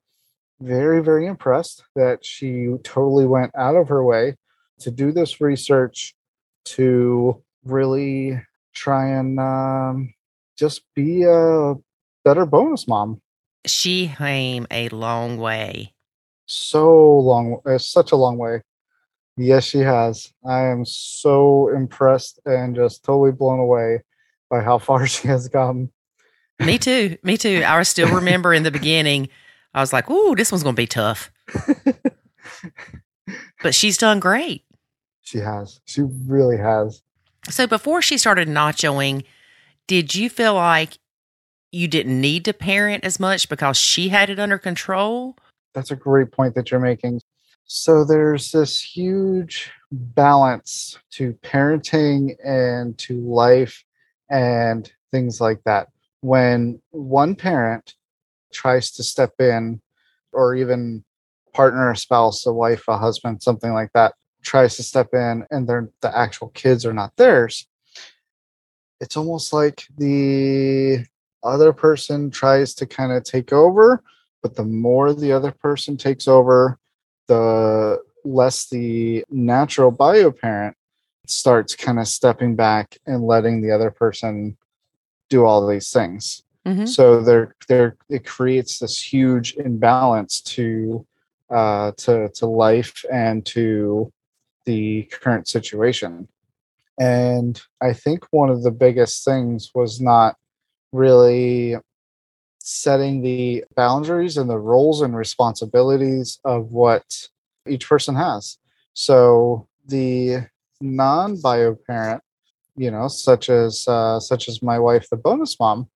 very, 0.62 1.02
very 1.02 1.26
impressed 1.26 1.84
that 1.96 2.24
she 2.24 2.68
totally 2.84 3.26
went 3.26 3.52
out 3.56 3.76
of 3.76 3.88
her 3.90 4.04
way 4.04 4.36
to 4.80 4.92
do 4.92 5.12
this 5.12 5.42
research 5.42 6.14
to 6.64 7.42
really 7.66 8.40
try 8.74 9.08
and 9.10 9.40
um, 9.40 10.14
just 10.58 10.84
be 10.96 11.24
a 11.24 11.76
better 12.24 12.46
bonus 12.46 12.88
mom. 12.88 13.22
She 13.66 14.14
came 14.18 14.68
a 14.72 14.90
long 14.90 15.38
way. 15.38 15.94
So 16.46 17.20
long, 17.20 17.62
it's 17.66 17.88
such 17.88 18.12
a 18.12 18.16
long 18.16 18.38
way. 18.38 18.62
Yes, 19.38 19.64
she 19.64 19.80
has. 19.80 20.34
I 20.46 20.66
am 20.68 20.86
so 20.86 21.70
impressed 21.70 22.40
and 22.46 22.76
just 22.76 23.04
totally 23.04 23.32
blown 23.32 23.60
away 23.60 24.04
by 24.50 24.62
how 24.62 24.78
far 24.88 25.08
she 25.08 25.28
has 25.28 25.48
come. 25.48 25.92
Me 26.60 26.78
too. 26.78 27.18
Me 27.24 27.38
too. 27.38 27.64
I 27.66 27.82
still 27.84 28.14
remember 28.14 28.54
in 28.54 28.64
the 28.64 28.72
beginning, 28.72 29.30
I 29.74 29.80
was 29.80 29.94
like, 29.94 30.10
ooh, 30.10 30.36
this 30.36 30.52
one's 30.52 30.64
going 30.64 30.76
to 30.76 30.82
be 30.82 30.88
tough. 30.88 31.32
But 33.62 33.76
she's 33.76 33.98
done 33.98 34.20
great. 34.20 34.64
She 35.22 35.40
has. 35.40 35.82
She 35.86 36.02
really 36.02 36.58
has. 36.58 37.02
So 37.50 37.68
before 37.68 38.02
she 38.02 38.18
started 38.18 38.48
nachoing, 38.48 39.24
did 39.88 40.16
you 40.16 40.30
feel 40.30 40.56
like 40.56 40.98
you 41.72 41.88
didn't 41.88 42.20
need 42.20 42.46
to 42.46 42.54
parent 42.54 43.04
as 43.04 43.20
much 43.20 43.50
because 43.50 43.78
she 43.78 44.10
had 44.10 44.30
it 44.30 44.40
under 44.40 44.58
control? 44.58 45.38
That's 45.74 45.92
a 45.92 45.96
great 45.96 46.32
point 46.32 46.56
that 46.56 46.72
you're 46.72 46.80
making. 46.80 47.22
So 47.66 48.04
there's 48.04 48.52
this 48.52 48.82
huge 48.82 49.72
balance 49.92 51.00
to 51.12 51.34
parenting 51.44 52.36
and 52.44 52.98
to 53.00 53.20
life 53.22 53.84
and 54.30 54.92
things 55.12 55.40
like 55.40 55.64
that. 55.64 55.88
When 56.20 56.82
one 56.92 57.36
parent 57.36 57.96
tries 58.52 58.92
to 58.92 59.04
step 59.04 59.34
in, 59.40 59.82
or 60.34 60.56
even 60.56 61.04
partner, 61.54 61.92
a 61.92 61.96
spouse, 61.96 62.46
a 62.46 62.54
wife, 62.54 62.84
a 62.88 62.98
husband, 62.98 63.42
something 63.42 63.74
like 63.74 63.92
that, 63.94 64.14
tries 64.44 64.76
to 64.76 64.84
step 64.84 65.14
in 65.14 65.46
and 65.52 65.68
they're 65.68 65.90
the 66.02 66.18
actual 66.18 66.50
kids 66.50 66.86
are 66.86 66.94
not 66.94 67.16
theirs, 67.16 67.68
it's 69.00 69.18
almost 69.18 69.54
like 69.54 69.88
the 69.98 71.06
other 71.44 71.74
person 71.74 72.30
tries 72.32 72.74
to 72.76 72.86
kind 72.86 73.12
of 73.12 73.24
take 73.24 73.52
over 73.54 74.04
but 74.42 74.56
the 74.56 74.64
more 74.64 75.14
the 75.14 75.32
other 75.32 75.52
person 75.52 75.98
takes 75.98 76.28
over, 76.28 76.80
the 77.28 78.00
less 78.26 78.68
the 78.70 79.24
natural 79.30 79.92
bio 79.92 80.32
parent 80.32 80.76
starts 81.28 81.76
kind 81.76 82.00
of 82.00 82.08
stepping 82.08 82.56
back 82.56 82.98
and 83.06 83.26
letting 83.26 83.62
the 83.62 83.72
other 83.72 83.92
person 83.92 84.58
do 85.30 85.46
all 85.46 85.66
these 85.66 85.92
things. 85.92 86.44
Mhm. 86.66 86.88
So 86.88 87.22
there, 87.22 87.56
there, 87.68 87.98
it 88.10 88.26
creates 88.26 88.80
this 88.80 89.02
huge 89.02 89.56
imbalance 89.56 90.42
to, 90.42 91.06
uh, 91.50 91.92
to 91.98 92.30
to 92.30 92.46
life 92.46 93.04
and 93.12 93.46
to 93.48 94.12
the 94.66 95.04
current 95.04 95.48
situation. 95.48 96.28
And 97.00 97.60
I 97.82 97.94
think 97.94 98.26
one 98.32 98.50
of 98.50 98.64
the 98.64 98.72
biggest 98.72 99.26
things 99.26 99.72
was 99.74 100.00
not 100.00 100.36
really 100.92 101.78
setting 102.60 103.22
the 103.22 103.64
boundaries 103.76 104.38
and 104.38 104.50
the 104.50 104.60
roles 104.60 105.02
and 105.02 105.16
responsibilities 105.16 106.40
of 106.46 106.72
what 106.72 107.28
each 107.68 107.88
person 107.88 108.16
has. 108.16 108.58
So 108.94 109.68
the 109.88 110.48
non-bio 110.80 111.76
parent, 111.76 112.24
you 112.76 112.92
know, 112.92 113.08
such 113.08 113.50
as 113.50 113.88
uh, 113.88 114.20
such 114.20 114.48
as 114.48 114.62
my 114.62 114.80
wife, 114.80 115.08
the 115.10 115.18
bonus 115.18 115.60
mom, 115.60 115.90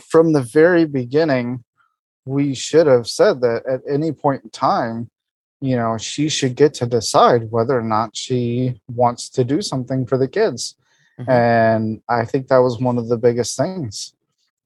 from 0.00 0.32
the 0.32 0.42
very 0.42 0.84
beginning, 0.84 1.64
we 2.24 2.54
should 2.54 2.86
have 2.86 3.06
said 3.06 3.40
that 3.40 3.64
at 3.66 3.80
any 3.88 4.12
point 4.12 4.44
in 4.44 4.50
time, 4.50 5.10
you 5.60 5.76
know, 5.76 5.96
she 5.96 6.28
should 6.28 6.54
get 6.54 6.74
to 6.74 6.86
decide 6.86 7.50
whether 7.50 7.78
or 7.78 7.82
not 7.82 8.16
she 8.16 8.80
wants 8.88 9.28
to 9.30 9.44
do 9.44 9.62
something 9.62 10.06
for 10.06 10.18
the 10.18 10.28
kids. 10.28 10.76
Mhm. 11.20 11.28
And 11.28 12.02
I 12.08 12.24
think 12.24 12.48
that 12.48 12.58
was 12.58 12.80
one 12.80 12.98
of 12.98 13.08
the 13.08 13.16
biggest 13.16 13.56
things 13.56 14.12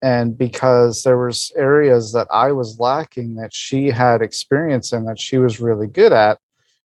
and 0.02 0.36
because 0.38 1.02
there 1.02 1.18
was 1.18 1.52
areas 1.56 2.12
that 2.12 2.26
i 2.30 2.50
was 2.50 2.80
lacking 2.80 3.34
that 3.34 3.52
she 3.52 3.88
had 3.90 4.22
experience 4.22 4.94
in 4.94 5.04
that 5.04 5.18
she 5.20 5.36
was 5.36 5.60
really 5.60 5.86
good 5.86 6.10
at 6.10 6.38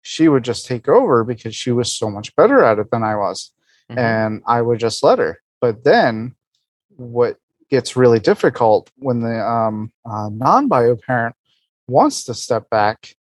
she 0.02 0.28
would 0.28 0.44
just 0.44 0.66
take 0.66 0.88
over 0.88 1.24
because 1.24 1.56
she 1.56 1.72
was 1.72 1.94
so 1.94 2.10
much 2.10 2.36
better 2.36 2.64
at 2.64 2.80
it 2.80 2.90
than 2.90 3.04
i 3.04 3.16
was 3.16 3.52
Mhm. 3.92 3.98
and 4.00 4.42
i 4.48 4.62
would 4.64 4.80
just 4.80 5.04
let 5.04 5.20
her 5.20 5.40
but 5.62 5.84
then 5.84 6.34
what 6.96 7.38
gets 7.70 7.96
really 7.96 8.20
difficult 8.20 8.90
when 8.98 9.20
the 9.20 9.40
um, 9.48 9.92
uh, 10.10 10.30
non-bio 10.30 10.96
parent 10.96 11.36
wants 11.88 12.24
to 12.24 12.34
step 12.34 12.68
back 12.72 13.16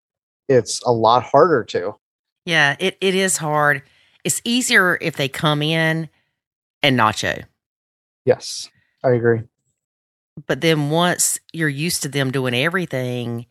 it's 0.49 0.81
a 0.87 0.91
lot 0.91 1.21
harder 1.23 1.63
to 1.63 1.93
Yeah, 2.45 2.75
it, 2.79 2.97
it 2.99 3.13
is 3.15 3.37
hard. 3.37 3.83
It's 4.23 4.41
easier 4.43 4.97
if 5.01 5.15
they 5.17 5.27
come 5.29 5.61
in 5.61 6.09
and 6.83 6.99
nacho. 6.99 7.45
yes 8.25 8.69
i 9.03 9.09
agree 9.11 9.41
But 10.47 10.61
then 10.61 10.89
once 10.89 11.39
you're 11.53 11.69
used 11.69 12.01
to 12.03 12.09
them 12.09 12.31
doing 12.31 12.55
everything, 12.55 13.45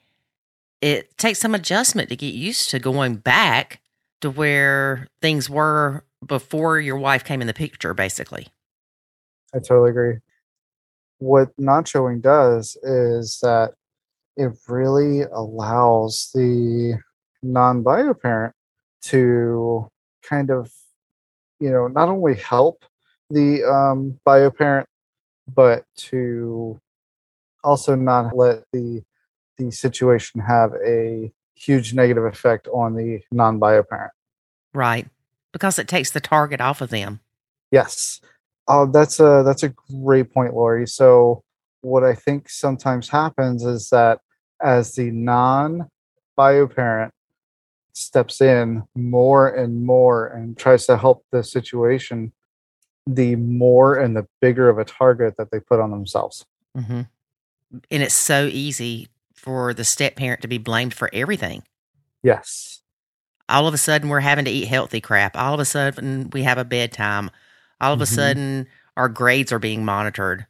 it 0.80 1.16
takes 1.16 1.38
some 1.38 1.54
adjustment 1.54 2.08
to 2.08 2.16
get 2.16 2.34
used 2.34 2.70
to 2.70 2.80
going 2.80 3.16
back 3.16 3.80
to 4.20 4.30
where 4.30 5.06
things 5.20 5.48
were 5.48 6.04
before 6.26 6.80
your 6.80 6.96
wife 6.98 7.22
came 7.24 7.40
in 7.40 7.46
the 7.46 7.54
picture, 7.54 7.94
basically. 7.94 8.48
I 9.54 9.58
totally 9.58 9.90
agree. 9.90 10.16
What 11.18 11.56
nachoing 11.56 12.20
does 12.20 12.76
is 12.82 13.38
that 13.42 13.74
it 14.36 14.50
really 14.66 15.22
allows 15.22 16.30
the 16.34 16.98
non 17.44 17.82
bio 17.84 18.12
parent 18.14 18.54
to 19.02 19.88
kind 20.28 20.50
of, 20.50 20.72
you 21.60 21.70
know, 21.70 21.86
not 21.86 22.08
only 22.08 22.34
help 22.34 22.84
the 23.32 23.64
um, 23.64 24.18
bio 24.24 24.50
parent, 24.50 24.88
but 25.52 25.84
to 25.96 26.80
also 27.64 27.94
not 27.94 28.36
let 28.36 28.64
the 28.72 29.02
the 29.58 29.70
situation 29.70 30.40
have 30.40 30.72
a 30.84 31.32
huge 31.54 31.94
negative 31.94 32.24
effect 32.24 32.68
on 32.68 32.94
the 32.94 33.20
non 33.30 33.58
bio 33.58 33.82
parent. 33.82 34.12
Right. 34.74 35.08
Because 35.52 35.78
it 35.78 35.88
takes 35.88 36.10
the 36.10 36.20
target 36.20 36.60
off 36.60 36.80
of 36.80 36.90
them. 36.90 37.20
Yes. 37.70 38.20
Oh, 38.68 38.86
that's 38.86 39.20
a 39.20 39.42
that's 39.44 39.62
a 39.62 39.68
great 39.68 40.32
point, 40.32 40.54
Lori. 40.54 40.86
So 40.86 41.42
what 41.82 42.04
I 42.04 42.14
think 42.14 42.48
sometimes 42.48 43.08
happens 43.08 43.64
is 43.64 43.90
that 43.90 44.20
as 44.62 44.94
the 44.94 45.10
non 45.10 45.88
bio 46.36 46.66
parent 46.66 47.12
steps 47.92 48.40
in 48.40 48.82
more 48.94 49.48
and 49.48 49.84
more 49.84 50.28
and 50.28 50.56
tries 50.56 50.86
to 50.86 50.96
help 50.96 51.24
the 51.30 51.44
situation, 51.44 52.32
the 53.06 53.36
more 53.36 53.96
and 53.96 54.16
the 54.16 54.26
bigger 54.40 54.68
of 54.68 54.78
a 54.78 54.84
target 54.84 55.36
that 55.36 55.50
they 55.50 55.60
put 55.60 55.80
on 55.80 55.90
themselves. 55.90 56.44
Mm-hmm. 56.76 57.02
And 57.90 58.02
it's 58.02 58.14
so 58.16 58.46
easy 58.46 59.08
for 59.34 59.74
the 59.74 59.84
step 59.84 60.16
parent 60.16 60.42
to 60.42 60.48
be 60.48 60.58
blamed 60.58 60.94
for 60.94 61.10
everything. 61.12 61.64
Yes. 62.22 62.82
All 63.48 63.66
of 63.66 63.74
a 63.74 63.78
sudden, 63.78 64.08
we're 64.08 64.20
having 64.20 64.44
to 64.44 64.50
eat 64.50 64.68
healthy 64.68 65.00
crap. 65.00 65.36
All 65.36 65.52
of 65.54 65.60
a 65.60 65.64
sudden, 65.64 66.30
we 66.32 66.44
have 66.44 66.58
a 66.58 66.64
bedtime. 66.64 67.30
All 67.80 67.92
of 67.92 68.00
a 68.00 68.04
Mhm. 68.04 68.14
sudden, 68.14 68.66
our 68.96 69.08
grades 69.08 69.52
are 69.52 69.58
being 69.58 69.84
monitored. 69.84 70.46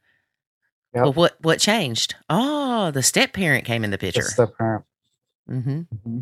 Yep. 0.95 1.03
Well, 1.05 1.13
what 1.15 1.37
what 1.41 1.59
changed? 1.59 2.17
Oh, 2.29 2.91
the 2.91 3.03
step 3.03 3.33
parent 3.33 3.65
came 3.65 3.83
in 3.83 3.91
the 3.91 3.97
The 3.97 4.01
picture. 4.07 4.23
step 4.23 4.59
parent. 4.59 4.85
hmm 5.49 5.81
hmm 6.05 6.21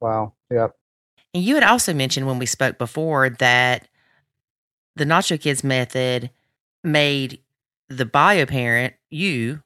Wow. 0.00 0.34
Yep. 0.50 0.72
And 1.34 1.44
you 1.44 1.54
had 1.54 1.64
also 1.64 1.94
mentioned 1.94 2.26
when 2.26 2.38
we 2.38 2.46
spoke 2.46 2.78
before 2.78 3.30
that 3.30 3.86
the 4.98 5.04
Nacho 5.04 5.40
Kids 5.40 5.64
method 5.64 6.30
made 6.84 7.40
the 7.88 8.04
bio 8.04 8.46
parent, 8.46 8.94
you, 9.10 9.62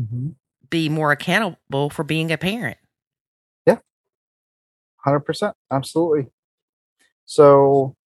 Mm-hmm. 0.00 0.28
be 0.70 0.88
more 0.88 1.10
accountable 1.10 1.90
for 1.90 2.04
being 2.04 2.30
a 2.30 2.38
parent. 2.38 2.78
Yeah. 3.66 3.78
Hundred 4.98 5.20
percent, 5.20 5.56
absolutely. 5.72 6.28
So, 7.24 7.96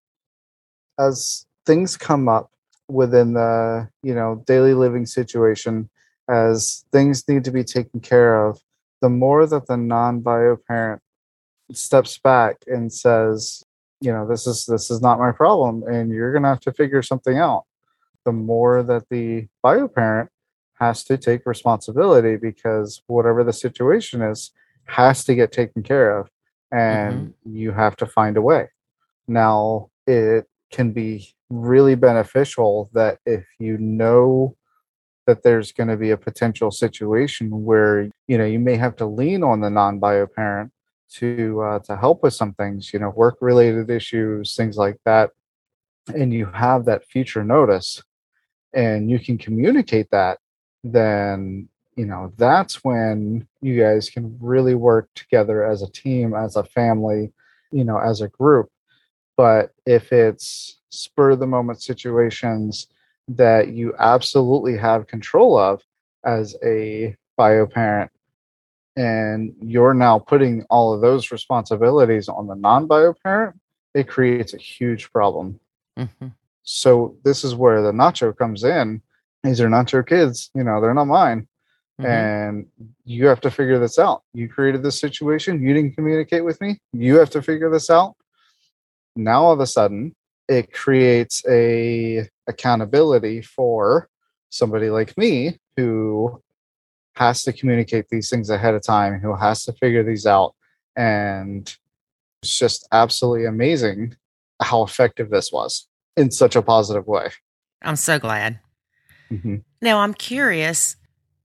as 0.98 1.44
things 1.66 1.98
come 1.98 2.30
up 2.30 2.50
within 2.88 3.34
the 3.34 3.90
you 4.02 4.14
know 4.14 4.42
daily 4.46 4.72
living 4.72 5.04
situation, 5.04 5.90
as 6.30 6.84
things 6.92 7.28
need 7.28 7.44
to 7.44 7.50
be 7.50 7.62
taken 7.62 8.00
care 8.00 8.46
of, 8.46 8.58
the 9.02 9.10
more 9.10 9.46
that 9.46 9.66
the 9.66 9.76
non-bio 9.76 10.56
parent 10.66 11.02
steps 11.72 12.18
back 12.18 12.56
and 12.66 12.90
says, 12.90 13.62
you 14.02 14.12
know, 14.12 14.26
this 14.26 14.46
is 14.46 14.66
this 14.66 14.90
is 14.90 15.00
not 15.00 15.18
my 15.18 15.32
problem, 15.32 15.82
and 15.84 16.10
you're 16.10 16.32
gonna 16.32 16.48
have 16.48 16.60
to 16.60 16.72
figure 16.72 17.02
something 17.02 17.38
out. 17.38 17.64
The 18.24 18.32
more 18.32 18.82
that 18.82 19.08
the 19.10 19.48
bio 19.62 19.88
parent 19.88 20.30
has 20.80 21.04
to 21.04 21.16
take 21.16 21.46
responsibility 21.46 22.36
because 22.36 23.02
whatever 23.06 23.44
the 23.44 23.52
situation 23.52 24.22
is 24.22 24.50
has 24.86 25.24
to 25.24 25.34
get 25.34 25.52
taken 25.52 25.82
care 25.82 26.18
of 26.18 26.28
and 26.72 27.28
mm-hmm. 27.28 27.56
you 27.56 27.70
have 27.70 27.94
to 27.96 28.06
find 28.06 28.36
a 28.36 28.42
way. 28.42 28.68
Now, 29.28 29.90
it 30.06 30.46
can 30.72 30.92
be 30.92 31.34
really 31.50 31.94
beneficial 31.94 32.90
that 32.94 33.18
if 33.26 33.44
you 33.58 33.78
know 33.78 34.56
that 35.26 35.42
there's 35.44 35.70
going 35.70 35.88
to 35.88 35.96
be 35.96 36.10
a 36.10 36.16
potential 36.16 36.70
situation 36.70 37.64
where 37.64 38.08
you 38.26 38.38
know 38.38 38.44
you 38.44 38.58
may 38.58 38.76
have 38.76 38.96
to 38.96 39.06
lean 39.06 39.44
on 39.44 39.60
the 39.60 39.70
non-bio 39.70 40.26
parent 40.26 40.72
to 41.14 41.60
uh, 41.62 41.78
to 41.80 41.96
help 41.96 42.22
with 42.22 42.34
some 42.34 42.54
things, 42.54 42.92
you 42.92 42.98
know, 42.98 43.10
work 43.10 43.38
related 43.40 43.90
issues, 43.90 44.56
things 44.56 44.76
like 44.76 44.98
that, 45.04 45.30
and 46.14 46.32
you 46.32 46.46
have 46.46 46.84
that 46.84 47.06
future 47.06 47.44
notice, 47.44 48.02
and 48.72 49.10
you 49.10 49.18
can 49.18 49.38
communicate 49.38 50.10
that, 50.10 50.38
then 50.84 51.68
you 51.96 52.06
know 52.06 52.32
that's 52.38 52.82
when 52.84 53.46
you 53.60 53.80
guys 53.80 54.08
can 54.08 54.36
really 54.40 54.74
work 54.74 55.08
together 55.14 55.64
as 55.64 55.82
a 55.82 55.90
team 55.90 56.34
as 56.34 56.56
a 56.56 56.64
family 56.64 57.30
you 57.70 57.84
know 57.84 57.98
as 57.98 58.20
a 58.20 58.28
group. 58.28 58.70
But 59.36 59.72
if 59.86 60.12
it's 60.12 60.78
spur 60.90 61.30
of 61.30 61.40
the 61.40 61.46
moment 61.46 61.82
situations 61.82 62.86
that 63.28 63.68
you 63.68 63.94
absolutely 63.98 64.76
have 64.76 65.06
control 65.06 65.56
of 65.56 65.82
as 66.24 66.56
a 66.64 67.16
bio 67.36 67.66
parent 67.66 68.10
and 68.96 69.54
you're 69.60 69.94
now 69.94 70.18
putting 70.18 70.64
all 70.70 70.92
of 70.92 71.00
those 71.00 71.30
responsibilities 71.30 72.28
on 72.28 72.46
the 72.46 72.54
non-bio 72.54 73.14
parent 73.22 73.58
it 73.94 74.08
creates 74.08 74.54
a 74.54 74.58
huge 74.58 75.10
problem 75.12 75.58
hmm 75.96 76.28
so 76.64 77.16
this 77.24 77.42
is 77.42 77.56
where 77.56 77.82
the 77.82 77.90
nacho 77.90 78.36
comes 78.36 78.62
in 78.62 79.02
these 79.42 79.60
are 79.60 79.68
nacho 79.68 80.06
kids 80.06 80.50
you 80.54 80.62
know 80.62 80.80
they're 80.80 80.94
not 80.94 81.06
mine 81.06 81.46
Mm-hmm. 82.00 82.10
and 82.10 82.66
you 83.04 83.26
have 83.26 83.40
to 83.42 83.50
figure 83.50 83.78
this 83.78 83.98
out. 83.98 84.22
You 84.32 84.48
created 84.48 84.82
this 84.82 84.98
situation, 84.98 85.62
you 85.62 85.72
didn't 85.74 85.94
communicate 85.94 86.44
with 86.44 86.60
me, 86.60 86.78
you 86.92 87.18
have 87.18 87.30
to 87.30 87.42
figure 87.42 87.70
this 87.70 87.90
out. 87.90 88.16
Now 89.14 89.44
all 89.44 89.52
of 89.52 89.60
a 89.60 89.66
sudden, 89.66 90.14
it 90.48 90.72
creates 90.72 91.42
a 91.48 92.28
accountability 92.46 93.42
for 93.42 94.08
somebody 94.50 94.90
like 94.90 95.16
me 95.16 95.58
who 95.76 96.42
has 97.14 97.42
to 97.44 97.52
communicate 97.52 98.08
these 98.08 98.30
things 98.30 98.50
ahead 98.50 98.74
of 98.74 98.82
time, 98.82 99.20
who 99.20 99.34
has 99.36 99.64
to 99.64 99.72
figure 99.74 100.02
these 100.02 100.26
out 100.26 100.54
and 100.96 101.76
it's 102.42 102.58
just 102.58 102.86
absolutely 102.92 103.46
amazing 103.46 104.16
how 104.60 104.82
effective 104.82 105.30
this 105.30 105.50
was 105.52 105.86
in 106.16 106.30
such 106.30 106.56
a 106.56 106.62
positive 106.62 107.06
way. 107.06 107.28
I'm 107.82 107.96
so 107.96 108.18
glad. 108.18 108.58
Mhm. 109.30 109.62
Now, 109.80 110.00
I'm 110.00 110.12
curious. 110.14 110.96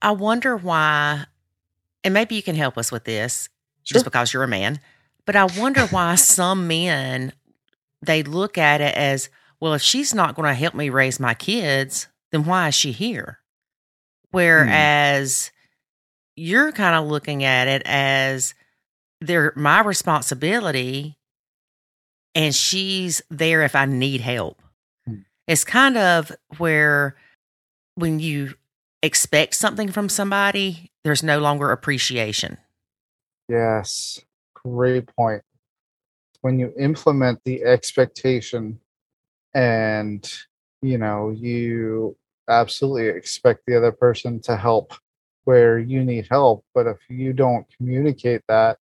I 0.02 0.12
wonder 0.12 0.58
why, 0.58 1.26
and 2.04 2.14
maybe 2.14 2.36
you 2.36 2.44
can 2.44 2.56
help 2.56 2.78
us 2.78 2.92
with 2.92 3.04
this 3.06 3.48
Sure. 3.84 3.96
just 3.96 4.06
because 4.06 4.34
you're 4.34 4.44
a 4.44 4.48
man, 4.48 4.80
but 5.26 5.36
I 5.36 5.46
wonder 5.46 5.86
why 5.88 6.16
some 6.16 6.68
men 6.68 7.32
they 8.02 8.22
look 8.24 8.58
at 8.58 8.82
it 8.82 8.96
as, 8.96 9.30
well, 9.60 9.74
if 9.74 9.82
she's 9.82 10.14
not 10.14 10.36
going 10.36 10.48
to 10.48 10.54
help 10.54 10.74
me 10.76 10.90
raise 10.90 11.20
my 11.20 11.34
kids, 11.34 12.08
then 12.32 12.44
why 12.44 12.68
is 12.70 12.76
she 12.76 12.92
here? 12.92 13.40
Whereas 14.32 15.52
you're 16.38 16.72
kind 16.72 16.96
of 16.96 17.10
looking 17.10 17.44
at 17.44 17.68
it 17.68 17.82
as 17.86 18.54
they're 19.20 19.52
my 19.56 19.82
responsibility 19.82 21.18
and 22.36 22.56
she's 22.56 23.22
there 23.30 23.64
if 23.64 23.76
I 23.76 23.86
need 23.86 24.22
help. 24.22 24.62
Hmm. 25.06 25.22
It's 25.48 25.64
kind 25.64 25.98
of 25.98 26.32
where 26.58 27.18
when 27.96 28.20
you 28.20 28.54
expect 29.02 29.56
something 29.56 29.92
from 29.92 30.08
somebody, 30.08 30.92
there's 31.04 31.24
no 31.24 31.40
longer 31.40 31.72
appreciation. 31.72 32.58
Yes, 33.50 34.22
great 34.54 35.08
point. 35.16 35.42
When 36.42 36.60
you 36.60 36.72
implement 36.78 37.42
the 37.44 37.64
expectation 37.64 38.80
and 39.56 40.32
you 40.82 40.98
know, 40.98 41.32
you 41.32 42.16
absolutely 42.48 43.08
expect 43.08 43.64
the 43.66 43.76
other 43.76 43.92
person 43.92 44.40
to 44.42 44.56
help 44.56 44.94
where 45.48 45.80
you 45.80 46.04
need 46.04 46.28
help, 46.30 46.66
but 46.76 46.88
if 46.88 46.98
you 47.08 47.32
don't 47.32 47.66
communicate 47.78 48.42
that, 48.50 48.78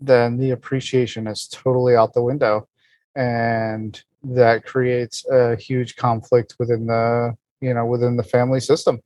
then 0.00 0.36
the 0.36 0.50
appreciation 0.50 1.28
is 1.28 1.46
totally 1.46 1.94
out 1.94 2.12
the 2.12 2.20
window 2.20 2.66
and 3.14 4.02
that 4.24 4.64
creates 4.64 5.24
a 5.30 5.54
huge 5.54 5.94
conflict 5.94 6.56
within 6.58 6.86
the, 6.88 7.36
you 7.60 7.72
know, 7.72 7.86
within 7.86 8.16
the 8.16 8.24
family 8.24 8.58
system. 8.58 8.98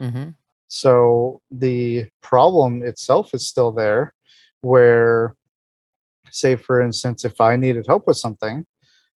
Mm-hmm. 0.00 0.28
So 0.68 1.40
the 1.50 2.06
problem 2.22 2.84
itself 2.84 3.34
is 3.34 3.44
still 3.44 3.72
there, 3.72 4.14
where, 4.60 5.34
say, 6.30 6.54
for 6.54 6.80
instance, 6.80 7.24
if 7.24 7.40
I 7.40 7.56
needed 7.56 7.86
help 7.88 8.06
with 8.06 8.18
something, 8.18 8.64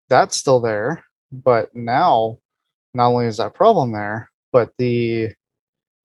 that's 0.09 0.39
still 0.39 0.61
there. 0.61 1.05
But 1.31 1.77
now, 1.77 2.39
not 2.95 3.09
only 3.09 3.27
is 3.27 3.37
that 3.37 3.53
problem 3.53 3.93
there, 3.93 4.31
but 4.51 4.71
the 4.79 5.35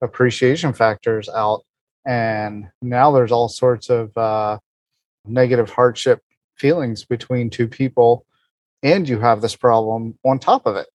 appreciation 0.04 0.72
factors 0.72 1.28
out. 1.28 1.64
And 2.06 2.68
now 2.82 3.10
there's 3.10 3.32
all 3.32 3.48
sorts 3.48 3.88
of 3.90 4.16
uh, 4.16 4.58
negative 5.24 5.70
hardship 5.70 6.20
feelings 6.56 7.04
between 7.04 7.50
two 7.50 7.66
people. 7.66 8.26
And 8.82 9.08
you 9.08 9.18
have 9.20 9.40
this 9.40 9.56
problem 9.56 10.18
on 10.24 10.38
top 10.38 10.66
of 10.66 10.76
it. 10.76 10.86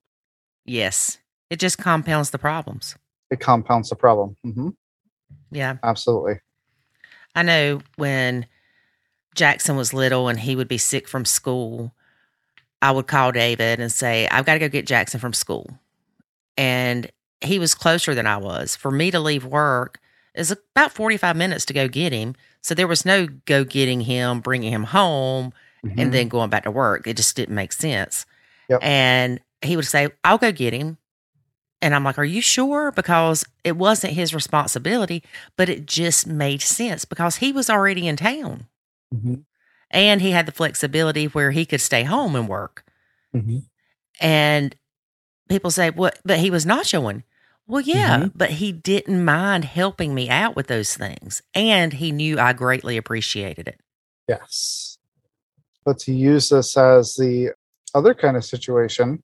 Yes. 0.65 1.17
It 1.49 1.59
just 1.59 1.79
compounds 1.79 2.29
the 2.29 2.37
problems. 2.37 2.95
It 3.31 3.39
compounds 3.39 3.89
the 3.89 3.95
problem. 3.95 4.37
Mm-hmm. 4.45 4.69
Yeah. 5.51 5.77
Absolutely. 5.83 6.39
I 7.33 7.41
know 7.43 7.81
when 7.95 8.45
Jackson 9.35 9.75
was 9.75 9.93
little 9.93 10.27
and 10.27 10.39
he 10.39 10.55
would 10.55 10.67
be 10.67 10.77
sick 10.77 11.07
from 11.07 11.25
school, 11.25 11.93
I 12.81 12.91
would 12.91 13.07
call 13.07 13.31
David 13.31 13.79
and 13.79 13.91
say, 13.91 14.27
I've 14.27 14.45
got 14.45 14.53
to 14.53 14.59
go 14.59 14.69
get 14.69 14.87
Jackson 14.87 15.19
from 15.19 15.33
school. 15.33 15.69
And 16.55 17.09
he 17.41 17.59
was 17.59 17.73
closer 17.73 18.13
than 18.15 18.27
I 18.27 18.37
was. 18.37 18.75
For 18.75 18.91
me 18.91 19.11
to 19.11 19.19
leave 19.19 19.45
work 19.45 19.99
is 20.35 20.51
about 20.51 20.91
45 20.91 21.35
minutes 21.35 21.65
to 21.65 21.73
go 21.73 21.87
get 21.87 22.11
him. 22.13 22.35
So 22.61 22.73
there 22.75 22.87
was 22.87 23.05
no 23.05 23.27
go 23.45 23.63
getting 23.63 24.01
him, 24.01 24.39
bringing 24.41 24.71
him 24.73 24.83
home, 24.85 25.53
Mhm. 25.85 25.93
and 25.97 26.13
then 26.13 26.27
going 26.27 26.49
back 26.49 26.63
to 26.63 26.71
work. 26.71 27.07
It 27.07 27.15
just 27.17 27.35
didn't 27.35 27.55
make 27.55 27.71
sense. 27.71 28.25
Yep. 28.69 28.79
And 28.83 29.39
he 29.61 29.75
would 29.75 29.87
say, 29.87 30.09
I'll 30.23 30.37
go 30.37 30.51
get 30.51 30.73
him. 30.73 30.97
And 31.81 31.95
I'm 31.95 32.03
like, 32.03 32.17
Are 32.19 32.25
you 32.25 32.41
sure? 32.41 32.91
Because 32.91 33.45
it 33.63 33.77
wasn't 33.77 34.13
his 34.13 34.33
responsibility, 34.33 35.23
but 35.55 35.69
it 35.69 35.85
just 35.85 36.27
made 36.27 36.61
sense 36.61 37.05
because 37.05 37.37
he 37.37 37.51
was 37.53 37.69
already 37.69 38.07
in 38.07 38.17
town 38.17 38.67
Mhm. 39.15 39.45
and 39.89 40.21
he 40.21 40.31
had 40.31 40.45
the 40.45 40.51
flexibility 40.51 41.25
where 41.25 41.51
he 41.51 41.65
could 41.65 41.79
stay 41.81 42.03
home 42.03 42.35
and 42.35 42.49
work. 42.49 42.83
Mhm. 43.33 43.63
And 44.19 44.75
people 45.47 45.71
say, 45.71 45.89
What? 45.89 46.19
But 46.25 46.39
he 46.39 46.51
was 46.51 46.65
nachoing. 46.65 47.23
Well, 47.69 47.81
yeah, 47.81 48.17
Mhm. 48.21 48.31
but 48.35 48.49
he 48.49 48.71
didn't 48.71 49.23
mind 49.23 49.63
helping 49.63 50.15
me 50.15 50.27
out 50.27 50.55
with 50.55 50.65
those 50.67 50.95
things. 50.97 51.43
And 51.53 51.93
he 51.93 52.11
knew 52.11 52.39
I 52.39 52.51
greatly 52.51 52.97
appreciated 52.97 53.67
it. 53.67 53.79
Yes. 54.27 54.97
But 55.85 55.99
to 55.99 56.13
use 56.13 56.49
this 56.49 56.75
as 56.75 57.15
the 57.15 57.51
other 57.93 58.15
kind 58.15 58.35
of 58.35 58.43
situation, 58.43 59.21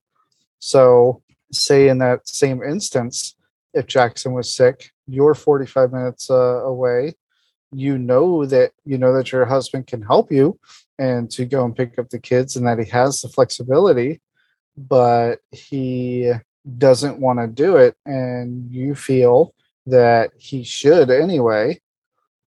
so 0.60 1.24
say 1.52 1.88
in 1.88 1.98
that 2.00 2.28
same 2.28 2.62
instance, 2.62 3.36
if 3.74 3.88
Jackson 3.88 4.34
was 4.34 4.54
sick, 4.54 4.92
you're 5.08 5.34
45 5.34 5.92
minutes 5.92 6.30
uh, 6.30 6.64
away, 6.64 7.16
you 7.72 7.98
know 7.98 8.46
that 8.46 8.72
you 8.86 8.98
know 8.98 9.12
that 9.14 9.32
your 9.32 9.46
husband 9.46 9.88
can 9.88 10.02
help 10.04 10.32
you 10.32 10.60
and 11.00 11.30
to 11.32 11.46
go 11.46 11.66
and 11.66 11.76
pick 11.76 11.98
up 12.00 12.10
the 12.10 12.20
kids 12.20 12.56
and 12.56 12.66
that 12.68 12.78
he 12.80 12.86
has 12.86 13.22
the 13.22 13.28
flexibility, 13.30 14.22
but 14.78 15.40
he 15.52 16.32
doesn't 16.78 17.20
want 17.20 17.40
to 17.40 17.48
do 17.48 17.78
it 17.78 17.96
and 18.06 18.72
you 18.72 18.96
feel 18.96 19.54
that 19.86 20.32
he 20.38 20.64
should 20.64 21.10
anyway 21.12 21.80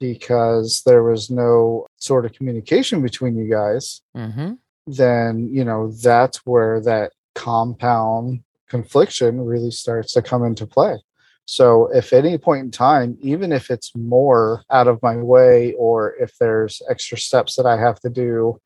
because 0.01 0.83
there 0.85 1.03
was 1.03 1.31
no 1.31 1.87
sort 1.97 2.25
of 2.25 2.33
communication 2.33 3.03
between 3.03 3.37
you 3.37 3.49
guys, 3.51 4.03
Mm-hmm. 4.17 4.55
then, 4.87 5.49
you 5.53 5.65
know, 5.65 5.91
that's 5.93 6.39
where 6.47 6.81
that 6.83 7.13
compound 7.35 8.43
confliction 8.69 9.41
really 9.41 9.71
starts 9.71 10.13
to 10.15 10.23
come 10.23 10.45
into 10.45 10.67
play. 10.67 10.99
So, 11.47 11.89
if 11.95 12.13
at 12.13 12.27
any 12.27 12.37
point 12.37 12.65
in 12.65 12.71
time, 12.71 13.17
even 13.21 13.53
if 13.53 13.71
it's 13.71 13.97
more 13.97 14.63
out 14.71 14.87
of 14.87 15.03
my 15.03 15.17
way 15.17 15.73
or 15.79 16.15
if 16.17 16.37
there's 16.39 16.83
extra 16.91 17.17
steps 17.17 17.57
that 17.57 17.65
I 17.67 17.79
have 17.79 17.99
to 18.01 18.11
do 18.11 18.61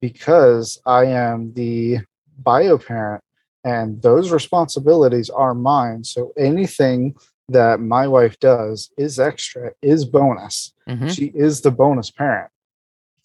because 0.00 0.80
I 0.86 1.06
am 1.06 1.52
the 1.54 1.98
bio 2.38 2.78
parent 2.78 3.24
and 3.64 4.02
those 4.02 4.30
responsibilities 4.32 5.30
are 5.30 5.54
mine. 5.54 6.04
So, 6.04 6.32
anything 6.36 7.14
that 7.48 7.80
my 7.80 8.06
wife 8.08 8.38
does 8.40 8.90
is 8.96 9.18
extra, 9.18 9.72
is 9.82 10.04
bonus 10.04 10.72
Mm-hmm. 10.88 11.08
she 11.08 11.26
is 11.26 11.60
the 11.60 11.70
bonus 11.70 12.10
parent. 12.10 12.50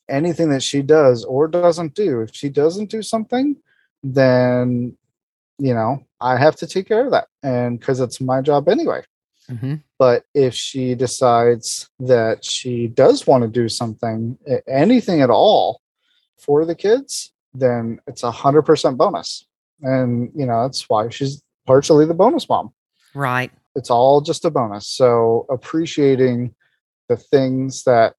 Anything 0.08 0.50
that 0.52 0.62
she 0.62 0.84
does 0.84 1.26
or 1.26 1.48
doesn't 1.48 1.96
do, 1.96 2.22
if 2.22 2.36
she 2.36 2.50
doesn't 2.50 2.92
do 2.92 3.02
something, 3.02 3.56
then 4.04 4.96
you 5.58 5.74
know 5.74 6.04
I 6.22 6.38
have 6.38 6.56
to 6.58 6.68
take 6.68 6.88
care 6.88 7.04
of 7.06 7.12
that, 7.12 7.28
and 7.42 7.80
because 7.80 8.00
it's 8.00 8.22
my 8.22 8.42
job 8.42 8.70
anyway. 8.70 9.02
Mm-hmm. 9.50 9.76
But 9.98 10.26
if 10.36 10.54
she 10.54 10.94
decides 10.94 11.90
that 12.00 12.46
she 12.46 12.88
does 12.88 13.26
want 13.26 13.44
to 13.44 13.48
do 13.48 13.70
something, 13.70 14.38
anything 14.68 15.22
at 15.22 15.32
all, 15.32 15.82
for 16.38 16.64
the 16.64 16.76
kids, 16.76 17.34
then 17.54 18.00
it's 18.06 18.22
a 18.22 18.32
hundred 18.32 18.62
percent 18.64 18.98
bonus, 18.98 19.47
and 19.82 20.32
you 20.36 20.46
know 20.46 20.64
that's 20.64 20.90
why 20.90 21.10
she's 21.10 21.42
partially 21.66 22.06
the 22.06 22.14
bonus 22.14 22.48
mom 22.50 22.72
Right. 23.14 23.52
it's 23.76 23.90
all 23.90 24.22
just 24.22 24.46
a 24.46 24.50
bonus. 24.52 24.88
So 24.88 25.46
appreciating 25.50 26.54
the 27.10 27.18
things 27.18 27.84
that 27.84 28.16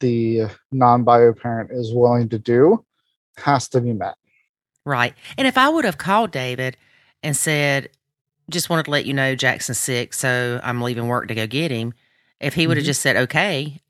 the 0.00 0.42
non-bio 0.72 1.34
parent 1.34 1.70
is 1.72 1.92
willing 1.92 2.28
to 2.30 2.38
do 2.38 2.84
has 3.36 3.68
to 3.70 3.80
be 3.80 3.92
met. 3.92 4.14
Right. 4.86 5.14
And 5.36 5.46
if 5.46 5.58
I 5.58 5.68
would 5.68 5.84
have 5.84 5.98
called 5.98 6.30
David 6.30 6.76
and 7.22 7.36
said, 7.36 7.90
just 8.50 8.70
wanted 8.70 8.84
to 8.86 8.90
let 8.90 9.04
you 9.06 9.12
know 9.14 9.34
Jackson's 9.36 9.78
sick, 9.78 10.14
so 10.14 10.58
I'm 10.64 10.80
leaving 10.80 11.06
work 11.06 11.28
to 11.28 11.34
go 11.34 11.46
get 11.46 11.70
him, 11.70 11.92
if 12.40 12.54
he 12.54 12.66
would 12.66 12.76
have 12.78 12.84
Mhm. 12.84 12.86
just 12.86 13.02
said, 13.02 13.16
okay, 13.16 13.80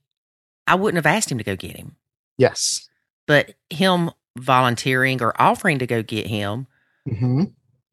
I 0.67 0.75
wouldn't 0.75 1.03
have 1.03 1.07
asked 1.15 1.31
him 1.31 1.39
to 1.39 1.45
go 1.45 1.55
get 1.57 1.77
him. 1.77 1.97
Yes. 2.39 2.89
But 3.27 3.55
him 3.71 4.11
volunteering 4.37 5.23
or 5.23 5.41
offering 5.41 5.79
to 5.79 5.87
go 5.87 6.03
get 6.03 6.27
him, 6.27 6.67
hmm 7.19 7.45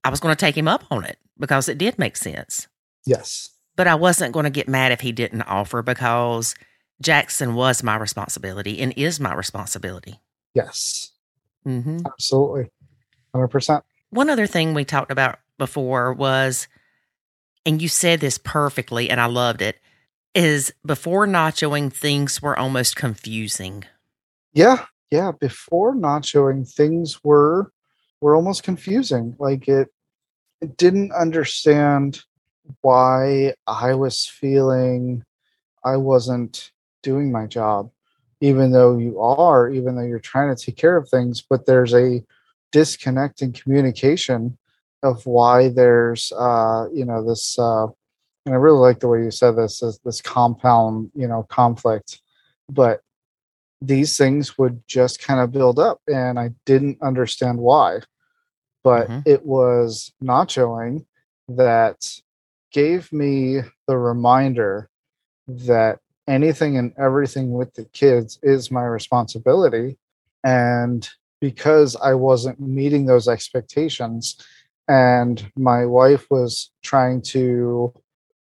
I 0.03 0.09
was 0.09 0.19
going 0.19 0.33
to 0.33 0.39
take 0.39 0.57
him 0.57 0.67
up 0.67 0.85
on 0.89 1.03
it 1.03 1.17
because 1.37 1.67
it 1.67 1.77
did 1.77 1.99
make 1.99 2.15
sense. 2.15 2.67
Yes. 3.05 3.49
But 3.75 3.87
I 3.87 3.95
wasn't 3.95 4.33
going 4.33 4.45
to 4.45 4.49
get 4.49 4.69
mad 4.69 4.91
if 4.91 5.01
he 5.01 5.11
didn't 5.11 5.41
offer 5.41 5.81
because 5.81 6.55
Jackson 7.01 7.55
was 7.55 7.83
my 7.83 7.95
responsibility 7.97 8.79
and 8.79 8.93
is 8.95 9.19
my 9.19 9.33
responsibility. 9.33 10.19
Yes. 10.53 11.11
hmm 11.63 11.99
Absolutely. 12.05 12.71
100%. 13.35 13.81
One 14.09 14.29
other 14.29 14.47
thing 14.47 14.73
we 14.73 14.85
talked 14.85 15.11
about 15.11 15.39
before 15.57 16.13
was, 16.13 16.67
and 17.65 17.81
you 17.81 17.89
said 17.89 18.19
this 18.19 18.37
perfectly, 18.37 19.09
and 19.09 19.19
I 19.19 19.25
loved 19.25 19.61
it, 19.61 19.77
is 20.33 20.73
before 20.85 21.27
nachoing, 21.27 21.91
things 21.91 22.41
were 22.41 22.57
almost 22.57 22.95
confusing. 22.95 23.83
Yeah. 24.53 24.85
Yeah. 25.11 25.31
Before 25.37 25.95
nachoing, 25.95 26.71
things 26.71 27.23
were 27.23 27.71
were 28.21 28.35
almost 28.35 28.63
confusing. 28.63 29.35
Like 29.39 29.67
it, 29.67 29.89
it 30.61 30.77
didn't 30.77 31.11
understand 31.11 32.21
why 32.81 33.53
I 33.65 33.93
was 33.93 34.25
feeling 34.25 35.23
I 35.83 35.97
wasn't 35.97 36.71
doing 37.03 37.31
my 37.31 37.45
job, 37.45 37.91
even 38.41 38.71
though 38.71 38.97
you 38.97 39.19
are, 39.21 39.69
even 39.69 39.95
though 39.95 40.03
you're 40.03 40.19
trying 40.19 40.53
to 40.53 40.61
take 40.65 40.75
care 40.75 40.97
of 40.97 41.09
things, 41.09 41.43
but 41.47 41.65
there's 41.65 41.93
a 41.93 42.23
disconnect 42.71 43.41
in 43.41 43.53
communication 43.53 44.57
of 45.03 45.25
why 45.25 45.69
there's 45.69 46.31
uh, 46.33 46.87
you 46.91 47.05
know, 47.05 47.25
this 47.25 47.57
uh 47.59 47.87
and 48.45 48.55
I 48.55 48.59
really 48.59 48.79
like 48.79 48.99
the 48.99 49.09
way 49.09 49.23
you 49.23 49.31
said 49.31 49.57
this, 49.57 49.83
is 49.83 49.99
this 50.05 50.21
compound, 50.21 51.11
you 51.13 51.27
know, 51.27 51.43
conflict. 51.49 52.21
But 52.69 53.01
these 53.81 54.17
things 54.17 54.57
would 54.57 54.81
just 54.87 55.21
kind 55.21 55.39
of 55.39 55.51
build 55.51 55.79
up 55.79 56.01
and 56.07 56.39
I 56.39 56.51
didn't 56.65 57.01
understand 57.01 57.59
why. 57.59 57.99
But 58.83 59.07
Mhm. 59.09 59.23
it 59.25 59.45
was 59.45 60.13
nachoing 60.21 61.05
that 61.47 62.21
gave 62.71 63.11
me 63.13 63.61
the 63.87 63.97
reminder 63.97 64.89
that 65.47 65.99
anything 66.27 66.77
and 66.77 66.93
everything 66.97 67.53
with 67.53 67.73
the 67.75 67.85
kids 67.85 68.39
is 68.43 68.71
my 68.71 68.83
responsibility. 68.83 69.97
And 70.43 71.07
because 71.39 71.95
I 71.95 72.13
wasn't 72.13 72.59
meeting 72.59 73.05
those 73.05 73.27
expectations, 73.27 74.37
and 74.87 75.51
my 75.55 75.85
wife 75.85 76.25
was 76.29 76.71
trying 76.81 77.21
to 77.21 77.93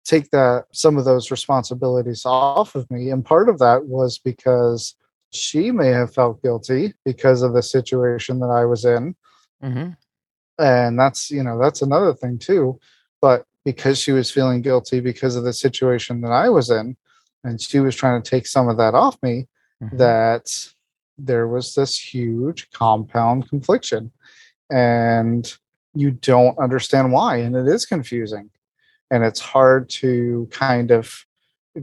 take 0.04 0.30
that 0.32 0.66
some 0.72 0.98
of 0.98 1.06
those 1.06 1.32
responsibilities 1.32 2.26
off 2.26 2.76
of 2.76 2.90
me 2.92 3.10
and 3.10 3.26
part 3.26 3.50
of 3.50 3.58
that 3.58 3.86
was 3.86 4.20
because 4.20 4.96
she 5.36 5.72
may 5.72 5.90
have 5.90 6.14
felt 6.14 6.42
guilty 6.42 6.94
because 7.04 7.42
of 7.42 7.54
the 7.54 7.62
situation 7.64 8.40
that 8.40 8.50
I 8.50 8.66
was 8.66 8.86
in. 8.86 9.16
Hmm 9.62 9.92
and 10.58 10.98
that's 10.98 11.32
you 11.32 11.44
know 11.44 11.60
that's 11.60 11.82
another 11.82 12.14
thing 12.14 12.38
too. 12.40 12.80
But 13.22 13.46
because 13.64 14.00
she 14.00 14.12
was 14.12 14.32
feeling 14.32 14.62
guilty 14.62 15.00
because 15.00 15.36
of 15.36 15.44
the 15.44 15.54
situation 15.54 16.22
that 16.22 16.32
i 16.32 16.48
was 16.50 16.70
in 16.70 16.96
and 17.44 17.60
she 17.60 17.80
was 17.80 17.96
trying 17.96 18.22
to 18.22 18.30
take 18.30 18.46
some 18.48 18.70
of 18.70 18.78
that 18.78 18.94
off 18.94 19.22
me 19.22 19.48
Mhm. 19.84 19.98
that 19.98 20.70
there 21.18 21.48
was 21.48 21.76
this 21.76 21.98
huge 22.00 22.70
compound 22.72 23.50
confliction. 23.50 24.12
And 24.72 25.52
you 25.94 26.12
don't 26.12 26.58
understand 26.58 27.12
why 27.12 27.38
and 27.38 27.56
it 27.56 27.68
is 27.68 27.86
confusing. 27.86 28.50
And 29.12 29.24
it's 29.24 29.40
hard 29.40 29.90
to 30.02 30.48
kind 30.52 30.92
of 30.92 31.25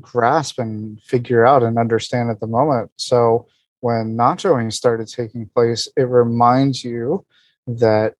grasp 0.00 0.58
and 0.58 1.00
figure 1.02 1.44
out 1.44 1.62
and 1.62 1.78
understand 1.78 2.30
at 2.30 2.40
the 2.40 2.46
moment 2.46 2.90
so 2.96 3.46
when 3.80 4.16
nachoing 4.16 4.72
started 4.72 5.08
taking 5.08 5.46
place 5.46 5.88
it 5.96 6.02
reminds 6.02 6.84
you 6.84 7.24
that 7.66 8.14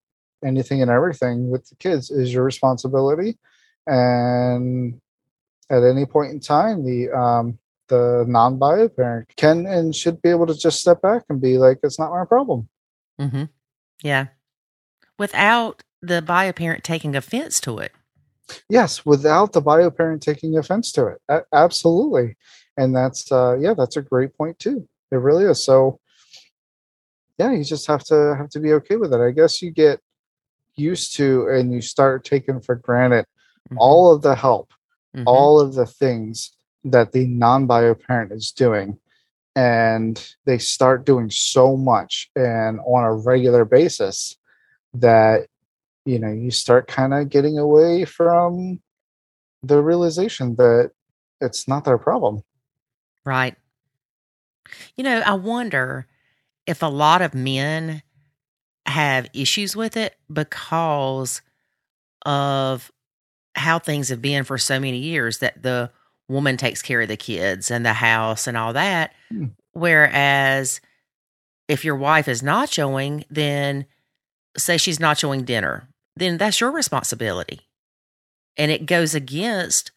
anything 0.44 0.82
and 0.82 0.90
everything 0.90 1.50
with 1.50 1.68
the 1.68 1.76
kids 1.76 2.10
is 2.10 2.32
your 2.32 2.44
responsibility 2.44 3.38
and 3.86 5.00
at 5.70 5.82
any 5.82 6.04
point 6.04 6.32
in 6.32 6.40
time 6.40 6.84
the 6.84 7.10
um 7.10 7.58
the 7.88 8.24
non-bio 8.26 8.88
parent 8.88 9.28
can 9.36 9.66
and 9.66 9.94
should 9.94 10.20
be 10.22 10.30
able 10.30 10.46
to 10.46 10.56
just 10.56 10.80
step 10.80 11.02
back 11.02 11.22
and 11.28 11.40
be 11.40 11.58
like 11.58 11.78
it's 11.82 11.98
not 11.98 12.10
my 12.10 12.24
problem 12.24 12.68
Mm-hmm. 13.20 13.44
Yeah. 14.02 14.26
Without 15.18 15.82
the 16.00 16.22
bio 16.22 16.52
parent 16.52 16.84
taking 16.84 17.14
offense 17.14 17.60
to 17.60 17.78
it. 17.78 17.92
Yes 18.68 19.04
without 19.06 19.52
the 19.52 19.60
bio 19.60 19.90
parent 19.90 20.22
taking 20.22 20.56
offense 20.58 20.92
to 20.92 21.06
it 21.06 21.20
A- 21.28 21.44
absolutely 21.52 22.36
and 22.76 22.94
that's 22.94 23.30
uh 23.32 23.56
yeah 23.58 23.74
that's 23.74 23.96
a 23.96 24.02
great 24.02 24.36
point 24.36 24.58
too 24.58 24.86
it 25.10 25.16
really 25.16 25.44
is 25.44 25.64
so 25.64 26.00
yeah 27.38 27.52
you 27.52 27.64
just 27.64 27.86
have 27.86 28.04
to 28.04 28.34
have 28.36 28.48
to 28.50 28.60
be 28.60 28.72
okay 28.74 28.96
with 28.96 29.12
it 29.12 29.20
i 29.20 29.30
guess 29.30 29.62
you 29.62 29.70
get 29.70 30.00
used 30.76 31.16
to 31.16 31.48
and 31.48 31.72
you 31.72 31.80
start 31.80 32.24
taking 32.24 32.60
for 32.60 32.74
granted 32.76 33.26
Mhm. 33.70 33.76
all 33.78 34.12
of 34.12 34.22
the 34.22 34.34
help, 34.34 34.72
Mhm. 35.14 35.24
all 35.26 35.60
of 35.60 35.74
the 35.74 35.86
things 35.86 36.50
that 36.84 37.12
the 37.12 37.26
non-bio 37.26 37.94
parent 37.94 38.32
is 38.32 38.50
doing 38.50 38.98
and 39.54 40.34
they 40.46 40.58
start 40.58 41.04
doing 41.04 41.30
so 41.30 41.76
much 41.76 42.30
and 42.34 42.80
on 42.80 43.04
a 43.04 43.12
regular 43.14 43.64
basis 43.64 44.36
that 44.94 45.46
you 46.04 46.18
know 46.18 46.32
you 46.32 46.50
start 46.50 46.86
kind 46.86 47.14
of 47.14 47.28
getting 47.28 47.58
away 47.58 48.04
from 48.04 48.80
the 49.62 49.80
realization 49.80 50.56
that 50.56 50.90
it's 51.40 51.68
not 51.68 51.84
their 51.84 51.98
problem 51.98 52.42
Right. 53.24 53.56
You 54.96 55.04
know, 55.04 55.20
I 55.24 55.34
wonder 55.34 56.06
if 56.66 56.82
a 56.82 56.86
lot 56.86 57.22
of 57.22 57.34
men 57.34 58.02
have 58.86 59.28
issues 59.32 59.76
with 59.76 59.96
it 59.96 60.16
because 60.32 61.42
of 62.24 62.90
how 63.54 63.78
things 63.78 64.08
have 64.08 64.22
been 64.22 64.44
for 64.44 64.58
so 64.58 64.80
many 64.80 64.98
years 64.98 65.38
that 65.38 65.62
the 65.62 65.90
woman 66.28 66.56
takes 66.56 66.82
care 66.82 67.00
of 67.00 67.08
the 67.08 67.16
kids 67.16 67.70
and 67.70 67.84
the 67.84 67.92
house 67.92 68.46
and 68.46 68.56
all 68.56 68.72
that. 68.72 69.12
Hmm. 69.28 69.46
Whereas 69.72 70.80
if 71.68 71.84
your 71.84 71.96
wife 71.96 72.28
is 72.28 72.42
not 72.42 72.70
showing, 72.70 73.24
then 73.30 73.86
say 74.56 74.78
she's 74.78 75.00
not 75.00 75.18
showing 75.18 75.44
dinner, 75.44 75.88
then 76.16 76.38
that's 76.38 76.60
your 76.60 76.70
responsibility. 76.70 77.60
And 78.56 78.70
it 78.70 78.86
goes 78.86 79.14
against 79.14 79.92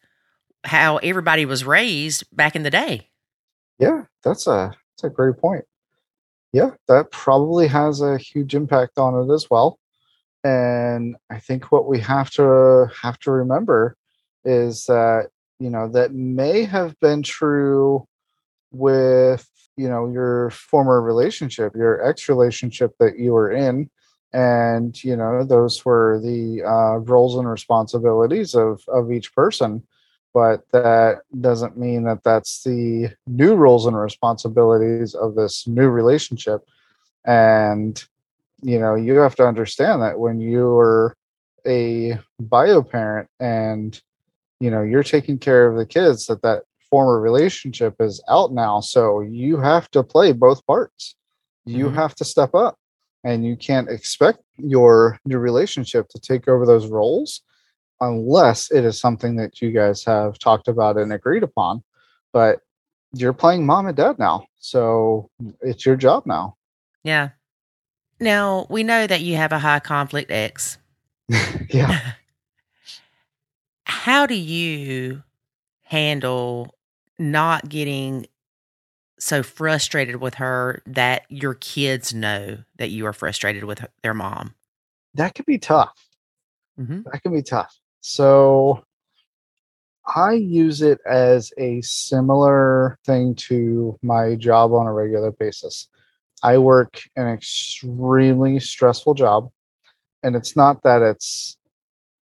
how 0.64 0.96
everybody 0.98 1.44
was 1.44 1.64
raised 1.64 2.24
back 2.34 2.56
in 2.56 2.62
the 2.62 2.70
day. 2.70 3.08
yeah 3.78 4.04
that's 4.24 4.46
a 4.46 4.72
that's 4.92 5.04
a 5.04 5.10
great 5.14 5.36
point 5.38 5.64
yeah 6.52 6.70
that 6.88 7.10
probably 7.12 7.66
has 7.68 8.00
a 8.00 8.18
huge 8.18 8.54
impact 8.54 8.98
on 8.98 9.14
it 9.14 9.32
as 9.32 9.46
well 9.50 9.78
and 10.42 11.16
i 11.30 11.38
think 11.38 11.70
what 11.70 11.86
we 11.86 12.00
have 12.00 12.30
to 12.30 12.86
have 13.02 13.18
to 13.18 13.30
remember 13.30 13.96
is 14.44 14.86
that 14.86 15.28
you 15.58 15.70
know 15.70 15.88
that 15.88 16.14
may 16.14 16.64
have 16.64 16.98
been 17.00 17.22
true 17.22 18.06
with 18.72 19.46
you 19.76 19.88
know 19.88 20.08
your 20.08 20.50
former 20.50 21.00
relationship 21.02 21.74
your 21.76 22.02
ex 22.04 22.28
relationship 22.28 22.92
that 22.98 23.18
you 23.18 23.32
were 23.32 23.50
in 23.52 23.90
and 24.32 25.02
you 25.04 25.16
know 25.16 25.44
those 25.44 25.84
were 25.84 26.20
the 26.22 26.62
uh, 26.62 26.98
roles 26.98 27.36
and 27.36 27.48
responsibilities 27.48 28.54
of 28.54 28.82
of 28.88 29.10
each 29.12 29.34
person. 29.34 29.82
But 30.34 30.64
that 30.72 31.22
doesn't 31.40 31.78
mean 31.78 32.04
that 32.04 32.22
that's 32.22 32.62
the 32.62 33.10
new 33.26 33.54
roles 33.54 33.86
and 33.86 33.98
responsibilities 33.98 35.14
of 35.14 35.34
this 35.34 35.66
new 35.66 35.88
relationship. 35.88 36.62
And 37.24 38.02
you 38.62 38.78
know 38.78 38.94
you 38.94 39.14
have 39.18 39.34
to 39.36 39.46
understand 39.46 40.02
that 40.02 40.18
when 40.18 40.40
you're 40.40 41.16
a 41.66 42.18
bio 42.38 42.82
parent 42.82 43.28
and 43.40 44.00
you 44.60 44.70
know 44.70 44.82
you're 44.82 45.02
taking 45.02 45.38
care 45.38 45.66
of 45.66 45.76
the 45.76 45.86
kids 45.86 46.26
that 46.26 46.42
that 46.42 46.64
former 46.90 47.20
relationship 47.20 47.94
is 48.00 48.22
out 48.28 48.52
now. 48.52 48.80
So 48.80 49.20
you 49.20 49.58
have 49.58 49.90
to 49.90 50.02
play 50.02 50.32
both 50.32 50.64
parts. 50.66 51.16
You 51.64 51.90
Mhm. 51.90 51.94
have 51.94 52.14
to 52.16 52.24
step 52.24 52.54
up 52.54 52.78
and 53.26 53.44
you 53.44 53.56
can't 53.56 53.90
expect 53.90 54.38
your 54.56 55.18
new 55.26 55.38
relationship 55.38 56.08
to 56.08 56.20
take 56.20 56.46
over 56.46 56.64
those 56.64 56.86
roles 56.86 57.42
unless 58.00 58.70
it 58.70 58.84
is 58.84 59.00
something 59.00 59.34
that 59.36 59.60
you 59.60 59.72
guys 59.72 60.04
have 60.04 60.38
talked 60.38 60.68
about 60.68 60.96
and 60.96 61.12
agreed 61.12 61.42
upon 61.42 61.82
but 62.32 62.60
you're 63.12 63.32
playing 63.32 63.66
mom 63.66 63.86
and 63.86 63.96
dad 63.96 64.18
now 64.18 64.46
so 64.58 65.28
it's 65.60 65.84
your 65.84 65.96
job 65.96 66.24
now 66.24 66.56
Yeah. 67.02 67.30
Now, 68.18 68.66
we 68.70 68.82
know 68.82 69.06
that 69.06 69.20
you 69.20 69.36
have 69.36 69.52
a 69.52 69.58
high 69.58 69.80
conflict 69.80 70.30
ex. 70.30 70.78
yeah 71.70 72.12
How 73.84 74.24
do 74.26 74.34
you 74.34 75.22
handle 75.82 76.74
not 77.18 77.68
getting 77.68 78.26
so 79.18 79.42
frustrated 79.42 80.16
with 80.16 80.34
her 80.34 80.82
that 80.86 81.22
your 81.28 81.54
kids 81.54 82.12
know 82.14 82.58
that 82.76 82.90
you 82.90 83.06
are 83.06 83.12
frustrated 83.12 83.64
with 83.64 83.80
her- 83.80 83.88
their 84.02 84.14
mom? 84.14 84.54
that 85.14 85.34
could 85.34 85.46
be 85.46 85.58
tough 85.58 85.94
Mm-hmm. 86.78 87.02
that 87.10 87.22
can 87.22 87.32
be 87.32 87.42
tough. 87.42 87.74
So 88.02 88.84
I 90.14 90.32
use 90.34 90.82
it 90.82 91.00
as 91.06 91.52
a 91.58 91.80
similar 91.80 92.98
thing 93.06 93.34
to 93.48 93.98
my 94.02 94.34
job 94.36 94.72
on 94.72 94.86
a 94.86 94.92
regular 94.92 95.32
basis. 95.32 95.88
I 96.42 96.58
work 96.58 97.00
an 97.16 97.28
extremely 97.28 98.60
stressful 98.60 99.14
job, 99.14 99.48
and 100.22 100.36
it's 100.36 100.54
not 100.54 100.82
that 100.82 101.00
it's 101.02 101.55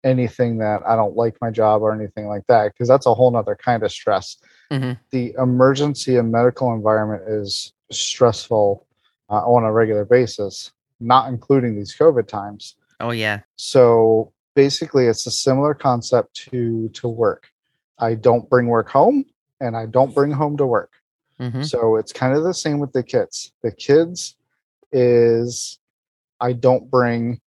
anything 0.04 0.58
that 0.58 0.82
I 0.86 0.96
don't 0.96 1.16
like 1.16 1.36
my 1.40 1.50
job 1.50 1.82
or 1.82 1.92
anything 1.92 2.26
like 2.26 2.46
that, 2.48 2.72
because 2.72 2.88
that's 2.88 3.06
a 3.06 3.14
whole 3.14 3.30
nother 3.30 3.56
kind 3.56 3.82
of 3.82 3.92
stress. 3.92 4.36
Mhm. 4.70 4.98
The 5.10 5.34
emergency 5.38 6.16
and 6.16 6.30
medical 6.32 6.72
environment 6.72 7.22
is 7.28 7.72
stressful 7.90 8.86
uh, 9.28 9.34
on 9.46 9.64
a 9.64 9.72
regular 9.72 10.04
basis, 10.04 10.72
not 11.00 11.28
including 11.28 11.76
these 11.76 11.94
COVID 11.96 12.26
times 12.28 12.76
Oh, 13.00 13.10
yeah. 13.12 13.40
so 13.56 14.32
basically 14.54 15.06
it's 15.06 15.26
a 15.26 15.30
similar 15.30 15.72
concept 15.74 16.34
to 16.34 16.88
to 16.90 17.08
work 17.08 17.48
i 17.98 18.14
don't 18.14 18.50
bring 18.50 18.66
work 18.66 18.90
home 18.90 19.24
and 19.60 19.76
i 19.76 19.86
don't 19.86 20.12
bring 20.14 20.32
home 20.32 20.56
to 20.58 20.66
work 20.66 20.90
Mm-hmm. 21.40 21.62
so 21.62 21.96
it's 21.96 22.12
kind 22.12 22.36
of 22.36 22.42
the 22.42 22.52
same 22.52 22.78
with 22.80 22.92
the 22.92 23.02
kids 23.02 23.52
the 23.62 23.70
kids 23.72 24.36
is 24.92 25.78
i 26.40 26.52
don't 26.52 26.90
bring 26.90 27.40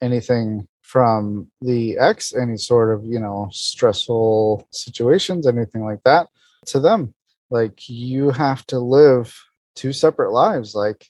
anything 0.00 0.68
from 0.92 1.50
the 1.62 1.96
ex 1.96 2.34
any 2.34 2.58
sort 2.58 2.92
of 2.92 3.02
you 3.06 3.18
know 3.18 3.48
stressful 3.50 4.68
situations 4.70 5.46
anything 5.46 5.82
like 5.82 6.02
that 6.04 6.28
to 6.66 6.78
them. 6.78 7.14
Like 7.48 7.88
you 7.88 8.28
have 8.28 8.66
to 8.66 8.78
live 8.78 9.34
two 9.74 9.94
separate 9.94 10.32
lives. 10.32 10.74
Like 10.74 11.08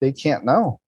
they 0.00 0.10
can't 0.10 0.44
know. 0.44 0.80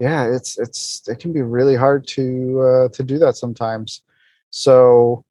Yeah 0.00 0.34
it's 0.34 0.58
it's 0.58 1.06
it 1.06 1.18
can 1.18 1.34
be 1.34 1.42
really 1.42 1.76
hard 1.76 2.06
to 2.16 2.24
uh, 2.60 2.88
to 2.94 3.02
do 3.02 3.18
that 3.18 3.36
sometimes. 3.36 4.00
So 4.48 5.22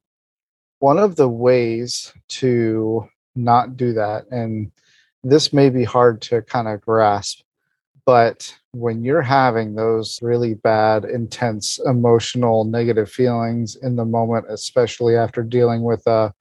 one 0.78 1.00
of 1.00 1.16
the 1.16 1.28
ways 1.28 2.12
to 2.28 3.08
not 3.34 3.76
do 3.76 3.92
that 3.94 4.26
and 4.30 4.70
this 5.24 5.52
may 5.52 5.68
be 5.68 5.82
hard 5.82 6.22
to 6.22 6.42
kind 6.42 6.68
of 6.68 6.80
grasp 6.80 7.40
but 8.06 8.54
when 8.72 9.02
you're 9.02 9.22
having 9.22 9.74
those 9.74 10.18
really 10.22 10.54
bad 10.54 11.04
intense 11.04 11.78
emotional 11.86 12.64
negative 12.64 13.10
feelings 13.10 13.76
in 13.76 13.96
the 13.96 14.04
moment 14.04 14.44
especially 14.48 15.16
after 15.16 15.42
dealing 15.42 15.82
with 15.82 16.06
a 16.06 16.32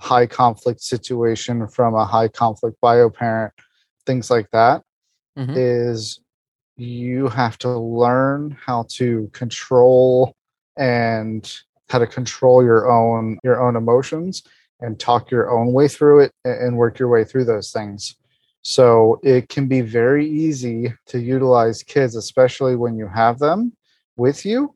high 0.00 0.26
conflict 0.26 0.80
situation 0.80 1.66
from 1.68 1.94
a 1.94 2.04
high 2.04 2.28
conflict 2.28 2.76
bio 2.80 3.08
parent 3.08 3.52
things 4.06 4.30
like 4.30 4.50
that 4.50 4.82
Mhm. 5.38 5.56
is 5.56 6.20
you 6.76 7.28
have 7.28 7.58
to 7.58 7.68
learn 7.78 8.56
how 8.60 8.84
to 8.88 9.30
control 9.32 10.34
and 10.76 11.60
how 11.88 11.98
to 11.98 12.06
control 12.06 12.64
your 12.64 12.90
own 12.90 13.38
your 13.44 13.60
own 13.62 13.76
emotions 13.76 14.42
and 14.80 14.98
talk 14.98 15.30
your 15.30 15.50
own 15.50 15.72
way 15.72 15.86
through 15.86 16.20
it 16.20 16.32
and 16.44 16.76
work 16.76 16.98
your 16.98 17.08
way 17.08 17.22
through 17.24 17.44
those 17.44 17.70
things 17.70 18.16
so 18.62 19.20
it 19.22 19.48
can 19.48 19.66
be 19.66 19.80
very 19.80 20.28
easy 20.28 20.92
to 21.06 21.18
utilize 21.18 21.82
kids 21.82 22.16
especially 22.16 22.76
when 22.76 22.96
you 22.96 23.06
have 23.06 23.38
them 23.38 23.72
with 24.16 24.44
you 24.46 24.74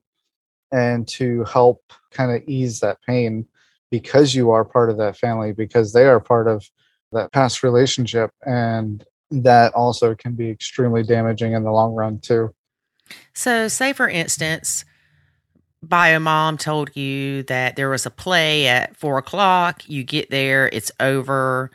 and 0.73 1.07
to 1.07 1.45
help 1.45 1.81
kind 2.11 2.33
of 2.33 2.43
ease 2.49 2.81
that 2.81 2.99
pain 3.07 3.47
because 3.91 4.35
you 4.35 4.51
are 4.51 4.65
part 4.65 4.91
of 4.91 4.97
that 4.97 5.17
family 5.17 5.53
because 5.53 5.93
they 5.93 6.05
are 6.05 6.21
part 6.21 6.49
of 6.49 6.69
that 7.13 7.33
past 7.33 7.63
relationship 7.63 8.31
and 8.45 9.05
that 9.31 9.73
also 9.75 10.15
can 10.15 10.35
be 10.35 10.51
extremely 10.51 11.03
damaging 11.03 11.53
in 11.53 11.63
the 11.63 11.71
long 11.71 11.95
run 11.95 12.19
too 12.19 12.53
So, 13.35 13.69
say 13.69 13.93
for 13.93 14.09
instance, 14.09 14.85
bio 15.83 16.19
mom 16.19 16.59
told 16.59 16.97
you 16.97 17.43
that 17.45 17.77
there 17.77 17.89
was 17.89 18.07
a 18.07 18.11
play 18.11 18.67
at 18.67 18.97
four 18.97 19.19
o'clock. 19.19 19.89
You 19.89 20.05
get 20.05 20.31
there, 20.31 20.69
it's 20.73 20.91
over. 21.01 21.71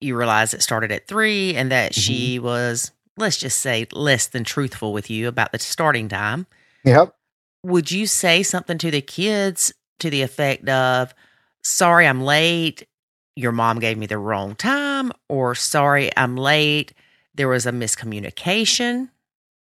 You 0.00 0.16
realize 0.16 0.54
it 0.54 0.62
started 0.62 0.92
at 0.92 1.06
three 1.06 1.54
and 1.54 1.72
that 1.72 1.94
she 1.94 2.36
mm-hmm. 2.36 2.44
was, 2.44 2.92
let's 3.16 3.36
just 3.36 3.58
say, 3.58 3.86
less 3.92 4.26
than 4.28 4.44
truthful 4.44 4.92
with 4.92 5.10
you 5.10 5.28
about 5.28 5.52
the 5.52 5.58
starting 5.58 6.08
time. 6.08 6.46
yep 6.84 7.14
Would 7.62 7.90
you 7.90 8.06
say 8.06 8.42
something 8.42 8.78
to 8.78 8.90
the 8.90 9.00
kids 9.00 9.72
to 10.00 10.10
the 10.10 10.22
effect 10.22 10.68
of, 10.68 11.14
sorry, 11.62 12.06
I'm 12.06 12.22
late. 12.22 12.86
Your 13.34 13.52
mom 13.52 13.78
gave 13.78 13.98
me 13.98 14.06
the 14.06 14.18
wrong 14.18 14.54
time, 14.54 15.12
or 15.28 15.54
sorry, 15.54 16.10
I'm 16.16 16.36
late. 16.36 16.92
There 17.34 17.48
was 17.48 17.66
a 17.66 17.72
miscommunication. 17.72 19.10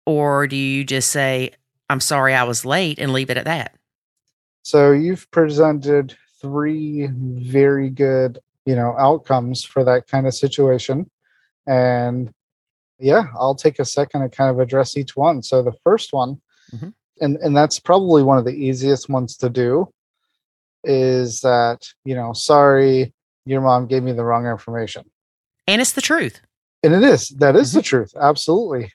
Or 0.07 0.47
do 0.47 0.57
you 0.57 0.85
just 0.85 1.11
say, 1.11 1.53
I'm 1.89 2.01
sorry 2.01 2.35
I 2.35 2.45
was 2.45 2.65
late 2.65 2.99
and 2.99 3.13
leave 3.13 3.31
it 3.31 3.37
at 3.37 3.45
that? 3.45 3.77
so 4.63 4.93
you've 4.93 5.31
presented 5.31 6.17
three 6.41 7.09
very 7.13 7.91
good 7.91 8.39
you 8.67 8.75
know 8.77 8.95
outcomes 8.99 9.65
for 9.65 9.85
that 9.85 10.07
kind 10.07 10.27
of 10.27 10.35
situation 10.35 11.11
and 11.67 12.31
yeah 12.99 13.25
i'll 13.39 13.55
take 13.55 13.79
a 13.79 13.85
second 13.85 14.21
to 14.23 14.29
kind 14.29 14.51
of 14.51 14.59
address 14.61 14.97
each 14.97 15.17
one 15.17 15.43
so 15.43 15.63
the 15.63 15.73
first 15.85 16.13
one 16.13 16.41
Mhm. 16.73 16.95
and 17.21 17.37
and 17.39 17.57
that's 17.57 17.81
probably 17.81 18.23
one 18.23 18.39
of 18.39 18.45
the 18.45 18.53
easiest 18.53 19.09
ones 19.09 19.37
to 19.39 19.49
do 19.51 19.89
is 20.85 21.41
that, 21.41 21.87
you 22.05 22.15
know, 22.15 22.33
sorry, 22.33 23.13
your 23.45 23.61
mom 23.61 23.87
gave 23.87 24.03
me 24.03 24.13
the 24.13 24.25
wrong 24.25 24.47
information. 24.47 25.05
And 25.67 25.81
it's 25.83 25.93
the 25.93 26.01
truth. 26.01 26.41
And 26.83 26.95
it 26.95 27.03
is. 27.03 27.29
That 27.31 27.55
is 27.57 27.73
the 27.73 27.83
truth. 27.83 28.15
Absolutely. 28.19 28.93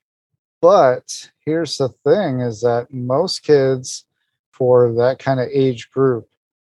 But 0.62 1.30
here's 1.46 1.78
the 1.78 1.90
thing 1.90 2.40
is 2.40 2.62
that 2.62 2.92
most 2.92 3.44
kids 3.44 4.06
for 4.52 4.94
that 4.94 5.20
kind 5.20 5.40
of 5.40 5.48
age 5.54 5.92
group 5.92 6.28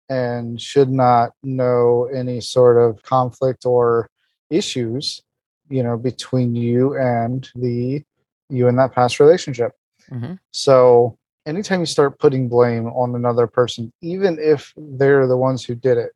and 0.09 0.61
should 0.61 0.89
not 0.89 1.33
know 1.43 2.09
any 2.13 2.39
sort 2.41 2.77
of 2.77 3.03
conflict 3.03 3.65
or 3.65 4.09
issues, 4.49 5.21
you 5.69 5.83
know, 5.83 5.97
between 5.97 6.55
you 6.55 6.97
and 6.97 7.49
the 7.55 8.03
you 8.49 8.67
and 8.67 8.79
that 8.79 8.93
past 8.93 9.19
relationship. 9.19 9.73
hmm 10.09 10.33
So 10.51 11.17
anytime 11.45 11.79
you 11.81 11.85
start 11.85 12.19
putting 12.19 12.47
blame 12.47 12.87
on 12.87 13.15
another 13.15 13.47
person, 13.47 13.91
even 14.01 14.37
if 14.39 14.73
they're 14.77 15.27
the 15.27 15.37
ones 15.37 15.65
who 15.65 15.75
did 15.75 15.97
it 15.97 16.11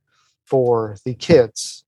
for 0.45 0.95
the 1.05 1.13
kids, 1.13 1.83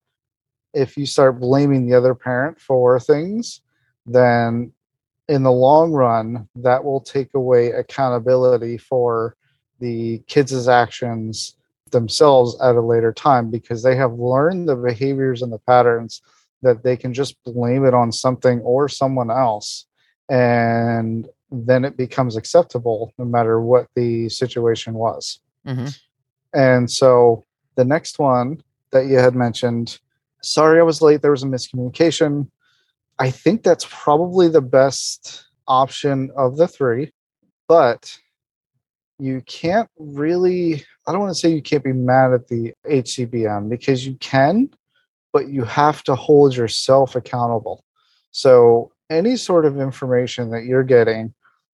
if 0.74 0.97
you 0.97 1.06
start 1.06 1.39
blaming 1.39 1.86
the 1.86 1.95
other 1.95 2.16
parent 2.16 2.60
for 2.60 2.99
things, 2.99 3.62
then 4.06 4.74
in 5.30 5.43
the 5.43 5.51
long 5.51 5.91
run, 5.91 6.49
that 6.56 6.84
will 6.84 6.99
take 6.99 7.34
away 7.34 7.72
accountability 7.72 8.78
for 8.78 9.36
the 9.80 10.20
kids' 10.28 10.68
actions 10.68 11.56
themselves 11.93 12.59
at 12.61 12.75
a 12.75 12.81
later 12.81 13.13
time 13.13 13.49
because 13.49 13.83
they 13.83 13.95
have 13.95 14.13
learned 14.13 14.67
the 14.67 14.75
behaviors 14.75 15.41
and 15.41 15.53
the 15.53 15.59
patterns 15.59 16.21
that 16.61 16.83
they 16.83 16.97
can 16.97 17.13
just 17.13 17.41
blame 17.43 17.85
it 17.85 17.93
on 17.93 18.11
something 18.11 18.59
or 18.61 18.89
someone 18.89 19.31
else. 19.31 19.85
And 20.29 21.29
then 21.51 21.85
it 21.85 21.95
becomes 21.95 22.35
acceptable 22.35 23.13
no 23.17 23.25
matter 23.25 23.61
what 23.61 23.87
the 23.95 24.27
situation 24.29 24.95
was. 24.95 25.39
hmm 25.65 25.87
And 26.53 26.91
so 26.91 27.45
the 27.75 27.85
next 27.85 28.19
one 28.19 28.61
that 28.91 29.05
you 29.05 29.17
had 29.17 29.35
mentioned, 29.35 29.99
sorry 30.41 30.79
I 30.79 30.83
was 30.83 31.01
late, 31.01 31.21
there 31.21 31.31
was 31.31 31.43
a 31.43 31.47
miscommunication. 31.47 32.49
I 33.19 33.29
think 33.29 33.63
that's 33.63 33.87
probably 33.89 34.47
the 34.49 34.61
best 34.61 35.45
option 35.67 36.31
of 36.35 36.57
the 36.57 36.67
three, 36.67 37.11
but 37.67 38.17
you 39.24 39.41
can't 39.45 39.89
really, 39.97 40.84
I 41.07 41.13
don't 41.13 41.21
want 41.21 41.34
to 41.34 41.39
say 41.39 41.49
you 41.49 41.61
can't 41.61 41.84
be 41.84 41.93
mad 41.93 42.34
at 42.34 42.49
the 42.49 42.74
HCBM 42.86 43.69
because 43.69 44.05
you 44.05 44.15
can, 44.15 44.69
but 45.32 45.47
you 45.47 45.63
have 45.63 46.03
to 46.03 46.15
hold 46.15 46.57
yourself 46.57 47.15
accountable. 47.15 47.86
So 48.32 48.91
any 49.09 49.38
sort 49.38 49.65
of 49.65 49.80
information 49.80 50.49
that 50.51 50.65
you're 50.65 50.84
getting, 50.84 51.34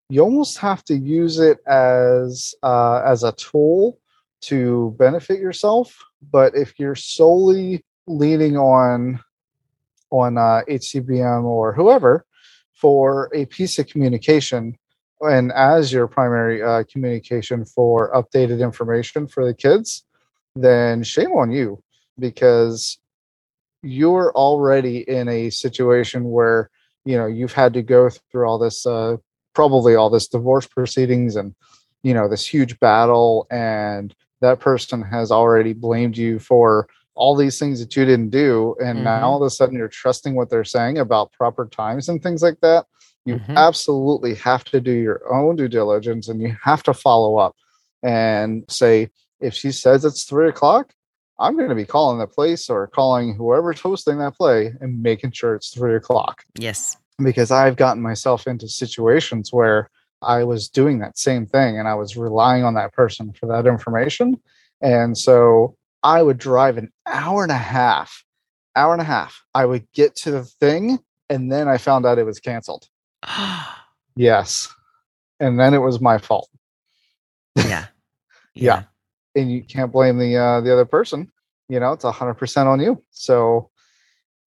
you 0.09 0.21
almost 0.21 0.59
have 0.59 0.83
to 0.85 0.95
use 0.95 1.39
it 1.39 1.57
as 1.65 2.53
uh, 2.61 3.01
as 3.03 3.23
a 3.23 3.31
tool 3.31 3.97
to 4.41 4.95
benefit 4.99 5.39
yourself. 5.39 5.97
But 6.31 6.55
if 6.55 6.79
you're 6.79 6.95
solely 6.95 7.83
leaning 8.05 8.57
on 8.57 9.19
on 10.11 10.37
uh, 10.37 10.61
HCBM 10.69 11.45
or 11.45 11.73
whoever 11.73 12.25
for 12.73 13.31
a 13.33 13.45
piece 13.45 13.79
of 13.79 13.87
communication, 13.87 14.77
and 15.21 15.51
as 15.51 15.91
your 15.91 16.07
primary 16.07 16.61
uh, 16.63 16.83
communication 16.91 17.65
for 17.65 18.11
updated 18.13 18.61
information 18.61 19.27
for 19.27 19.45
the 19.45 19.53
kids, 19.53 20.05
then 20.55 21.03
shame 21.03 21.31
on 21.31 21.51
you 21.51 21.81
because 22.17 22.97
you're 23.81 24.31
already 24.33 25.09
in 25.09 25.27
a 25.29 25.49
situation 25.49 26.25
where 26.25 26.69
you 27.05 27.17
know 27.17 27.25
you've 27.27 27.53
had 27.53 27.73
to 27.73 27.81
go 27.81 28.09
through 28.31 28.45
all 28.45 28.57
this 28.59 28.85
uh, 28.85 29.15
probably 29.53 29.95
all 29.95 30.09
this 30.09 30.27
divorce 30.27 30.67
proceedings 30.67 31.35
and 31.35 31.55
you 32.03 32.13
know 32.13 32.27
this 32.27 32.45
huge 32.45 32.79
battle 32.79 33.47
and 33.51 34.13
that 34.41 34.59
person 34.59 35.01
has 35.01 35.31
already 35.31 35.73
blamed 35.73 36.17
you 36.17 36.39
for 36.39 36.87
all 37.15 37.35
these 37.35 37.59
things 37.59 37.79
that 37.79 37.95
you 37.95 38.05
didn't 38.05 38.29
do 38.29 38.75
and 38.81 38.99
Mhm. 38.99 39.03
now 39.03 39.29
all 39.29 39.41
of 39.41 39.47
a 39.47 39.49
sudden 39.49 39.77
you're 39.77 39.87
trusting 39.87 40.35
what 40.35 40.49
they're 40.49 40.63
saying 40.63 40.97
about 40.97 41.31
proper 41.33 41.65
times 41.67 42.09
and 42.09 42.21
things 42.21 42.41
like 42.41 42.59
that 42.61 42.85
you 43.29 43.35
Mhm. 43.39 43.55
absolutely 43.55 44.33
have 44.35 44.63
to 44.65 44.81
do 44.81 44.91
your 44.91 45.21
own 45.33 45.55
due 45.55 45.67
diligence 45.67 46.27
and 46.27 46.41
you 46.41 46.55
have 46.63 46.83
to 46.83 46.93
follow 46.93 47.37
up 47.37 47.55
and 48.03 48.63
say 48.69 49.09
if 49.39 49.53
she 49.53 49.71
says 49.71 50.03
it's 50.05 50.23
three 50.23 50.49
o'clock 50.49 50.93
i'm 51.39 51.55
going 51.55 51.69
to 51.69 51.75
be 51.75 51.85
calling 51.85 52.17
the 52.19 52.27
place 52.27 52.69
or 52.69 52.87
calling 52.87 53.35
whoever's 53.35 53.79
hosting 53.79 54.17
that 54.19 54.35
play 54.37 54.73
and 54.81 55.01
making 55.03 55.31
sure 55.31 55.55
it's 55.55 55.69
three 55.73 55.95
o'clock 55.95 56.43
Yes. 56.57 56.97
because 57.23 57.51
I've 57.51 57.75
gotten 57.75 58.01
myself 58.01 58.47
into 58.47 58.67
situations 58.67 59.51
where 59.51 59.89
I 60.21 60.43
was 60.43 60.67
doing 60.69 60.99
that 60.99 61.17
same 61.17 61.45
thing 61.45 61.77
and 61.79 61.87
I 61.87 61.95
was 61.95 62.17
relying 62.17 62.63
on 62.65 62.73
that 62.75 62.91
person 62.93 63.31
for 63.33 63.45
that 63.47 63.65
information. 63.65 64.37
And 64.81 65.17
so 65.17 65.75
I 66.03 66.21
would 66.21 66.37
drive 66.37 66.77
an 66.77 66.91
hour 67.05 67.43
and 67.43 67.51
a 67.53 67.57
half, 67.57 68.23
hour 68.75 68.91
and 68.93 69.01
a 69.01 69.05
half. 69.05 69.41
I 69.53 69.65
would 69.65 69.85
get 69.93 70.15
to 70.23 70.31
the 70.31 70.43
thing 70.43 70.99
and 71.29 71.49
then 71.51 71.67
I 71.69 71.77
found 71.77 72.05
out 72.05 72.19
it 72.19 72.25
was 72.25 72.39
canceled. 72.39 72.85
Yes. 74.15 74.67
And 75.39 75.57
then 75.57 75.73
it 75.73 75.77
was 75.77 76.01
my 76.01 76.17
fault. 76.17 76.49
yeah. 77.55 77.85
Yeah. 78.53 78.83
And 79.33 79.49
you 79.49 79.63
can't 79.63 79.93
blame 79.93 80.17
the 80.17 80.35
uh, 80.35 80.59
the 80.59 80.73
other 80.73 80.83
person. 80.83 81.31
You 81.69 81.79
know, 81.79 81.93
it's 81.93 82.03
a 82.03 82.11
hundred 82.11 82.33
percent 82.33 82.67
on 82.67 82.81
you. 82.81 83.01
So 83.11 83.69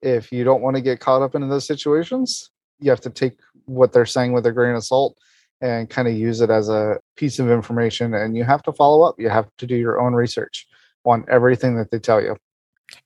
if 0.02 0.30
you 0.30 0.44
don't 0.44 0.60
want 0.60 0.76
to 0.76 0.82
get 0.82 1.00
caught 1.00 1.22
up 1.22 1.34
into 1.34 1.46
those 1.46 1.66
situations, 1.66 2.50
you 2.80 2.90
have 2.90 3.00
to 3.00 3.10
take 3.10 3.38
what 3.64 3.94
they're 3.94 4.04
saying 4.04 4.32
with 4.32 4.44
a 4.44 4.52
grain 4.52 4.74
of 4.74 4.84
salt 4.84 5.16
and 5.62 5.88
kind 5.88 6.06
of 6.06 6.14
use 6.14 6.42
it 6.42 6.50
as 6.50 6.68
a 6.68 6.98
piece 7.16 7.38
of 7.38 7.50
information. 7.50 8.12
And 8.12 8.36
you 8.36 8.44
have 8.44 8.62
to 8.64 8.72
follow 8.72 9.02
up. 9.02 9.14
You 9.18 9.30
have 9.30 9.48
to 9.56 9.66
do 9.66 9.76
your 9.76 10.00
own 10.00 10.12
research 10.12 10.66
on 11.04 11.24
everything 11.30 11.76
that 11.76 11.90
they 11.90 11.98
tell 11.98 12.20
you. 12.20 12.36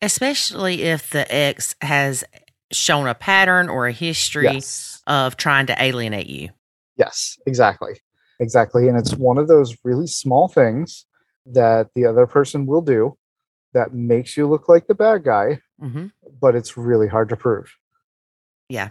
Especially 0.02 0.82
if 0.82 1.10
the 1.10 1.32
ex 1.32 1.76
has 1.80 2.24
shown 2.72 3.06
a 3.06 3.14
pattern 3.14 3.68
or 3.68 3.86
a 3.86 3.92
history 3.92 4.44
Yes. 4.44 4.95
Of 5.07 5.36
trying 5.36 5.66
to 5.66 5.82
alienate 5.82 6.28
you. 6.28 6.50
Yes, 6.96 7.38
exactly. 7.46 8.00
Exactly. 8.40 8.88
And 8.88 8.98
it's 8.98 9.14
one 9.14 9.38
of 9.38 9.48
those 9.48 9.76
really 9.84 10.07
small 10.07 10.48
things 10.48 11.07
that 11.46 11.88
the 11.94 12.04
other 12.04 12.26
person 12.26 12.66
will 12.66 12.82
do 12.82 13.16
that 13.72 13.94
makes 13.94 14.36
you 14.36 14.48
look 14.48 14.68
like 14.68 14.86
the 14.86 14.94
bad 14.94 15.24
guy, 15.24 15.61
hmm 15.80 16.07
but 16.40 16.57
it's 16.57 16.76
really 16.76 17.07
hard 17.07 17.28
to 17.28 17.36
prove. 17.36 17.72
Yeah. 18.68 18.90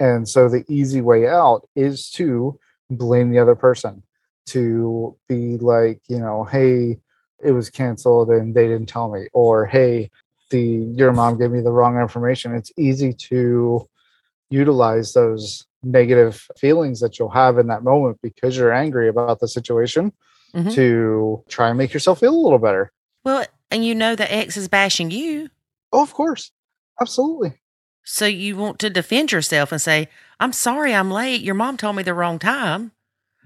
And 0.00 0.28
so 0.28 0.48
the 0.48 0.64
easy 0.68 1.00
way 1.00 1.28
out 1.28 1.68
is 1.76 2.10
to 2.12 2.58
blame 2.90 3.30
the 3.30 3.38
other 3.38 3.54
person, 3.54 4.02
to 4.46 5.16
be 5.28 5.58
like, 5.58 6.00
you 6.08 6.18
know, 6.18 6.44
hey, 6.44 6.98
it 7.44 7.52
was 7.52 7.70
canceled 7.70 8.30
and 8.30 8.54
they 8.54 8.66
didn't 8.66 8.88
tell 8.88 9.10
me, 9.10 9.28
or 9.32 9.66
hey, 9.66 10.10
the 10.50 10.60
your 10.60 11.12
mom 11.12 11.38
gave 11.38 11.50
me 11.50 11.60
the 11.60 11.70
wrong 11.70 12.00
information. 12.00 12.54
It's 12.54 12.72
easy 12.76 13.12
to 13.12 13.88
utilize 14.52 15.12
those 15.14 15.66
negative 15.82 16.46
feelings 16.56 17.00
that 17.00 17.18
you'll 17.18 17.30
have 17.30 17.58
in 17.58 17.66
that 17.68 17.82
moment 17.82 18.18
because 18.22 18.56
you're 18.56 18.72
angry 18.72 19.08
about 19.08 19.40
the 19.40 19.48
situation 19.48 20.12
Mhm. 20.54 20.72
to 20.74 21.42
try 21.48 21.68
and 21.70 21.78
make 21.78 21.92
yourself 21.92 22.20
feel 22.20 22.34
a 22.34 22.38
little 22.44 22.58
better. 22.58 22.92
Well, 23.24 23.44
and 23.70 23.84
you 23.84 23.94
know 23.94 24.14
the 24.14 24.32
ex 24.32 24.56
is 24.56 24.68
bashing 24.68 25.10
you. 25.10 25.48
Oh, 25.92 26.02
of 26.02 26.12
course. 26.14 26.52
Absolutely. 27.00 27.54
So 28.04 28.26
you 28.26 28.56
want 28.56 28.78
to 28.80 28.90
defend 28.90 29.32
yourself 29.32 29.72
and 29.72 29.80
say, 29.80 30.08
I'm 30.40 30.52
sorry 30.52 30.94
I'm 30.94 31.10
late. 31.10 31.40
Your 31.40 31.54
mom 31.54 31.76
told 31.76 31.96
me 31.96 32.02
the 32.02 32.14
wrong 32.14 32.38
time 32.38 32.92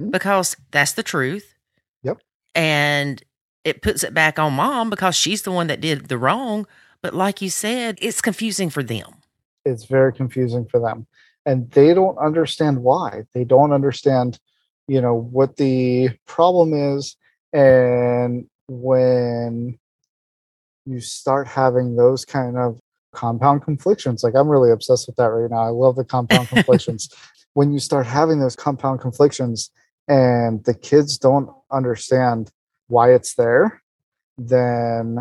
Mhm. 0.00 0.10
because 0.10 0.56
that's 0.70 0.92
the 0.92 1.02
truth. 1.02 1.54
Yep. 2.02 2.18
And 2.54 3.22
it 3.64 3.82
puts 3.82 4.02
it 4.02 4.14
back 4.14 4.38
on 4.38 4.54
mom 4.54 4.90
because 4.90 5.14
she's 5.16 5.42
the 5.42 5.52
one 5.52 5.66
that 5.68 5.80
did 5.80 6.08
the 6.08 6.18
wrong. 6.18 6.66
But 7.02 7.14
like 7.14 7.40
you 7.42 7.50
said, 7.50 7.98
it's 8.00 8.20
confusing 8.20 8.70
for 8.70 8.82
them. 8.82 9.14
It's 9.66 9.84
very 9.84 10.12
confusing 10.12 10.64
for 10.64 10.80
them. 10.80 11.06
And 11.44 11.70
they 11.72 11.92
don't 11.92 12.16
understand 12.18 12.82
why. 12.82 13.24
They 13.34 13.44
don't 13.44 13.72
understand 13.72 14.38
you 14.88 15.00
know 15.00 15.14
what 15.14 15.56
the 15.56 16.10
problem 16.26 16.72
is. 16.74 17.16
And 17.52 18.46
when 18.68 19.78
you 20.84 21.00
start 21.00 21.48
having 21.48 21.96
those 21.96 22.24
kind 22.24 22.56
of 22.56 22.78
compound 23.12 23.62
conflictions 23.62 24.22
like 24.22 24.34
i'm 24.34 24.48
really 24.48 24.70
obsessed 24.70 25.06
with 25.06 25.16
that 25.16 25.28
right 25.28 25.50
now. 25.50 25.62
I 25.62 25.68
love 25.68 25.96
the 25.96 26.04
compound 26.04 26.48
conflictions. 26.54 27.08
When 27.54 27.72
you 27.72 27.78
start 27.78 28.06
having 28.06 28.40
those 28.40 28.54
compound 28.54 29.00
conflictions 29.00 29.70
and 30.06 30.62
the 30.64 30.74
kids 30.74 31.16
don't 31.18 31.48
understand 31.72 32.50
why 32.88 33.12
it's 33.14 33.34
there 33.34 33.82
then 34.38 35.18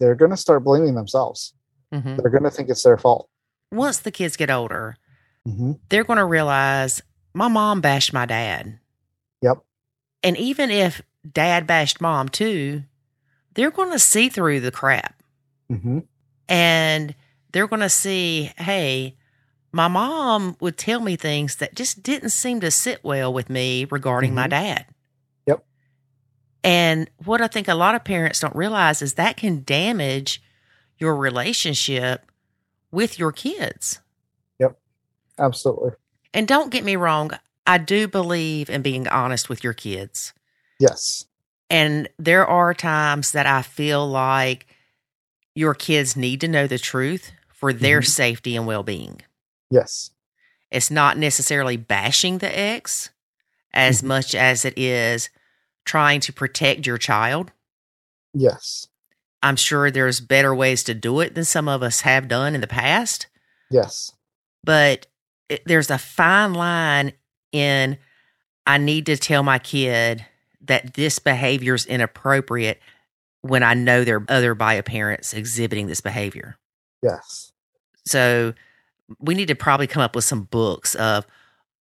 they're 0.00 0.16
going 0.16 0.32
to 0.32 0.36
start 0.36 0.64
blaming 0.64 0.96
themselves. 0.96 1.54
Mhm. 1.94 2.20
they're 2.20 2.32
going 2.32 2.42
to 2.42 2.50
think 2.50 2.68
it's 2.68 2.82
their 2.82 2.98
fault 2.98 3.28
Once 3.72 3.98
the 3.98 4.10
kids 4.10 4.36
get 4.36 4.50
older, 4.50 4.96
mm-hmm. 5.46 5.72
they're 5.88 6.04
going 6.04 6.18
to 6.18 6.24
realize 6.24 7.02
my 7.34 7.48
mom 7.48 7.80
bashed 7.80 8.12
my 8.12 8.26
dad. 8.26 8.78
yep 9.42 9.58
And 10.22 10.36
even 10.36 10.70
if 10.70 11.02
dad 11.30 11.66
bashed 11.66 12.00
mom 12.00 12.28
too, 12.28 12.84
they're 13.54 13.70
going 13.70 13.90
to 13.92 13.98
see 13.98 14.28
through 14.28 14.60
the 14.60 14.70
crap. 14.70 15.22
mm-hmm. 15.70 16.00
and 16.48 17.14
they're 17.52 17.66
going 17.66 17.80
to 17.82 17.88
see, 17.88 18.52
hey, 18.58 19.16
my 19.72 19.88
mom 19.88 20.56
would 20.60 20.76
tell 20.78 21.00
me 21.00 21.16
things 21.16 21.56
that 21.56 21.74
just 21.74 22.02
didn't 22.02 22.30
seem 22.30 22.60
to 22.60 22.70
sit 22.70 23.02
well 23.02 23.32
with 23.32 23.48
me 23.50 23.84
regarding 23.90 24.34
my 24.34 24.46
Mhm. 24.46 24.50
dad. 24.50 24.86
Yep. 25.46 25.64
And 26.62 27.10
what 27.24 27.40
I 27.40 27.46
think 27.48 27.66
a 27.68 27.74
lot 27.74 27.94
of 27.94 28.04
parents 28.04 28.40
don't 28.40 28.54
realize 28.54 29.02
is 29.02 29.14
that 29.14 29.36
can 29.36 29.64
damage 29.64 30.42
your 30.98 31.16
relationship 31.16 32.30
with 32.96 33.18
your 33.18 33.30
kids. 33.30 34.00
Yep. 34.58 34.78
Absolutely. 35.38 35.90
And 36.32 36.48
don't 36.48 36.70
get 36.70 36.82
me 36.82 36.96
wrong, 36.96 37.30
I 37.66 37.76
do 37.76 38.08
believe 38.08 38.70
in 38.70 38.80
being 38.80 39.06
honest 39.06 39.50
with 39.50 39.62
your 39.62 39.74
kids. 39.74 40.32
Yes. 40.80 41.26
And 41.68 42.08
there 42.18 42.46
are 42.46 42.72
times 42.72 43.32
that 43.32 43.46
I 43.46 43.60
feel 43.60 44.08
like 44.08 44.66
your 45.54 45.74
kids 45.74 46.16
need 46.16 46.40
to 46.40 46.48
know 46.48 46.66
the 46.66 46.78
truth 46.78 47.32
for 47.48 47.72
their 47.72 48.00
Mhm. 48.00 48.06
safety 48.06 48.56
and 48.56 48.66
well 48.66 48.82
being. 48.82 49.20
Yes. 49.70 50.10
It's 50.70 50.90
not 50.90 51.18
necessarily 51.18 51.76
bashing 51.76 52.38
the 52.38 52.58
ex 52.58 53.10
as 53.74 54.00
Mhm. 54.00 54.06
much 54.06 54.34
as 54.34 54.64
it 54.64 54.78
is 54.78 55.28
trying 55.84 56.20
to 56.20 56.32
protect 56.32 56.86
your 56.86 56.98
child. 56.98 57.52
Yes. 58.32 58.88
I'm 59.42 59.56
sure 59.56 59.90
there's 59.90 60.20
better 60.20 60.54
ways 60.54 60.82
to 60.84 60.94
do 60.94 61.20
it 61.20 61.34
than 61.34 61.44
some 61.44 61.68
of 61.68 61.82
us 61.82 62.00
have 62.02 62.28
done 62.28 62.54
in 62.54 62.60
the 62.60 62.66
past, 62.66 63.26
Yes. 63.70 64.10
but 64.64 65.06
it, 65.48 65.62
there's 65.66 65.90
a 65.90 65.98
fine 65.98 66.54
line 66.54 67.12
in 67.52 67.98
I 68.66 68.78
need 68.78 69.06
to 69.06 69.16
tell 69.16 69.42
my 69.42 69.58
kid 69.58 70.26
that 70.62 70.94
this 70.94 71.18
behavior 71.20 71.74
is 71.74 71.86
inappropriate 71.86 72.80
when 73.42 73.62
I 73.62 73.74
know 73.74 74.02
there 74.02 74.16
are 74.16 74.24
other 74.28 74.54
bio 74.56 74.82
parents 74.82 75.32
exhibiting 75.32 75.86
this 75.86 76.00
behavior. 76.00 76.56
Yes. 77.02 77.52
So 78.04 78.54
we 79.20 79.34
need 79.36 79.48
to 79.48 79.54
probably 79.54 79.86
come 79.86 80.02
up 80.02 80.16
with 80.16 80.24
some 80.24 80.44
books 80.44 80.96
of 80.96 81.26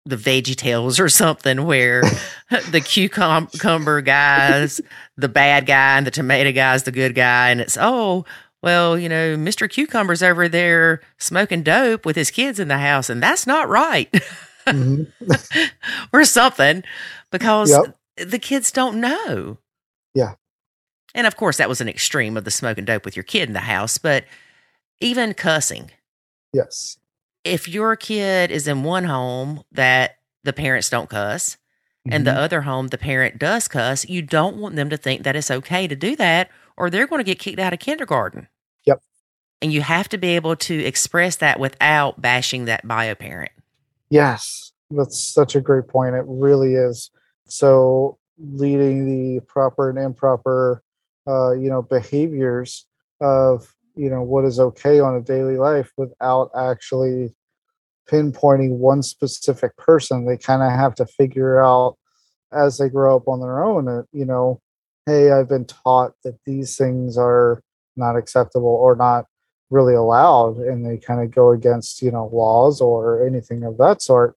the 0.06 0.16
Veggie 0.16 0.56
Tales 0.56 1.00
or 1.00 1.10
something 1.10 1.66
where 1.66 2.02
the 2.72 2.82
cucumber 2.82 4.02
guy's 4.02 4.80
the 5.18 5.30
bad 5.30 5.66
guy 5.66 5.98
and 5.98 6.06
the 6.06 6.12
tomato 6.12 6.52
guy's 6.52 6.84
the 6.84 6.92
good 6.92 7.16
guy. 7.16 7.50
And 7.50 7.60
it's, 7.60 7.78
oh, 7.80 8.26
well, 8.62 8.98
you 8.98 9.10
know, 9.10 9.36
Mr. 9.36 9.70
Cucumber's 9.72 10.24
over 10.24 10.48
there 10.48 11.02
smoking 11.18 11.64
dope 11.64 12.06
with 12.06 12.16
his 12.16 12.32
kids 12.32 12.60
in 12.60 12.68
the 12.68 12.78
house, 12.78 13.10
and 13.10 13.22
that's 13.22 13.46
not 13.48 13.68
right. 13.70 14.12
Mhm. 14.66 15.12
or 16.14 16.24
something 16.26 16.84
because 17.32 17.70
Yep. 17.70 17.98
the 18.30 18.40
kids 18.40 18.72
don't 18.72 19.00
know. 19.00 19.58
Yeah. 20.16 20.34
And 21.14 21.28
of 21.28 21.36
course, 21.38 21.58
that 21.58 21.70
was 21.70 21.82
an 21.82 21.88
extreme 21.90 22.38
of 22.38 22.44
the 22.44 22.52
smoking 22.52 22.86
dope 22.86 23.06
with 23.06 23.16
your 23.16 23.24
kid 23.24 23.48
in 23.50 23.54
the 23.54 23.60
house, 23.62 23.98
but 23.98 24.26
even 25.00 25.34
cussing. 25.34 25.92
Yes. 26.54 26.98
If 27.46 27.68
your 27.70 27.96
kid 27.96 28.52
is 28.52 28.68
in 28.68 28.84
one 28.84 29.06
home 29.06 29.64
that 29.72 30.18
the 30.44 30.52
parents 30.52 30.90
don't 30.90 31.10
cuss, 31.10 31.58
and 32.08 32.26
the 32.26 32.32
Mhm. 32.32 32.38
other 32.38 32.62
home 32.62 32.88
the 32.90 32.98
parent 33.00 33.40
does 33.40 33.68
cuss, 33.68 34.08
you 34.08 34.22
don't 34.22 34.58
want 34.58 34.76
them 34.76 34.90
to 34.90 34.98
think 34.98 35.24
that 35.24 35.36
it's 35.36 35.50
okay 35.50 35.88
to 35.88 35.96
do 35.96 36.16
that, 36.18 36.50
or 36.78 36.90
they're 36.90 37.08
going 37.08 37.20
to 37.20 37.24
get 37.24 37.40
kicked 37.40 37.60
out 37.60 37.74
of 37.74 37.80
kindergarten. 37.80 38.48
Yep. 38.86 39.02
And 39.62 39.72
you 39.74 39.82
have 39.82 40.10
to 40.10 40.18
be 40.18 40.36
able 40.36 40.56
to 40.56 40.84
express 40.84 41.36
that 41.38 41.60
without 41.60 42.22
bashing 42.22 42.66
that 42.66 42.88
bio 42.88 43.16
parent. 43.16 43.52
Yes, 44.10 44.72
that's 44.92 45.20
such 45.20 45.56
a 45.56 45.62
great 45.62 45.88
point. 45.88 46.16
It 46.16 46.26
really 46.28 46.76
is. 46.76 47.10
So 47.48 48.18
leading 48.38 49.06
the 49.06 49.40
proper 49.46 49.90
and 49.90 49.98
improper, 49.98 50.84
uh, 51.28 51.54
you 51.54 51.70
know, 51.70 51.82
behaviors 51.82 52.86
of 53.20 53.75
you 53.96 54.10
know 54.10 54.22
what 54.22 54.46
is 54.46 54.60
okay 54.60 55.00
on 55.00 55.16
a 55.16 55.22
daily 55.22 55.58
life 55.58 55.92
without 55.98 56.52
actually 56.56 57.34
pinpointing 58.10 58.78
one 58.78 59.02
specific 59.02 59.76
person. 59.78 60.26
They 60.26 60.38
kind 60.38 60.62
of 60.62 60.72
have 60.72 60.96
to 60.96 61.06
figure 61.06 61.64
out 61.64 61.98
as 62.52 62.78
they 62.78 62.90
grow 62.90 63.16
up 63.16 63.28
on 63.28 63.42
their 63.42 63.64
own. 63.64 63.88
uh, 63.88 64.04
You 64.12 64.26
know, 64.26 64.62
hey, 65.06 65.32
I've 65.32 65.50
been 65.50 65.66
taught 65.66 66.14
that 66.24 66.38
these 66.46 66.78
things 66.78 67.18
are 67.18 67.62
not 67.96 68.16
acceptable 68.16 68.70
or 68.70 68.96
not 68.96 69.26
really 69.72 69.96
allowed 69.96 70.58
and 70.58 70.86
they 70.86 70.98
kind 70.98 71.22
of 71.22 71.32
go 71.32 71.52
against 71.52 72.02
you 72.02 72.12
know 72.12 72.30
laws 72.32 72.82
or 72.82 73.26
anything 73.26 73.64
of 73.64 73.78
that 73.78 74.00
sort 74.00 74.36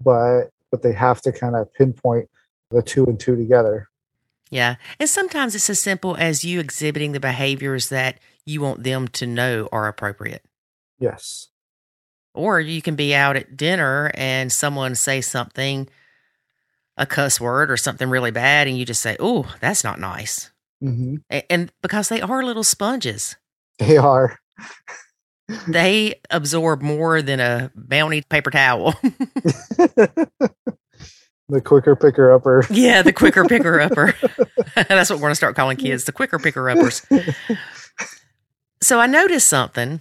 but 0.00 0.50
but 0.70 0.82
they 0.82 0.92
have 0.92 1.20
to 1.20 1.32
kind 1.32 1.56
of 1.56 1.72
pinpoint 1.74 2.28
the 2.70 2.80
two 2.80 3.04
and 3.06 3.18
two 3.18 3.34
together 3.34 3.88
Yeah. 4.50 4.76
And 4.98 5.08
sometimes 5.08 5.54
it's 5.54 5.70
as 5.70 5.80
simple 5.80 6.16
as 6.16 6.44
you 6.44 6.60
exhibiting 6.60 7.12
the 7.12 7.20
behaviors 7.20 7.88
that 7.88 8.18
you 8.46 8.60
want 8.60 8.82
them 8.84 9.08
to 9.08 9.26
know 9.26 9.68
are 9.72 9.86
appropriate. 9.88 10.42
yes 10.98 11.48
Or 12.34 12.60
you 12.60 12.82
can 12.82 12.96
be 12.96 13.14
out 13.14 13.36
at 13.36 13.56
dinner 13.56 14.10
and 14.14 14.50
someone 14.52 14.94
say 14.94 15.20
something, 15.20 15.88
a 16.96 17.06
cuss 17.06 17.40
word 17.40 17.70
or 17.70 17.76
something 17.76 18.08
really 18.10 18.30
bad, 18.30 18.66
and 18.68 18.76
you 18.78 18.84
just 18.84 19.02
say, 19.02 19.16
Oh, 19.20 19.54
that's 19.60 19.84
not 19.84 19.98
nice. 20.00 20.50
hmm 20.80 21.16
And 21.48 21.72
because 21.82 22.08
they 22.08 22.20
are 22.20 22.42
little 22.42 22.64
sponges, 22.64 23.36
they 23.78 23.96
are 23.96 24.38
they 25.68 26.20
absorb 26.30 26.82
more 26.82 27.22
than 27.22 27.40
a 27.40 27.70
bounty 27.74 28.22
paper 28.22 28.50
towel. 28.50 28.94
the 31.48 31.60
quicker 31.64 31.96
picker 31.96 32.30
upper 32.30 32.64
yeah, 32.70 33.02
the 33.02 33.12
quicker 33.12 33.44
picker 33.44 33.80
upper. 33.80 34.14
that's 34.74 35.10
what 35.10 35.16
we're 35.16 35.22
going 35.22 35.32
to 35.32 35.36
start 35.36 35.56
calling 35.56 35.76
kids 35.76 36.04
the 36.04 36.12
quicker 36.12 36.38
picker 36.38 36.68
uppers. 36.70 37.04
So 38.82 38.98
I 38.98 39.06
noticed 39.06 39.48
something 39.48 40.00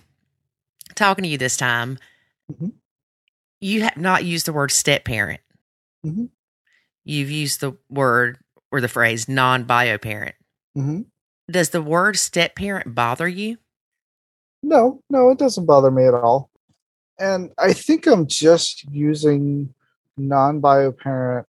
talking 0.95 1.23
to 1.23 1.29
you 1.29 1.37
this 1.37 1.57
time. 1.57 1.97
Mhm. 2.51 2.73
You 3.61 3.81
have 3.83 3.97
not 3.97 4.23
used 4.23 4.45
the 4.45 4.53
word 4.53 4.71
step 4.71 5.03
parent. 5.05 5.41
Mhm. 6.05 6.29
You've 7.03 7.29
used 7.31 7.59
the 7.59 7.77
word 7.89 8.39
or 8.71 8.79
the 8.81 8.87
phrase 8.87 9.27
non 9.27 9.63
bio 9.65 9.97
parent. 9.97 10.35
hmm 10.75 11.01
Does 11.49 11.71
the 11.71 11.81
word 11.81 12.17
step 12.17 12.55
parent 12.55 12.93
bother 12.95 13.27
you? 13.27 13.57
no 14.61 15.01
no 15.09 15.29
it 15.29 15.37
doesn't 15.39 15.65
bother 15.65 15.89
me 15.89 16.05
at 16.05 16.13
all 16.13 16.49
and 17.17 17.49
i 17.57 17.71
think 17.71 18.05
i'm 18.05 18.27
just 18.27 18.83
using 18.91 19.73
non-bio 20.17 20.91
parent 20.91 21.47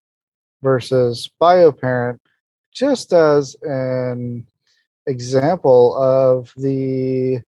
versus 0.62 1.28
bio 1.40 1.72
parent 1.72 2.22
just 2.72 3.12
as 3.12 3.56
an 3.64 4.46
example 5.10 5.96
of 5.98 6.54
the 6.56 7.42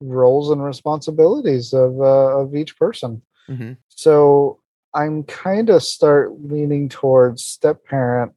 roles 0.00 0.50
and 0.50 0.62
responsibilities 0.62 1.72
of 1.72 2.00
uh, 2.00 2.38
of 2.38 2.54
each 2.54 2.78
person 2.78 3.20
Mm-hmm. 3.48 3.72
So 3.88 4.60
I'm 4.94 5.22
kind 5.24 5.70
of 5.70 5.82
start 5.82 6.32
leaning 6.40 6.88
towards 6.88 7.44
step 7.44 7.84
parent 7.84 8.32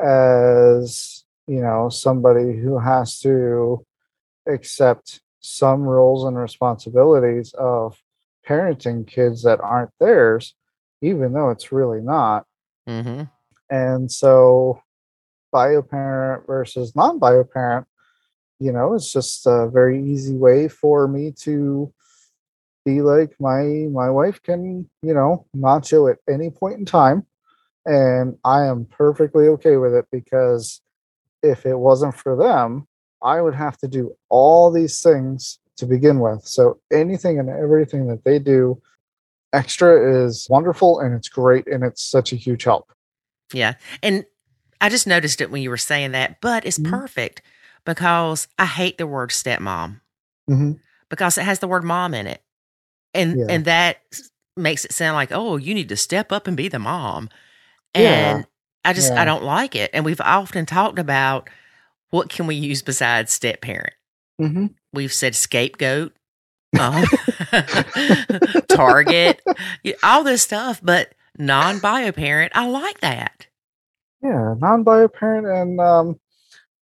as 0.00 1.24
you 1.46 1.60
know 1.60 1.88
somebody 1.88 2.56
who 2.56 2.78
has 2.78 3.18
to 3.20 3.84
accept 4.46 5.20
some 5.40 5.82
roles 5.82 6.24
and 6.24 6.36
responsibilities 6.36 7.54
of 7.58 8.00
parenting 8.46 9.06
kids 9.06 9.42
that 9.42 9.60
aren't 9.60 9.90
theirs, 10.00 10.54
even 11.02 11.32
though 11.32 11.50
it's 11.50 11.72
really 11.72 12.00
not. 12.00 12.44
Mm-hmm. 12.88 13.24
And 13.70 14.10
so, 14.10 14.82
bio 15.52 15.82
parent 15.82 16.46
versus 16.46 16.94
non 16.94 17.18
bio 17.18 17.44
parent, 17.44 17.86
you 18.58 18.72
know, 18.72 18.94
it's 18.94 19.12
just 19.12 19.46
a 19.46 19.68
very 19.68 20.02
easy 20.02 20.34
way 20.34 20.68
for 20.68 21.06
me 21.08 21.32
to 21.42 21.92
be 22.84 23.02
like 23.02 23.34
my 23.40 23.62
my 23.92 24.10
wife 24.10 24.42
can, 24.42 24.88
you 25.02 25.14
know, 25.14 25.46
nacho 25.56 26.10
at 26.10 26.18
any 26.32 26.50
point 26.50 26.78
in 26.78 26.84
time, 26.84 27.26
and 27.86 28.36
I 28.44 28.66
am 28.66 28.84
perfectly 28.86 29.48
okay 29.48 29.76
with 29.76 29.94
it 29.94 30.06
because 30.10 30.80
if 31.42 31.66
it 31.66 31.78
wasn't 31.78 32.16
for 32.16 32.36
them, 32.36 32.86
I 33.22 33.40
would 33.40 33.54
have 33.54 33.76
to 33.78 33.88
do 33.88 34.16
all 34.28 34.70
these 34.70 35.00
things 35.00 35.58
to 35.76 35.86
begin 35.86 36.20
with. 36.20 36.44
So 36.44 36.80
anything 36.92 37.38
and 37.38 37.48
everything 37.48 38.08
that 38.08 38.24
they 38.24 38.38
do 38.38 38.80
extra 39.52 40.24
is 40.24 40.46
wonderful 40.50 41.00
and 41.00 41.14
it's 41.14 41.28
great 41.28 41.66
and 41.66 41.84
it's 41.84 42.02
such 42.02 42.32
a 42.32 42.36
huge 42.36 42.64
help. 42.64 42.92
Yeah. 43.52 43.74
And 44.02 44.24
I 44.80 44.88
just 44.88 45.06
noticed 45.06 45.40
it 45.40 45.50
when 45.50 45.62
you 45.62 45.70
were 45.70 45.76
saying 45.76 46.12
that, 46.12 46.40
but 46.40 46.64
it's 46.64 46.78
Mhm. 46.78 46.90
perfect 46.90 47.42
because 47.84 48.48
I 48.58 48.66
hate 48.66 48.98
the 48.98 49.06
word 49.06 49.30
stepmom 49.30 50.00
hmm 50.46 50.72
because 51.10 51.38
it 51.38 51.44
has 51.44 51.58
the 51.60 51.68
word 51.68 51.84
mom 51.84 52.12
in 52.14 52.26
it. 52.26 52.42
And 53.14 53.38
Yeah. 53.38 53.46
and 53.48 53.64
that 53.64 53.98
makes 54.56 54.84
it 54.84 54.92
sound 54.92 55.14
like, 55.14 55.30
"Oh, 55.32 55.56
you 55.56 55.74
need 55.74 55.88
to 55.88 55.96
step 55.96 56.32
up 56.32 56.46
and 56.46 56.56
be 56.56 56.68
the 56.68 56.78
mom." 56.78 57.28
Yeah. 57.94 58.36
And 58.36 58.46
I 58.84 58.92
just 58.92 59.12
Yeah. 59.12 59.22
I 59.22 59.24
don't 59.24 59.44
like 59.44 59.74
it. 59.74 59.90
And 59.94 60.04
we've 60.04 60.20
often 60.20 60.66
talked 60.66 60.98
about 60.98 61.48
what 62.10 62.28
can 62.28 62.46
we 62.46 62.54
use 62.54 62.82
besides 62.82 63.32
step 63.32 63.60
parent? 63.60 63.94
hmm 64.38 64.66
We've 64.92 65.12
said 65.12 65.34
scapegoat, 65.34 66.14
uh, 66.78 67.06
target, 68.68 69.42
all 70.02 70.24
this 70.24 70.42
stuff, 70.42 70.80
but 70.82 71.12
non-bio 71.38 72.12
parent, 72.12 72.52
I 72.54 72.66
like 72.66 73.00
that. 73.00 73.47
Yeah, 74.22 74.54
non-bio 74.58 75.08
parent, 75.08 75.46
and 75.46 75.80
um, 75.80 76.20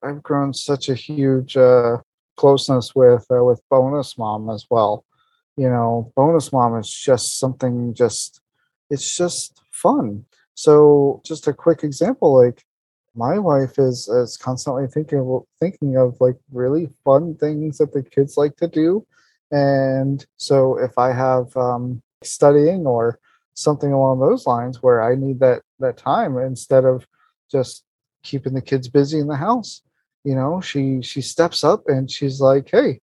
I've 0.02 0.22
grown 0.22 0.54
such 0.54 0.88
a 0.88 0.94
huge 0.94 1.56
uh, 1.56 1.98
closeness 2.36 2.94
with 2.94 3.26
uh, 3.30 3.44
with 3.44 3.60
bonus 3.70 4.16
mom 4.16 4.48
as 4.50 4.66
well. 4.70 5.04
You 5.56 5.68
know, 5.68 6.12
bonus 6.16 6.52
mom 6.52 6.78
is 6.78 6.90
just 6.90 7.38
something. 7.38 7.94
Just 7.94 8.40
it's 8.90 9.16
just 9.16 9.60
fun. 9.70 10.24
So, 10.54 11.20
just 11.24 11.46
a 11.46 11.52
quick 11.52 11.84
example, 11.84 12.34
like 12.42 12.64
my 13.14 13.38
wife 13.38 13.78
is 13.78 14.08
is 14.08 14.36
constantly 14.36 14.86
thinking 14.86 15.18
of 15.20 15.42
thinking 15.60 15.96
of 15.96 16.16
like 16.20 16.36
really 16.52 16.88
fun 17.04 17.34
things 17.36 17.78
that 17.78 17.92
the 17.92 18.02
kids 18.02 18.36
like 18.36 18.56
to 18.56 18.68
do 18.68 19.06
and 19.50 20.26
so 20.36 20.76
if 20.78 20.96
i 20.98 21.12
have 21.12 21.56
um, 21.56 22.02
studying 22.22 22.86
or 22.86 23.18
something 23.54 23.92
along 23.92 24.20
those 24.20 24.46
lines 24.46 24.82
where 24.82 25.02
i 25.02 25.14
need 25.14 25.40
that 25.40 25.62
that 25.78 25.96
time 25.96 26.36
instead 26.36 26.84
of 26.84 27.06
just 27.50 27.84
keeping 28.22 28.54
the 28.54 28.60
kids 28.62 28.88
busy 28.88 29.18
in 29.18 29.28
the 29.28 29.36
house. 29.36 29.82
You 30.24 30.34
know 30.34 30.60
she 30.60 31.02
she 31.02 31.20
steps 31.22 31.62
up 31.62 31.84
and 31.86 32.10
she's 32.10 32.40
like 32.40 32.68
hey 32.70 33.00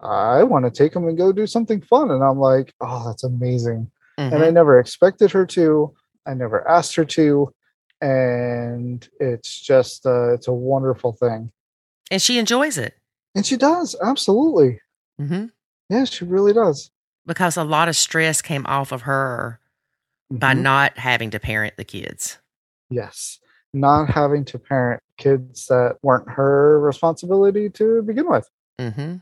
i 0.00 0.42
want 0.42 0.64
to 0.64 0.70
take 0.72 0.92
them 0.92 1.06
and 1.06 1.16
go 1.16 1.30
do 1.32 1.46
something 1.46 1.80
fun. 1.80 2.10
And 2.10 2.22
i'm 2.24 2.38
like 2.40 2.74
oh 2.80 3.06
that's 3.06 3.22
amazing. 3.24 3.90
Mm-hmm. 4.18 4.34
and 4.34 4.44
i 4.44 4.50
never 4.50 4.78
expected 4.80 5.30
her 5.32 5.46
to. 5.46 5.94
I 6.26 6.34
never 6.34 6.66
asked 6.68 6.94
her 6.96 7.04
to. 7.04 7.52
And 8.00 9.06
it's 9.20 9.60
just 9.60 10.04
uh, 10.06 10.32
it's 10.34 10.48
a 10.48 10.52
wonderful 10.52 11.12
thing. 11.12 11.50
And 12.10 12.20
she 12.20 12.38
enjoys 12.38 12.76
it. 12.78 12.94
And 13.34 13.44
she 13.46 13.56
does 13.56 13.96
absolutely. 14.02 14.80
Mm-hmm. 15.20 15.46
yeah 15.90 16.04
she 16.04 16.24
really 16.24 16.52
does. 16.52 16.90
Because 17.26 17.56
a 17.56 17.64
lot 17.64 17.88
of 17.88 17.96
stress 17.96 18.42
came 18.42 18.66
off 18.66 18.90
of 18.92 19.02
her 19.02 19.60
by 20.30 20.54
Mhm. 20.54 20.62
not 20.62 20.98
having 20.98 21.30
to 21.30 21.38
parent 21.38 21.74
the 21.76 21.84
kids. 21.84 22.38
yes 22.90 23.38
not 23.74 24.08
having 24.08 24.44
to 24.46 24.58
parent 24.58 25.02
kids 25.18 25.66
that 25.66 25.96
weren't 26.02 26.28
her 26.30 26.80
responsibility 26.80 27.68
to 27.70 28.02
begin 28.02 28.28
with 28.28 28.48
Mm-hmm. 28.80 29.16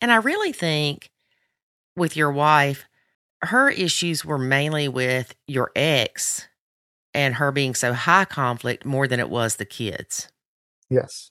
And 0.00 0.12
I 0.12 0.16
really 0.16 0.52
think 0.52 1.10
with 1.96 2.16
your 2.16 2.30
wife, 2.30 2.84
her 3.42 3.68
issues 3.68 4.24
were 4.24 4.38
mainly 4.38 4.86
with 4.88 5.34
your 5.48 5.72
ex 5.74 6.46
and 7.12 7.34
her 7.34 7.50
being 7.50 7.74
so 7.74 7.92
high 7.92 8.26
conflict 8.26 8.84
more 8.84 9.08
than 9.08 9.18
it 9.18 9.28
was 9.28 9.56
the 9.56 9.64
kids. 9.64 10.28
yes 10.88 11.30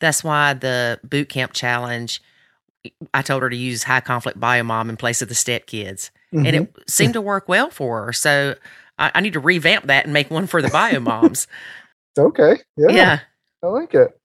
That's 0.00 0.24
why 0.24 0.54
the 0.54 0.98
boot 1.04 1.28
camp 1.28 1.52
challenge, 1.52 2.22
I 3.12 3.20
told 3.22 3.42
her 3.42 3.50
to 3.50 3.56
use 3.56 3.82
high 3.82 4.00
conflict 4.00 4.40
biomom 4.40 4.88
in 4.88 4.96
place 4.96 5.20
of 5.20 5.28
the 5.28 5.34
step 5.34 5.66
kids. 5.66 6.10
And 6.32 6.46
Mhm. 6.46 6.54
it 6.54 6.90
seemed 6.90 7.14
to 7.14 7.20
work 7.20 7.48
well 7.48 7.68
for 7.68 8.06
her. 8.06 8.12
So 8.12 8.54
I, 8.98 9.12
I 9.14 9.20
need 9.20 9.34
to 9.34 9.40
revamp 9.40 9.86
that 9.86 10.04
and 10.04 10.12
make 10.12 10.30
one 10.30 10.46
for 10.46 10.62
the 10.62 10.68
biomoms. 10.68 11.46
okay 12.18 12.58
yeah, 12.76 12.90
yeah. 12.90 13.20
i 13.62 13.66
like 13.66 13.94
it 13.94 14.18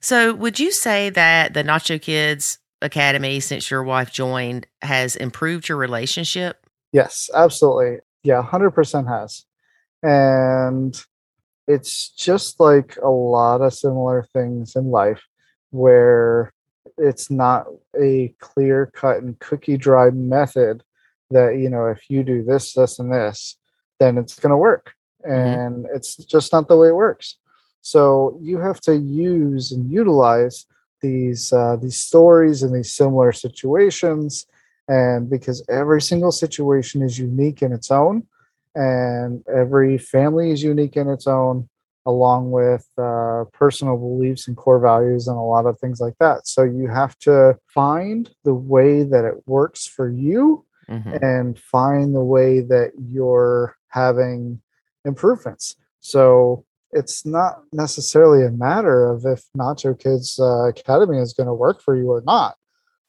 So, 0.00 0.34
would 0.34 0.58
you 0.58 0.72
say 0.72 1.10
that 1.10 1.54
the 1.54 1.62
Nacho 1.62 2.00
Kids 2.00 2.58
Academy, 2.82 3.40
since 3.40 3.70
your 3.70 3.82
wife 3.84 4.12
joined, 4.12 4.66
has 4.82 5.16
improved 5.16 5.68
your 5.68 5.78
relationship? 5.78 6.66
Yes, 6.92 7.30
absolutely. 7.34 7.98
Yeah, 8.22 8.42
100% 8.42 9.08
has. 9.08 9.44
And 10.02 11.00
it's 11.66 12.10
just 12.10 12.60
like 12.60 12.96
a 13.02 13.08
lot 13.08 13.60
of 13.62 13.72
similar 13.72 14.26
things 14.32 14.76
in 14.76 14.90
life 14.90 15.22
where 15.70 16.52
it's 16.98 17.30
not 17.30 17.66
a 17.98 18.34
clear 18.40 18.90
cut 18.94 19.18
and 19.18 19.38
cookie 19.38 19.76
dry 19.76 20.10
method 20.10 20.82
that, 21.30 21.56
you 21.56 21.70
know, 21.70 21.86
if 21.86 22.02
you 22.10 22.22
do 22.22 22.42
this, 22.42 22.74
this, 22.74 22.98
and 22.98 23.12
this, 23.12 23.56
then 24.02 24.18
it's 24.18 24.38
going 24.38 24.50
to 24.50 24.56
work. 24.56 24.94
And 25.24 25.86
it's 25.94 26.16
just 26.16 26.52
not 26.52 26.66
the 26.66 26.76
way 26.76 26.88
it 26.88 26.96
works. 26.96 27.36
So 27.80 28.36
you 28.40 28.58
have 28.58 28.80
to 28.82 28.96
use 28.96 29.70
and 29.72 29.90
utilize 29.90 30.66
these 31.00 31.52
uh, 31.52 31.76
these 31.84 31.98
stories 31.98 32.62
and 32.62 32.74
these 32.74 32.92
similar 32.92 33.32
situations 33.32 34.46
and 34.88 35.28
because 35.28 35.64
every 35.68 36.00
single 36.00 36.32
situation 36.32 37.02
is 37.02 37.18
unique 37.18 37.60
in 37.62 37.72
its 37.72 37.90
own 37.90 38.16
and 38.74 39.42
every 39.62 39.98
family 39.98 40.50
is 40.52 40.62
unique 40.62 40.96
in 40.96 41.08
its 41.08 41.26
own 41.26 41.68
along 42.06 42.50
with 42.50 42.86
uh, 42.98 43.44
personal 43.52 43.96
beliefs 43.96 44.46
and 44.46 44.56
core 44.56 44.80
values 44.80 45.26
and 45.28 45.36
a 45.36 45.40
lot 45.54 45.66
of 45.66 45.78
things 45.80 46.00
like 46.00 46.16
that 46.20 46.46
so 46.46 46.62
you 46.62 46.86
have 46.88 47.14
to 47.18 47.56
find 47.66 48.30
the 48.44 48.54
way 48.54 49.02
that 49.02 49.24
it 49.24 49.36
works 49.46 49.86
for 49.86 50.08
you 50.08 50.64
Mhm. 50.88 51.18
and 51.22 51.58
find 51.58 52.14
the 52.14 52.26
way 52.36 52.60
that 52.60 52.90
you're 52.98 53.76
having 53.92 54.60
improvements. 55.04 55.76
So 56.00 56.64
it's 56.90 57.24
not 57.24 57.62
necessarily 57.72 58.44
a 58.44 58.50
matter 58.50 59.10
of 59.10 59.24
if 59.24 59.44
nacho 59.56 59.98
kids 59.98 60.38
uh, 60.38 60.68
academy 60.68 61.18
is 61.18 61.32
going 61.32 61.46
to 61.46 61.54
work 61.54 61.80
for 61.80 61.96
you 61.96 62.10
or 62.10 62.22
not. 62.26 62.56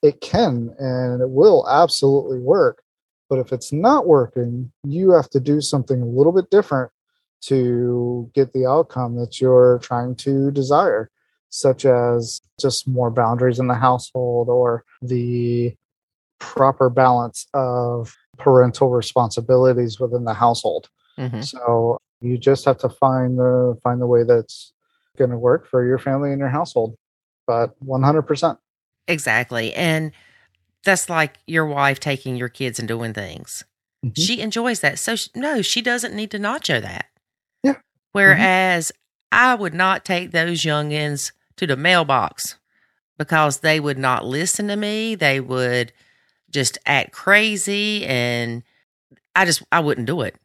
It 0.01 0.21
can 0.21 0.73
and 0.79 1.21
it 1.21 1.29
will 1.29 1.67
absolutely 1.67 2.39
work 2.39 2.83
but 3.33 3.39
if 3.39 3.51
it's 3.51 3.73
not 3.73 4.05
working 4.05 4.71
you 4.83 5.11
have 5.11 5.27
to 5.27 5.39
do 5.39 5.59
something 5.59 6.01
a 6.01 6.05
little 6.05 6.31
bit 6.31 6.49
different 6.51 6.91
to 7.41 8.29
get 8.35 8.53
the 8.53 8.65
outcome 8.65 9.15
that 9.15 9.41
you're 9.41 9.79
trying 9.79 10.15
to 10.15 10.51
desire 10.51 11.09
such 11.49 11.85
as 11.85 12.41
just 12.59 12.87
more 12.87 13.09
boundaries 13.09 13.59
in 13.59 13.67
the 13.67 13.73
household 13.73 14.49
or 14.49 14.83
the 15.01 15.73
proper 16.43 16.89
balance 16.89 17.47
of 17.53 18.15
parental 18.37 18.89
responsibilities 18.89 19.99
within 19.99 20.23
the 20.25 20.33
household 20.33 20.89
Mhm. 21.17 21.43
so 21.43 21.97
you 22.21 22.37
just 22.37 22.65
have 22.65 22.77
to 22.79 22.89
find 22.89 23.37
the 23.37 23.77
find 23.83 24.01
the 24.01 24.07
way 24.07 24.23
that's 24.23 24.73
going 25.17 25.29
to 25.31 25.37
work 25.37 25.67
for 25.67 25.85
your 25.85 25.97
family 25.99 26.31
and 26.31 26.39
your 26.39 26.49
household 26.49 26.95
but 27.47 27.75
100% 27.85 28.57
Exactly. 29.07 29.73
And 29.73 30.11
that's 30.85 31.09
like 31.09 31.37
your 31.45 31.65
wife 31.65 31.99
taking 31.99 32.37
your 32.37 32.47
kids 32.47 32.79
and 32.79 32.87
doing 32.87 33.13
things. 33.13 33.65
Mhm. 34.05 34.17
She 34.17 34.39
enjoys 34.39 34.79
that. 34.79 34.97
So, 34.97 35.17
sh- 35.17 35.27
no, 35.35 35.61
she 35.61 35.81
doesn't 35.81 36.15
need 36.15 36.31
to 36.31 36.39
nacho 36.39 36.81
that. 36.81 37.07
Yeah. 37.63 37.75
Whereas 38.13 38.93
I 39.31 39.55
would 39.55 39.73
not 39.73 40.05
take 40.05 40.31
those 40.31 40.61
youngins 40.61 41.33
to 41.57 41.67
the 41.67 41.75
mailbox 41.75 42.55
because 43.17 43.59
they 43.59 43.79
would 43.81 43.97
not 43.97 44.25
listen 44.25 44.69
to 44.69 44.77
me. 44.77 45.15
They 45.15 45.41
would 45.41 45.91
just 46.53 46.77
act 46.85 47.11
crazy. 47.11 48.05
And 48.05 48.63
I 49.35 49.45
just, 49.45 49.63
I 49.71 49.79
wouldn't 49.81 50.07
do 50.07 50.21
it. 50.21 50.35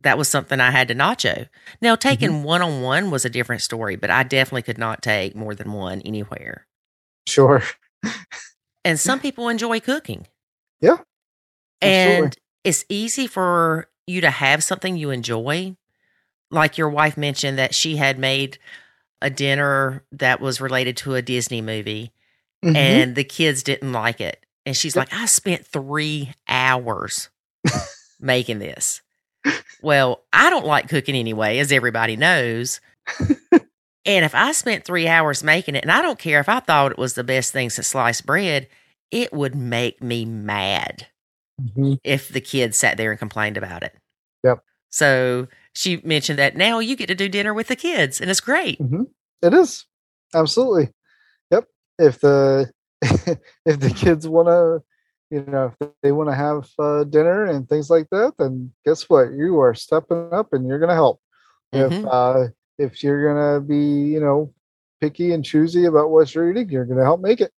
That 0.00 0.18
was 0.18 0.28
something 0.28 0.60
I 0.60 0.70
had 0.70 0.88
to 0.88 0.94
nacho. 0.94 1.48
Now, 1.80 1.96
taking 1.96 2.42
one 2.42 2.62
on 2.62 2.82
one 2.82 3.10
was 3.10 3.24
a 3.24 3.30
different 3.30 3.62
story, 3.62 3.96
but 3.96 4.10
I 4.10 4.22
definitely 4.22 4.62
could 4.62 4.78
not 4.78 5.02
take 5.02 5.34
more 5.34 5.54
than 5.54 5.72
one 5.72 6.00
anywhere. 6.02 6.66
sure 7.26 7.62
And 8.84 9.00
some 9.00 9.18
people 9.26 9.48
enjoy 9.48 9.80
cooking. 9.80 10.26
Yeah. 10.80 10.98
And 11.80 12.36
it's 12.62 12.84
easy 12.88 13.26
for 13.26 13.88
you 14.06 14.20
to 14.20 14.30
have 14.30 14.62
something 14.62 14.96
you 14.96 15.10
enjoy. 15.10 15.76
Like 16.50 16.78
your 16.78 16.88
wife 16.90 17.16
mentioned 17.16 17.58
that 17.58 17.74
she 17.74 17.96
had 17.96 18.18
made 18.18 18.58
a 19.20 19.30
dinner 19.30 20.04
that 20.12 20.40
was 20.40 20.60
related 20.60 20.96
to 20.98 21.14
a 21.14 21.22
Disney 21.22 21.60
movie 21.62 22.12
Mhm. 22.64 22.76
and 22.76 23.14
the 23.16 23.24
kids 23.24 23.62
didn't 23.62 23.92
like 23.92 24.20
it. 24.20 24.45
And 24.66 24.76
she's 24.76 24.96
like, 24.96 25.12
I 25.14 25.26
spent 25.26 25.64
three 25.64 26.34
hours 26.48 27.30
making 28.20 28.58
this. 28.58 29.00
Well, 29.80 30.24
I 30.32 30.50
don't 30.50 30.66
like 30.66 30.88
cooking 30.88 31.14
anyway, 31.14 31.58
as 31.58 31.70
everybody 31.70 32.16
knows. 32.16 32.80
and 34.04 34.24
if 34.24 34.34
I 34.34 34.50
spent 34.52 34.84
three 34.84 35.06
hours 35.06 35.44
making 35.44 35.76
it, 35.76 35.84
and 35.84 35.92
I 35.92 36.02
don't 36.02 36.18
care 36.18 36.40
if 36.40 36.48
I 36.48 36.58
thought 36.60 36.90
it 36.92 36.98
was 36.98 37.14
the 37.14 37.22
best 37.24 37.52
thing 37.52 37.70
since 37.70 37.86
sliced 37.86 38.26
bread, 38.26 38.66
it 39.12 39.32
would 39.32 39.54
make 39.54 40.02
me 40.02 40.24
mad 40.24 41.06
Mhm. 41.60 41.98
if 42.04 42.28
the 42.28 42.40
kids 42.40 42.76
sat 42.76 42.96
there 42.96 43.10
and 43.12 43.18
complained 43.18 43.56
about 43.56 43.82
it. 43.84 43.94
Yep. 44.44 44.58
So 44.90 45.46
she 45.74 45.98
mentioned 45.98 46.38
that 46.38 46.56
now 46.56 46.80
you 46.80 46.96
get 46.96 47.06
to 47.06 47.14
do 47.14 47.28
dinner 47.28 47.54
with 47.54 47.68
the 47.68 47.76
kids, 47.76 48.20
and 48.20 48.28
it's 48.30 48.40
great. 48.40 48.78
Mhm. 48.80 49.06
It 49.42 49.54
is 49.54 49.86
absolutely. 50.34 50.92
Yep. 51.52 51.64
If 51.98 52.20
the 52.20 52.72
if 53.66 53.80
the 53.80 53.90
kids 53.94 54.26
want 54.28 54.48
to, 54.48 54.82
you 55.30 55.44
know, 55.46 55.72
if 55.80 55.90
they 56.02 56.12
want 56.12 56.30
to 56.30 56.34
have 56.34 56.68
uh, 56.78 57.04
dinner 57.04 57.44
and 57.44 57.68
things 57.68 57.90
like 57.90 58.08
that, 58.10 58.34
then 58.38 58.72
guess 58.84 59.08
what? 59.08 59.32
You 59.32 59.58
are 59.60 59.74
stepping 59.74 60.28
up 60.32 60.52
and 60.52 60.66
you're 60.66 60.78
going 60.78 60.88
to 60.90 60.94
help. 60.94 61.20
If 61.72 61.92
Mhm. 61.92 62.08
uh, 62.10 62.48
if 62.78 63.02
you're 63.02 63.22
going 63.34 63.54
to 63.54 63.60
be, 63.66 63.76
you 64.12 64.20
know, 64.20 64.52
picky 65.00 65.32
and 65.32 65.44
choosy 65.44 65.84
about 65.84 66.10
what 66.10 66.34
you're 66.34 66.50
eating, 66.50 66.68
you're 66.70 66.84
going 66.84 66.98
to 66.98 67.04
help 67.04 67.20
make 67.20 67.40
it. 67.40 67.52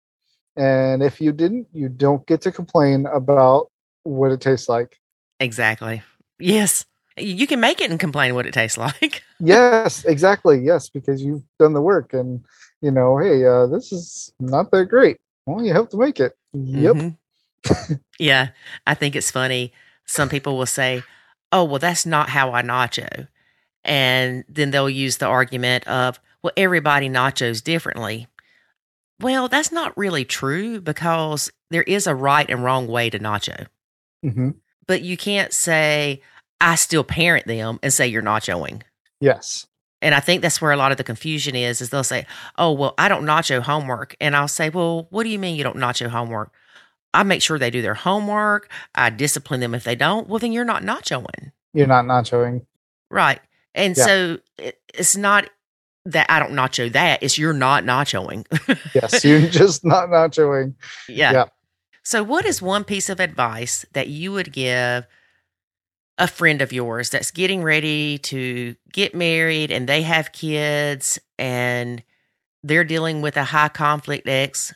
And 0.57 1.03
if 1.03 1.21
you 1.21 1.33
didn't, 1.33 1.69
you 1.73 1.89
don't 1.89 2.27
get 2.27 2.41
to 2.43 2.53
complain 2.53 3.07
about 3.07 3.71
what 4.05 4.33
it 4.33 4.41
tastes 4.41 4.69
like. 4.69 4.97
Exactly. 5.41 6.03
Yes. 6.39 6.85
You 7.17 7.47
can 7.47 7.61
make 7.61 7.81
it 7.81 7.91
and 7.91 7.99
complain 8.01 8.35
what 8.35 8.47
it 8.47 8.55
tastes 8.55 8.79
like. 8.87 9.23
yes, 9.41 10.05
exactly. 10.05 10.59
Yes, 10.59 10.89
because 10.89 11.23
you've 11.23 11.43
done 11.59 11.73
the 11.75 11.83
work 11.83 12.13
and 12.13 12.45
you 12.81 12.91
know, 12.91 13.19
hey, 13.19 13.45
uh, 13.45 13.67
this 13.67 13.93
is 13.93 14.33
not 14.41 14.71
that 14.71 14.87
great. 14.87 15.19
Well, 15.49 15.65
you 15.65 15.73
to 15.89 15.97
make 15.97 16.21
it. 16.21 16.37
Yep. 16.53 16.97
Mhm. 16.97 18.01
yeah. 18.19 18.49
I 18.87 18.95
think 18.95 19.17
it's 19.17 19.31
funny. 19.31 19.73
Some 20.05 20.29
people 20.29 20.59
will 20.59 20.67
say, 20.67 21.03
oh, 21.53 21.65
well, 21.65 21.79
that's 21.79 22.05
not 22.05 22.29
how 22.29 22.53
I 22.53 22.61
nacho. 22.63 23.29
And 23.83 24.45
then 24.47 24.71
they'll 24.71 24.91
use 24.91 25.17
the 25.17 25.27
argument 25.27 25.87
of, 25.89 26.21
well, 26.43 26.53
everybody 26.57 27.09
nachos 27.09 27.65
differently. 27.65 28.29
Well, 29.21 29.49
that's 29.49 29.73
not 29.73 29.97
really 29.97 30.27
true 30.27 30.83
because 30.83 31.51
there 31.71 31.83
is 31.85 32.07
a 32.07 32.15
right 32.15 32.49
and 32.51 32.63
wrong 32.63 32.87
way 32.87 33.09
to 33.09 33.19
nacho. 33.19 33.69
hmm 34.23 34.51
But 34.87 35.01
you 35.01 35.17
can't 35.17 35.55
say, 35.55 36.21
I 36.61 36.75
still 36.75 37.05
parent 37.05 37.47
them 37.47 37.79
and 37.83 37.91
say 37.93 38.07
you're 38.07 38.23
nachoing. 38.23 38.83
Yes. 39.19 39.67
And 40.01 40.15
I 40.15 40.21
think 40.21 40.43
that's 40.43 40.61
where 40.61 40.71
a 40.73 40.77
lot 40.77 40.93
of 40.93 40.97
the 40.99 41.05
confusion 41.05 41.57
is, 41.57 41.81
is 41.81 41.91
they'll 41.91 42.05
say, 42.05 42.27
Oh, 42.57 42.73
well, 42.73 42.95
I 42.99 43.09
don't 43.09 43.25
nacho 43.25 43.61
homework. 43.61 44.17
And 44.21 44.37
I'll 44.37 44.47
say, 44.49 44.71
Well, 44.71 45.07
what 45.11 45.25
do 45.25 45.31
you 45.31 45.39
mean 45.39 45.57
you 45.57 45.65
don't 45.65 45.77
nacho 45.77 46.09
homework? 46.09 46.53
I 47.15 47.23
make 47.23 47.43
sure 47.43 47.59
they 47.59 47.71
do 47.71 47.83
their 47.83 47.95
homework. 47.95 48.71
I 48.95 49.11
discipline 49.11 49.61
them 49.61 49.75
if 49.75 49.83
they 49.85 49.97
don't. 49.97 50.29
Well, 50.29 50.39
then 50.39 50.53
you're 50.53 50.65
not 50.65 50.83
nachoing. 50.83 51.53
You're 51.73 51.87
not 51.87 52.05
nachoing. 52.05 52.65
Right. 53.11 53.41
And 53.75 53.97
Yeah. 53.97 54.05
so 54.05 54.39
it, 54.59 54.81
it's 54.95 55.17
not 55.17 55.49
that 56.05 56.27
I 56.31 56.39
don't 56.39 56.53
nacho 56.53 56.91
that, 56.93 57.23
it's 57.23 57.37
you're 57.37 57.53
not 57.53 57.85
nachoing. 57.85 58.47
Yes, 58.95 59.25
you're 59.27 59.41
just 59.49 59.85
not 59.85 60.09
nachoing. 60.09 60.75
yeah. 61.09 61.33
Yeah. 61.33 61.45
So, 62.03 62.23
what 62.23 62.47
is 62.47 62.63
one 62.63 62.85
piece 62.85 63.11
of 63.11 63.21
advice 63.21 63.85
that 63.93 64.09
you 64.09 64.33
would 64.33 64.51
give 64.53 65.07
a 66.19 66.27
friend 66.27 66.61
of 66.61 66.73
yours 66.73 67.11
that's 67.11 67.31
getting 67.31 67.63
ready 67.63 68.19
to 68.19 68.75
get 68.93 69.15
married 69.15 69.71
and 69.71 69.89
they 69.89 70.03
have 70.03 70.33
kids 70.33 71.19
and 71.39 72.03
they're 72.63 72.85
dealing 72.85 73.23
with 73.23 73.37
a 73.37 73.45
high 73.45 73.69
conflict 73.69 74.29
ex? 74.29 74.75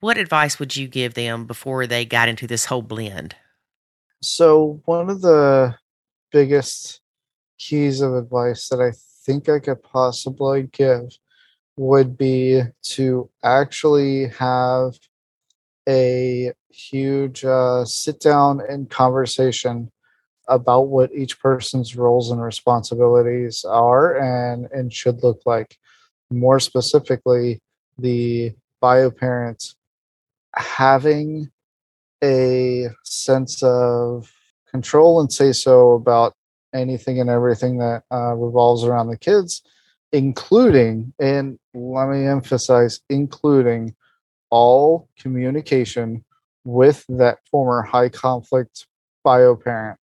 What 0.00 0.18
advice 0.18 0.58
would 0.58 0.76
you 0.76 0.86
give 0.86 1.14
them 1.14 1.46
before 1.46 1.86
they 1.86 2.04
got 2.04 2.28
into 2.28 2.46
this 2.46 2.66
whole 2.66 2.82
blend? 2.82 3.34
So, 4.20 4.82
one 4.84 5.08
of 5.08 5.22
the 5.22 5.74
biggest 6.30 7.00
keys 7.58 8.00
of 8.00 8.14
advice 8.14 8.68
that 8.68 8.80
I 8.80 8.92
think 9.24 9.48
I 9.48 9.58
could 9.58 9.82
possibly 9.82 10.64
give 10.64 11.16
would 11.76 12.16
be 12.16 12.62
to 12.82 13.30
actually 13.42 14.28
have 14.28 14.98
a 15.88 16.52
huge 16.70 17.44
uh, 17.44 17.84
sit 17.84 18.20
down 18.20 18.60
and 18.68 18.90
conversation 18.90 19.90
about 20.48 20.88
what 20.88 21.12
each 21.14 21.40
person's 21.40 21.96
roles 21.96 22.30
and 22.30 22.42
responsibilities 22.42 23.64
are 23.64 24.16
and 24.16 24.66
and 24.72 24.92
should 24.92 25.22
look 25.22 25.40
like. 25.46 25.76
More 26.30 26.60
specifically 26.60 27.60
the 27.98 28.54
bio 28.80 29.10
parents 29.10 29.76
having 30.54 31.50
a 32.22 32.88
sense 33.04 33.62
of 33.62 34.30
control 34.70 35.20
and 35.20 35.32
say 35.32 35.52
so 35.52 35.92
about 35.92 36.34
anything 36.74 37.20
and 37.20 37.30
everything 37.30 37.78
that 37.78 38.02
uh, 38.10 38.34
revolves 38.34 38.84
around 38.84 39.08
the 39.08 39.16
kids, 39.16 39.62
including, 40.12 41.12
and 41.20 41.58
let 41.74 42.08
me 42.08 42.26
emphasize, 42.26 43.00
including 43.08 43.94
all 44.50 45.08
communication 45.18 46.24
with 46.64 47.04
that 47.08 47.38
former 47.50 47.82
high 47.82 48.08
conflict 48.08 48.86
bio 49.22 49.54
parent 49.54 49.98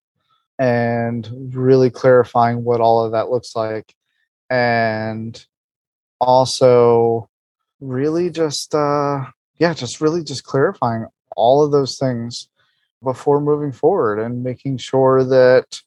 and 0.62 1.55
really 1.55 1.89
clarifying 1.89 2.64
what 2.64 2.82
all 2.82 3.03
of 3.03 3.14
that 3.14 3.32
looks 3.32 3.55
like. 3.55 3.95
And 4.47 5.43
also, 6.20 7.28
really 7.80 8.30
just, 8.30 8.76
uh, 8.76 9.26
yeah, 9.57 9.74
just 9.74 10.01
really 10.01 10.24
just 10.24 10.43
clarifying 10.43 11.07
all 11.36 11.64
of 11.64 11.72
those 11.72 11.97
things 11.97 12.47
before 13.01 13.41
moving 13.41 13.72
forward 13.72 14.20
and 14.20 14.43
making 14.43 14.78
sure 14.78 15.24
that 15.24 15.82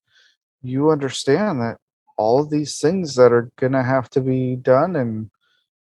you 0.61 0.91
understand 0.91 1.61
that 1.61 1.79
all 2.17 2.41
of 2.41 2.51
these 2.51 2.81
things 2.81 3.15
that 3.15 3.33
are 3.33 3.53
going 3.55 3.75
to 3.75 3.83
have 3.85 4.11
to 4.11 4.21
be 4.21 4.57
done 4.57 4.97
and 4.97 5.31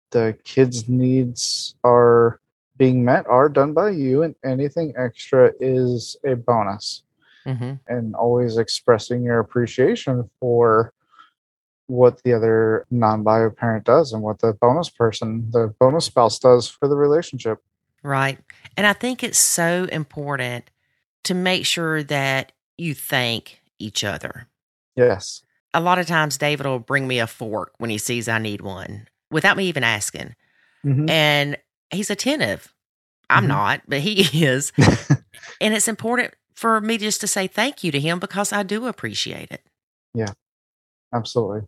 the 0.10 0.36
kids 0.46 0.90
needs 0.90 1.76
are 1.84 2.40
being 2.76 3.06
met 3.06 3.28
are 3.28 3.50
done 3.50 3.74
by 3.74 3.92
you 3.92 4.24
and 4.24 4.34
anything 4.44 4.94
extra 4.98 5.52
is 5.60 6.18
a 6.26 6.36
bonus 6.36 7.04
Mm-hmm. 7.50 7.74
and 7.88 8.16
always 8.16 8.58
expressing 8.58 9.24
your 9.24 9.40
appreciation 9.40 10.30
for 10.40 10.94
what 11.88 12.22
the 12.24 12.34
other 12.34 12.86
non-bio 12.92 13.50
parent 13.50 13.84
does 13.86 14.14
and 14.14 14.22
what 14.22 14.40
the 14.40 14.54
bonus 14.54 14.90
person 14.90 15.50
the 15.52 15.74
bonus 15.80 16.06
spouse 16.06 16.38
does 16.40 16.68
for 16.70 16.88
the 16.88 16.96
relationship 16.96 17.60
Right. 18.02 18.40
And 18.78 18.88
I 18.88 18.94
think 18.94 19.24
it's 19.24 19.40
so 19.40 19.84
important 19.92 20.70
to 21.26 21.34
make 21.34 21.66
sure 21.66 22.02
that 22.04 22.54
you 22.78 22.94
thank 22.96 23.62
each 23.80 24.04
other. 24.06 24.48
yes 24.96 25.42
A 25.74 25.82
lot 25.82 26.00
of 26.00 26.08
times, 26.08 26.38
David 26.38 26.66
will 26.66 26.80
bring 26.80 27.08
me 27.08 27.20
a 27.20 27.28
fork 27.28 27.74
when 27.78 27.90
he 27.90 27.98
sees 27.98 28.28
I 28.30 28.38
need 28.40 28.62
one 28.62 29.08
without 29.32 29.58
me 29.58 29.66
even 29.68 29.84
asking. 29.84 30.36
Mhm. 30.86 31.10
And 31.10 31.58
he's 31.92 32.10
attentive. 32.10 32.74
I'm 33.30 33.44
Mhm. 33.46 33.48
not, 33.50 33.82
but 33.88 34.00
he 34.00 34.22
is. 34.46 34.72
and 35.62 35.74
it's 35.74 35.88
important 35.90 36.34
for 36.60 36.82
me 36.82 36.98
just 36.98 37.22
to 37.22 37.28
say 37.28 37.48
thank 37.48 37.86
you 37.86 37.92
to 37.92 38.00
him 38.00 38.20
because 38.20 38.52
I 38.52 38.64
do 38.64 38.86
appreciate 38.88 39.50
it. 39.50 39.64
Yeah, 40.14 40.34
absolutely 41.14 41.62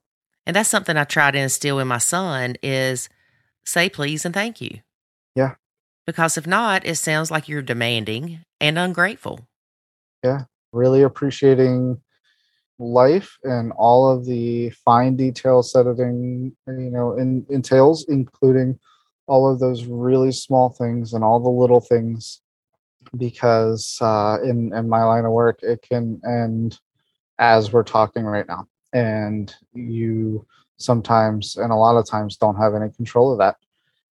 And 0.45 0.55
that's 0.55 0.69
something 0.69 0.97
I 0.97 1.05
try 1.05 1.31
to 1.31 1.39
instill 1.39 1.79
in 1.79 1.87
my 1.87 1.97
son 1.97 2.55
is 2.61 3.07
say 3.65 3.89
please 3.89 4.25
and 4.25 4.33
thank 4.33 4.59
you. 4.59 4.79
Yeah. 5.33 5.55
Because 6.05 6.37
if 6.37 6.45
not, 6.45 6.85
it 6.85 6.95
sounds 6.95 7.31
like 7.31 7.47
you're 7.47 7.61
demanding 7.61 8.39
and 8.59 8.77
ungrateful. 8.77 9.47
Yeah. 10.23 10.43
Really 10.73 11.03
appreciating 11.03 12.01
life 12.77 13.37
and 13.43 13.71
all 13.77 14.09
of 14.09 14.25
the 14.25 14.71
fine 14.71 15.15
details 15.15 15.71
that 15.71 15.87
it 15.87 15.99
in, 15.99 16.53
you 16.67 16.89
know 16.89 17.15
in, 17.15 17.45
entails 17.49 18.05
including 18.09 18.77
all 19.27 19.49
of 19.49 19.59
those 19.59 19.85
really 19.85 20.31
small 20.31 20.69
things 20.69 21.13
and 21.13 21.23
all 21.23 21.39
the 21.39 21.49
little 21.49 21.79
things 21.79 22.41
because 23.17 23.97
uh, 24.01 24.37
in 24.43 24.73
in 24.73 24.89
my 24.89 25.03
line 25.03 25.25
of 25.25 25.31
work 25.31 25.59
it 25.61 25.81
can 25.81 26.21
end 26.25 26.79
as 27.39 27.71
we're 27.73 27.83
talking 27.83 28.23
right 28.23 28.47
now. 28.47 28.67
And 28.93 29.53
you 29.73 30.45
sometimes 30.77 31.57
and 31.57 31.71
a 31.71 31.75
lot 31.75 31.97
of 31.97 32.07
times 32.07 32.37
don't 32.37 32.57
have 32.57 32.75
any 32.75 32.89
control 32.91 33.31
of 33.31 33.39
that. 33.39 33.57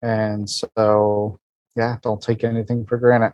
And 0.03 0.49
so 0.49 1.39
yeah 1.77 1.97
don't 2.03 2.23
take 2.23 2.45
anything 2.45 2.87
for 2.87 2.99
granted. 2.99 3.33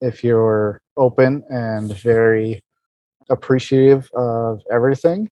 If 0.00 0.24
you're 0.24 0.80
open 0.96 1.44
and 1.50 1.94
very 1.96 2.62
appreciative 3.28 4.10
of 4.14 4.62
everything, 4.70 5.30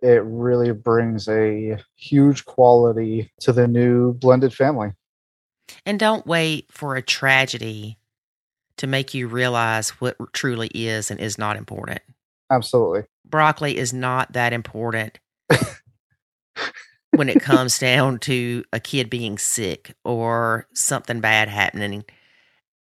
it 0.00 0.22
really 0.24 0.72
brings 0.72 1.28
a 1.28 1.78
huge 1.96 2.44
quality 2.44 3.32
to 3.40 3.52
the 3.52 3.66
new 3.68 4.14
blended 4.14 4.54
family. 4.54 4.92
And 5.84 5.98
don't 5.98 6.26
wait 6.26 6.66
for 6.70 6.96
a 6.96 7.02
tragedy 7.02 7.98
to 8.78 8.86
make 8.86 9.14
you 9.14 9.28
realize 9.28 9.90
what 10.00 10.16
truly 10.32 10.68
is 10.68 11.10
and 11.10 11.20
is 11.20 11.38
not 11.38 11.56
important. 11.56 12.00
Absolutely. 12.50 13.02
Broccoli 13.24 13.76
is 13.76 13.92
not 13.92 14.32
that 14.32 14.52
important 14.52 15.18
when 17.12 17.28
it 17.28 17.40
comes 17.42 17.78
down 17.78 18.18
to 18.20 18.64
a 18.72 18.80
kid 18.80 19.10
being 19.10 19.38
sick 19.38 19.94
or 20.04 20.66
something 20.74 21.20
bad 21.20 21.48
happening. 21.48 22.04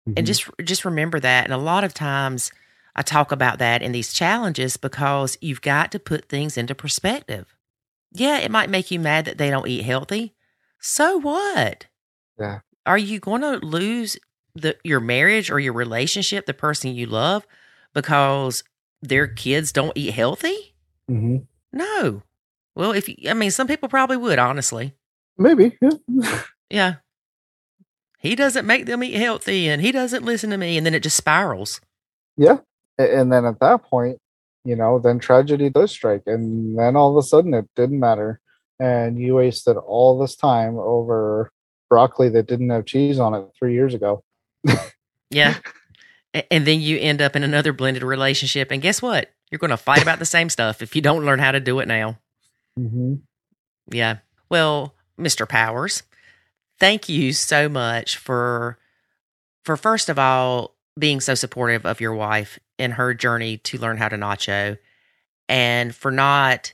Mhm. 0.07 0.13
And 0.17 0.27
just 0.27 0.49
just 0.63 0.85
remember 0.85 1.19
that. 1.19 1.43
And 1.43 1.53
a 1.53 1.57
lot 1.57 1.83
of 1.83 1.93
times 1.93 2.51
I 2.95 3.01
talk 3.01 3.31
about 3.31 3.59
that 3.59 3.81
in 3.81 3.91
these 3.91 4.13
challenges 4.13 4.77
because 4.77 5.37
you've 5.41 5.61
got 5.61 5.91
to 5.91 5.99
put 5.99 6.29
things 6.29 6.57
into 6.57 6.73
perspective. 6.73 7.53
Yeah, 8.13 8.39
it 8.39 8.51
might 8.51 8.69
make 8.69 8.89
you 8.89 8.99
mad 8.99 9.25
that 9.25 9.37
they 9.37 9.49
don't 9.49 9.67
eat 9.67 9.83
healthy. 9.83 10.33
So 10.79 11.17
what? 11.17 11.87
Yeah. 12.39 12.59
Are 12.85 12.97
you 12.97 13.19
going 13.19 13.41
to 13.41 13.57
lose 13.65 14.17
the 14.61 14.77
your 14.83 14.99
marriage 14.99 15.49
or 15.49 15.59
your 15.59 15.73
relationship, 15.73 16.45
the 16.45 16.53
person 16.53 16.93
you 16.93 17.05
love, 17.05 17.45
because 17.93 18.63
their 19.01 19.27
kids 19.27 19.71
don't 19.71 19.93
eat 19.95 20.13
healthy? 20.13 20.73
Mhm. 21.09 21.45
No. 21.71 22.23
Well, 22.75 22.91
if 22.91 23.07
you, 23.09 23.15
I 23.29 23.33
mean, 23.33 23.51
some 23.51 23.67
people 23.67 23.89
probably 23.89 24.17
would, 24.17 24.39
honestly. 24.39 24.93
Maybe. 25.37 25.77
Yeah. 25.81 26.41
Yeah. 26.69 26.95
He 28.19 28.35
doesn't 28.35 28.65
make 28.65 28.85
them 28.87 29.03
eat 29.03 29.13
healthy 29.15 29.69
and 29.69 29.81
he 29.81 29.91
doesn't 29.91 30.25
listen 30.25 30.49
to 30.49 30.57
me. 30.57 30.75
And 30.77 30.85
then 30.85 30.93
it 30.93 31.03
just 31.03 31.17
spirals. 31.17 31.79
yeah. 32.35 32.57
And 32.99 33.31
then 33.31 33.45
at 33.45 33.59
that 33.59 33.83
point, 33.83 34.17
you 34.65 34.75
know, 34.75 34.97
then 34.99 35.19
tragedy 35.19 35.69
does 35.69 35.91
strike. 35.91 36.23
And 36.25 36.77
then 36.77 36.95
all 36.95 37.11
of 37.15 37.23
a 37.23 37.27
sudden 37.27 37.53
it 37.53 37.69
didn't 37.75 37.99
matter. 37.99 38.39
And 38.79 39.19
you 39.19 39.35
wasted 39.35 39.77
all 39.77 40.17
this 40.19 40.35
time 40.35 40.77
over 40.79 41.51
broccoli 41.89 42.29
that 42.29 42.47
didn't 42.47 42.69
have 42.71 42.85
cheese 42.85 43.19
on 43.19 43.33
it 43.35 43.45
three 43.57 43.73
years 43.73 43.93
ago. 43.93 44.23
Yeah. 45.29 45.55
And 46.51 46.65
then 46.65 46.81
you 46.81 46.97
end 46.97 47.21
up 47.21 47.35
in 47.35 47.43
another 47.43 47.73
blended 47.73 48.03
relationship. 48.03 48.71
And 48.71 48.81
guess 48.81 49.01
what? 49.01 49.29
You're 49.49 49.59
going 49.59 49.71
to 49.71 49.77
fight 49.77 50.01
about 50.01 50.19
the 50.19 50.25
same 50.25 50.49
stuff 50.49 50.81
if 50.81 50.95
you 50.95 51.01
don't 51.01 51.25
learn 51.25 51.39
how 51.39 51.51
to 51.51 51.59
do 51.59 51.79
it 51.79 51.87
now. 51.87 52.17
Mm-hmm. 52.79 53.15
Yeah. 53.91 54.17
Well, 54.49 54.93
Mr. 55.19 55.47
Powers, 55.47 56.03
thank 56.79 57.09
you 57.09 57.33
so 57.33 57.67
much 57.69 58.17
for 58.17 58.77
for 59.63 59.75
first 59.75 60.09
of 60.09 60.19
all 60.19 60.75
being 60.97 61.19
so 61.19 61.35
supportive 61.35 61.85
of 61.85 61.99
your 61.99 62.13
wife 62.13 62.59
in 62.77 62.91
her 62.91 63.13
journey 63.13 63.57
to 63.57 63.77
learn 63.77 63.97
how 63.97 64.09
to 64.09 64.15
nacho 64.15 64.77
and 65.49 65.93
for 65.93 66.11
not 66.11 66.73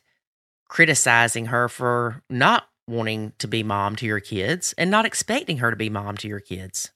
criticizing 0.68 1.48
her 1.48 1.70
for 1.70 2.22
not 2.30 2.68
wanting 2.88 3.34
to 3.40 3.48
be 3.48 3.64
mom 3.64 3.96
to 3.96 4.06
your 4.06 4.20
kids 4.20 4.74
and 4.78 4.92
not 4.92 5.06
expecting 5.06 5.58
her 5.58 5.70
to 5.70 5.78
be 5.78 5.90
mom 5.90 6.18
to 6.18 6.28
your 6.28 6.40
kids. 6.40 6.92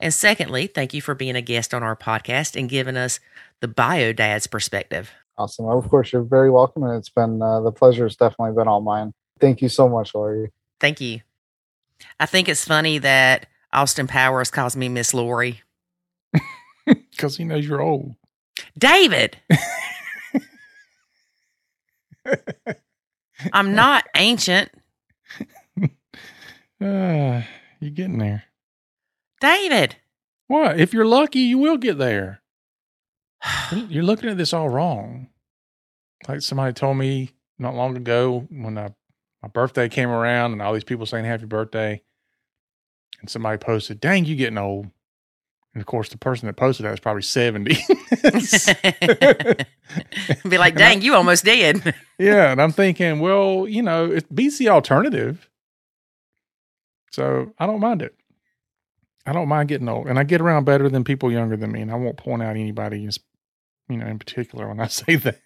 Yeah. 0.00 0.06
And 0.06 0.14
secondly, 0.14 0.66
thank 0.66 0.94
you 0.94 1.00
for 1.00 1.14
being 1.14 1.36
a 1.36 1.42
guest 1.42 1.72
on 1.72 1.82
our 1.82 1.96
podcast 1.96 2.56
and 2.58 2.68
giving 2.68 2.96
us 2.96 3.20
the 3.60 3.68
bio 3.68 4.12
dad's 4.12 4.46
perspective. 4.46 5.10
Awesome. 5.36 5.66
Well, 5.66 5.78
of 5.78 5.88
course, 5.88 6.12
you're 6.12 6.22
very 6.22 6.50
welcome, 6.50 6.84
and 6.84 6.96
it's 6.96 7.08
been 7.08 7.42
uh, 7.42 7.60
the 7.60 7.72
pleasure 7.72 8.04
has 8.04 8.16
definitely 8.16 8.54
been 8.54 8.68
all 8.68 8.80
mine. 8.80 9.12
Thank 9.40 9.62
you 9.62 9.68
so 9.68 9.88
much, 9.88 10.14
Lori. 10.14 10.52
Thank 10.80 11.00
you. 11.00 11.20
I 12.20 12.26
think 12.26 12.48
it's 12.48 12.64
funny 12.64 12.98
that 12.98 13.46
Austin 13.72 14.06
Powers 14.06 14.50
calls 14.50 14.76
me 14.76 14.88
Miss 14.88 15.14
Lori. 15.14 15.62
Because 16.86 17.38
he 17.38 17.44
knows 17.44 17.66
you're 17.66 17.80
old. 17.80 18.14
David. 18.78 19.38
I'm 23.54 23.74
not 23.74 24.04
ancient. 24.14 24.70
Uh, 25.82 25.86
you're 27.80 27.90
getting 27.94 28.18
there. 28.18 28.44
David. 29.44 29.96
What? 30.48 30.80
If 30.80 30.92
you're 30.92 31.06
lucky, 31.06 31.40
you 31.40 31.58
will 31.58 31.76
get 31.76 31.98
there. 31.98 32.42
You're- 33.72 34.06
looking 34.06 34.30
at 34.30 34.36
this 34.36 34.52
all 34.52 34.68
wrong. 34.68 35.28
Like 36.28 36.40
somebody 36.40 36.72
told 36.72 36.96
me 36.96 37.30
not 37.58 37.74
long 37.74 37.96
ago 37.96 38.46
when 38.50 38.78
I, 38.78 38.88
my 39.42 39.48
birthday 39.48 39.88
came 39.88 40.08
around 40.08 40.52
and 40.52 40.62
all 40.62 40.72
these 40.72 40.84
people 40.84 41.06
saying 41.06 41.26
happy 41.26 41.44
birthday. 41.44 42.02
And 43.20 43.28
somebody 43.28 43.58
posted, 43.58 44.00
dang, 44.00 44.24
you 44.24 44.36
getting 44.36 44.58
old. 44.58 44.86
And 45.74 45.80
of 45.80 45.86
course, 45.86 46.08
the 46.08 46.18
person 46.18 46.46
that 46.46 46.54
posted 46.54 46.86
that 46.86 46.92
was 46.92 47.00
probably 47.00 47.22
70. 47.22 47.74
Be 50.48 50.58
like, 50.58 50.76
dang, 50.76 51.02
you 51.02 51.14
almost 51.14 51.44
did. 51.44 51.94
yeah. 52.18 52.52
And 52.52 52.62
I'm 52.62 52.72
thinking, 52.72 53.20
well, 53.20 53.66
you 53.68 53.82
know, 53.82 54.10
it 54.10 54.32
beats 54.34 54.58
the 54.58 54.68
alternative. 54.68 55.48
So 57.10 57.52
I 57.58 57.66
don't 57.66 57.80
mind 57.80 58.02
it. 58.02 58.14
I 59.26 59.32
don't 59.32 59.48
mind 59.48 59.68
getting 59.68 59.88
old. 59.88 60.06
And 60.06 60.18
I 60.18 60.24
get 60.24 60.40
around 60.40 60.64
better 60.64 60.88
than 60.88 61.04
people 61.04 61.30
younger 61.32 61.56
than 61.56 61.72
me. 61.72 61.80
And 61.80 61.90
I 61.90 61.94
won't 61.94 62.16
point 62.16 62.42
out 62.42 62.56
anybody, 62.56 63.00
you 63.00 63.96
know, 63.96 64.06
in 64.06 64.18
particular 64.18 64.68
when 64.68 64.80
I 64.80 64.86
say 64.88 65.16
that. 65.16 65.40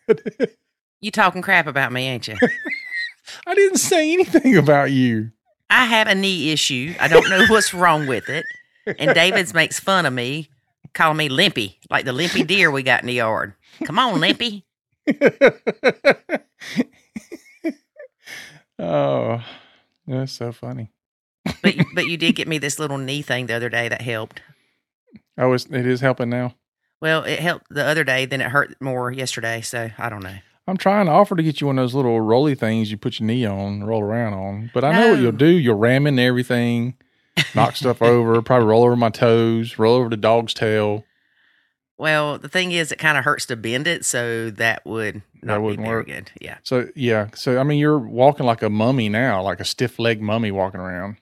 You 1.01 1.11
talking 1.11 1.43
crap 1.43 1.67
about 1.67 1.93
me, 1.93 2.07
ain't 2.07 2.27
you? 2.29 2.37
I 3.47 3.55
didn't 3.55 3.79
say 3.79 4.13
anything 4.13 4.57
about 4.57 4.91
you. 4.91 5.31
I 5.71 5.85
have 5.85 6.09
a 6.09 6.15
knee 6.15 6.51
issue. 6.51 6.95
I 6.99 7.09
don't 7.09 7.29
know 7.29 7.45
what's 7.49 7.75
wrong 7.75 8.07
with 8.07 8.29
it. 8.29 8.45
And 8.99 9.15
David's 9.15 9.53
makes 9.53 9.79
fun 9.79 10.07
of 10.07 10.15
me, 10.15 10.49
calling 10.95 11.19
me 11.19 11.29
limpy, 11.29 11.79
like 11.91 12.07
the 12.07 12.13
limpy 12.15 12.43
deer 12.43 12.71
we 12.71 12.83
got 12.83 13.03
in 13.03 13.07
the 13.07 13.13
yard. 13.15 13.53
Come 13.85 13.99
on, 13.99 14.19
limpy. 14.19 14.65
oh, 18.79 19.45
that's 20.07 20.33
so 20.33 20.53
funny. 20.53 20.91
But 21.63 21.77
but 21.95 22.07
you 22.07 22.17
did 22.17 22.35
get 22.35 22.49
me 22.49 22.59
this 22.59 22.79
little 22.79 22.99
knee 22.99 23.23
thing 23.23 23.47
the 23.47 23.55
other 23.55 23.69
day 23.69 23.89
that 23.89 24.03
helped. 24.03 24.41
Oh, 25.37 25.53
it's, 25.53 25.67
it 25.67 25.87
is 25.87 26.01
helping 26.01 26.31
now. 26.31 26.55
Well, 27.01 27.23
it 27.25 27.39
helped 27.39 27.67
the 27.71 27.85
other 27.85 28.03
day, 28.05 28.27
then 28.27 28.41
it 28.41 28.51
hurt 28.51 28.75
more 28.81 29.11
yesterday. 29.13 29.61
So 29.61 29.91
I 29.99 30.09
don't 30.09 30.23
know. 30.23 30.37
I'm 30.67 30.77
trying 30.77 31.07
to 31.07 31.13
offer 31.13 31.35
to 31.35 31.43
get 31.43 31.61
you 31.61 31.69
one 31.69 31.79
of 31.79 31.83
those 31.83 31.95
little 31.95 32.21
rolly 32.21 32.55
things 32.55 32.91
you 32.91 32.99
put 32.99 33.21
your 33.21 33.27
knee 33.27 33.47
on, 33.47 33.85
roll 33.85 34.03
around 34.03 34.35
on. 34.35 34.71
But 34.75 34.85
I 34.85 34.93
know 34.93 35.11
what 35.13 35.19
you'll 35.21 35.29
oh. 35.29 35.31
do. 35.31 35.47
You'll 35.47 35.79
ram 35.79 36.07
into 36.07 36.23
everything, 36.23 36.95
knock 37.55 37.77
stuff 37.77 38.03
over, 38.03 38.43
probably 38.43 38.67
roll 38.67 38.85
over 38.85 38.97
my 38.97 39.09
toes, 39.09 39.79
roll 39.79 39.97
over 39.97 40.11
the 40.11 40.19
dog's 40.19 40.53
tail. 40.53 41.05
Well, 41.97 42.39
the 42.39 42.49
thing 42.51 42.73
is, 42.73 42.93
it 42.93 42.99
kind 42.99 43.17
of 43.17 43.25
hurts 43.25 43.47
to 43.47 43.57
bend 43.57 43.87
it, 43.87 44.05
so 44.05 44.51
that 44.51 44.85
would 44.85 45.23
not 45.43 45.55
That 45.55 45.63
wouldn't 45.63 45.89
work. 45.89 46.07
good. 46.07 46.31
Yeah. 46.41 46.59
So 46.63 46.89
yeah, 46.95 47.29
so 47.35 47.59
I 47.59 47.63
mean, 47.63 47.79
you're 47.79 47.99
walking 47.99 48.45
like 48.45 48.63
a 48.63 48.69
mummy 48.69 49.09
now, 49.09 49.43
like 49.43 49.61
a 49.61 49.65
stiff 49.65 49.99
leg 49.99 50.21
mummy 50.21 50.51
walking 50.53 50.81
around. 50.81 51.17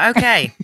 Okay. 0.00 0.54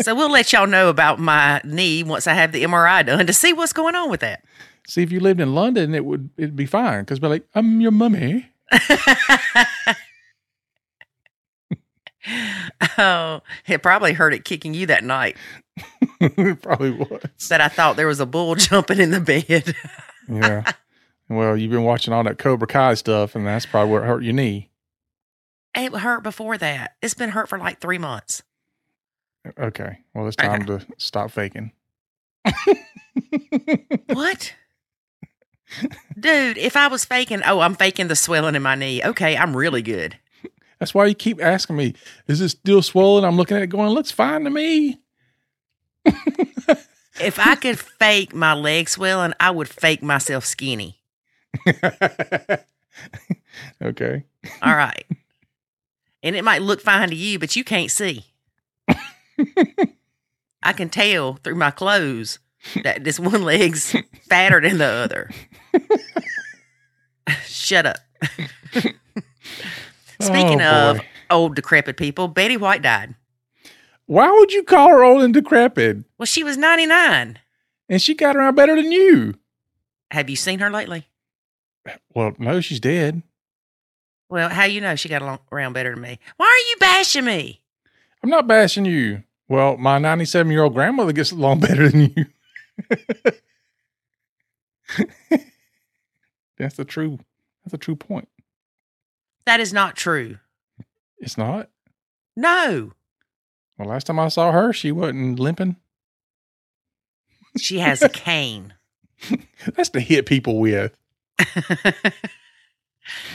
so 0.00 0.14
we'll 0.14 0.30
let 0.30 0.52
y'all 0.52 0.66
know 0.66 0.88
about 0.88 1.18
my 1.18 1.60
knee 1.64 2.02
once 2.02 2.26
I 2.26 2.34
have 2.34 2.52
the 2.52 2.64
MRI 2.64 3.04
done 3.06 3.26
to 3.26 3.32
see 3.32 3.52
what's 3.52 3.72
going 3.72 3.94
on 3.94 4.10
with 4.10 4.20
that. 4.20 4.44
See, 4.86 5.02
if 5.02 5.10
you 5.12 5.20
lived 5.20 5.40
in 5.40 5.54
London, 5.54 5.94
it 5.94 6.04
would 6.04 6.30
it'd 6.36 6.56
be 6.56 6.66
fine 6.66 7.00
because 7.00 7.18
be 7.18 7.28
like, 7.28 7.46
I'm 7.54 7.80
your 7.80 7.90
mummy. 7.90 8.50
oh, 12.98 13.40
it 13.66 13.82
probably 13.82 14.12
hurt 14.14 14.34
it 14.34 14.44
kicking 14.44 14.74
you 14.74 14.86
that 14.86 15.04
night 15.04 15.36
it 16.20 16.62
probably 16.62 16.90
was. 16.90 17.48
that 17.48 17.60
I 17.60 17.68
thought 17.68 17.96
there 17.96 18.06
was 18.06 18.20
a 18.20 18.26
bull 18.26 18.54
jumping 18.54 18.98
in 18.98 19.10
the 19.10 19.20
bed. 19.20 19.74
Yeah. 20.26 20.72
well, 21.28 21.54
you've 21.54 21.70
been 21.70 21.82
watching 21.82 22.14
all 22.14 22.24
that 22.24 22.38
Cobra 22.38 22.66
Kai 22.66 22.94
stuff, 22.94 23.34
and 23.34 23.46
that's 23.46 23.66
probably 23.66 23.92
what 23.92 24.04
hurt 24.04 24.22
your 24.22 24.32
knee. 24.32 24.70
It 25.74 25.94
hurt 25.94 26.22
before 26.22 26.58
that. 26.58 26.96
It's 27.02 27.14
been 27.14 27.30
hurt 27.30 27.48
for 27.48 27.58
like 27.58 27.80
three 27.80 27.98
months. 27.98 28.42
Okay. 29.58 29.98
Well, 30.14 30.26
it's 30.26 30.36
time 30.36 30.64
to 30.66 30.80
stop 30.98 31.30
faking. 31.30 31.72
What? 34.12 34.54
Dude, 36.18 36.58
if 36.58 36.76
I 36.76 36.88
was 36.88 37.04
faking, 37.04 37.42
oh, 37.44 37.60
I'm 37.60 37.74
faking 37.74 38.08
the 38.08 38.16
swelling 38.16 38.54
in 38.54 38.62
my 38.62 38.74
knee. 38.74 39.02
Okay, 39.02 39.36
I'm 39.36 39.56
really 39.56 39.82
good. 39.82 40.16
That's 40.78 40.94
why 40.94 41.06
you 41.06 41.14
keep 41.14 41.42
asking 41.42 41.76
me, 41.76 41.94
is 42.26 42.40
it 42.40 42.50
still 42.50 42.82
swollen? 42.82 43.24
I'm 43.24 43.36
looking 43.36 43.56
at 43.56 43.62
it 43.62 43.68
going, 43.68 43.90
looks 43.90 44.10
fine 44.10 44.44
to 44.44 44.50
me. 44.50 45.00
If 47.20 47.38
I 47.38 47.54
could 47.54 47.78
fake 47.78 48.34
my 48.34 48.54
leg 48.54 48.88
swelling, 48.88 49.34
I 49.38 49.50
would 49.50 49.68
fake 49.68 50.02
myself 50.02 50.44
skinny. 50.44 50.98
okay. 53.82 54.24
All 54.62 54.74
right. 54.74 55.06
And 56.24 56.34
it 56.34 56.42
might 56.42 56.62
look 56.62 56.80
fine 56.80 57.10
to 57.10 57.14
you, 57.14 57.38
but 57.38 57.54
you 57.54 57.62
can't 57.62 57.90
see. 57.92 58.24
I 60.62 60.72
can 60.72 60.88
tell 60.88 61.34
through 61.34 61.54
my 61.56 61.70
clothes 61.70 62.38
that 62.82 63.04
this 63.04 63.20
one 63.20 63.42
leg's 63.42 63.94
fatter 64.28 64.60
than 64.60 64.78
the 64.78 64.86
other. 64.86 65.30
Shut 67.44 67.86
up. 67.86 67.96
Speaking 70.20 70.62
Oh, 70.62 70.90
of 70.92 71.00
old 71.30 71.54
decrepit 71.56 71.96
people, 71.96 72.28
Betty 72.28 72.56
White 72.56 72.82
died. 72.82 73.14
Why 74.06 74.30
would 74.30 74.52
you 74.52 74.62
call 74.62 74.88
her 74.88 75.02
old 75.04 75.22
and 75.22 75.34
decrepit? 75.34 75.98
Well, 76.18 76.26
she 76.26 76.44
was 76.44 76.56
99. 76.56 77.38
And 77.88 78.02
she 78.02 78.14
got 78.14 78.36
around 78.36 78.54
better 78.54 78.76
than 78.76 78.90
you. 78.92 79.34
Have 80.10 80.30
you 80.30 80.36
seen 80.36 80.60
her 80.60 80.70
lately? 80.70 81.06
Well, 82.14 82.34
no, 82.38 82.60
she's 82.60 82.80
dead. 82.80 83.22
Well, 84.34 84.48
how 84.48 84.64
you 84.64 84.80
know 84.80 84.96
she 84.96 85.08
got 85.08 85.22
along, 85.22 85.38
around 85.52 85.74
better 85.74 85.90
than 85.92 86.00
me? 86.00 86.18
Why 86.38 86.46
are 86.46 86.68
you 86.70 86.76
bashing 86.80 87.24
me? 87.24 87.62
I'm 88.20 88.28
not 88.30 88.48
bashing 88.48 88.84
you. 88.84 89.22
Well, 89.48 89.76
my 89.76 89.98
97 89.98 90.50
year 90.50 90.64
old 90.64 90.74
grandmother 90.74 91.12
gets 91.12 91.30
along 91.30 91.60
better 91.68 91.88
than 91.88 92.12
you. 92.16 92.26
that's 96.58 96.74
the 96.74 96.84
true. 96.84 97.20
That's 97.64 97.74
a 97.74 97.78
true 97.78 97.94
point. 97.94 98.28
That 99.46 99.60
is 99.60 99.72
not 99.72 99.94
true. 99.94 100.38
It's 101.18 101.38
not. 101.38 101.70
No, 102.36 102.90
Well, 103.78 103.86
last 103.88 104.08
time 104.08 104.18
I 104.18 104.26
saw 104.26 104.50
her, 104.50 104.72
she 104.72 104.90
wasn't 104.90 105.38
limping. 105.38 105.76
she 107.56 107.78
has 107.78 108.02
a 108.02 108.08
cane. 108.26 108.74
That's 109.76 109.90
to 109.90 110.00
hit 110.00 110.26
people 110.26 110.58
with. 110.58 110.92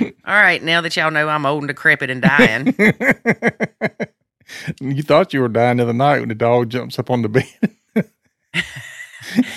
All 0.02 0.10
right, 0.26 0.62
now 0.62 0.82
that 0.82 0.96
y'all 0.96 1.12
know 1.12 1.30
I'm 1.30 1.46
old 1.46 1.64
and 1.64 1.68
decrepit 1.68 2.10
and 2.10 2.22
dying, 2.22 2.76
you 4.80 5.04
thought 5.04 5.34
you 5.34 5.42
were 5.42 5.48
dying 5.48 5.78
the 5.78 5.84
other 5.84 5.94
night 5.94 6.20
when 6.20 6.30
the 6.30 6.36
dog 6.36 6.70
jumps 6.70 6.98
up 6.98 7.10
on 7.10 7.22
the 7.22 7.30
bed. 7.30 8.06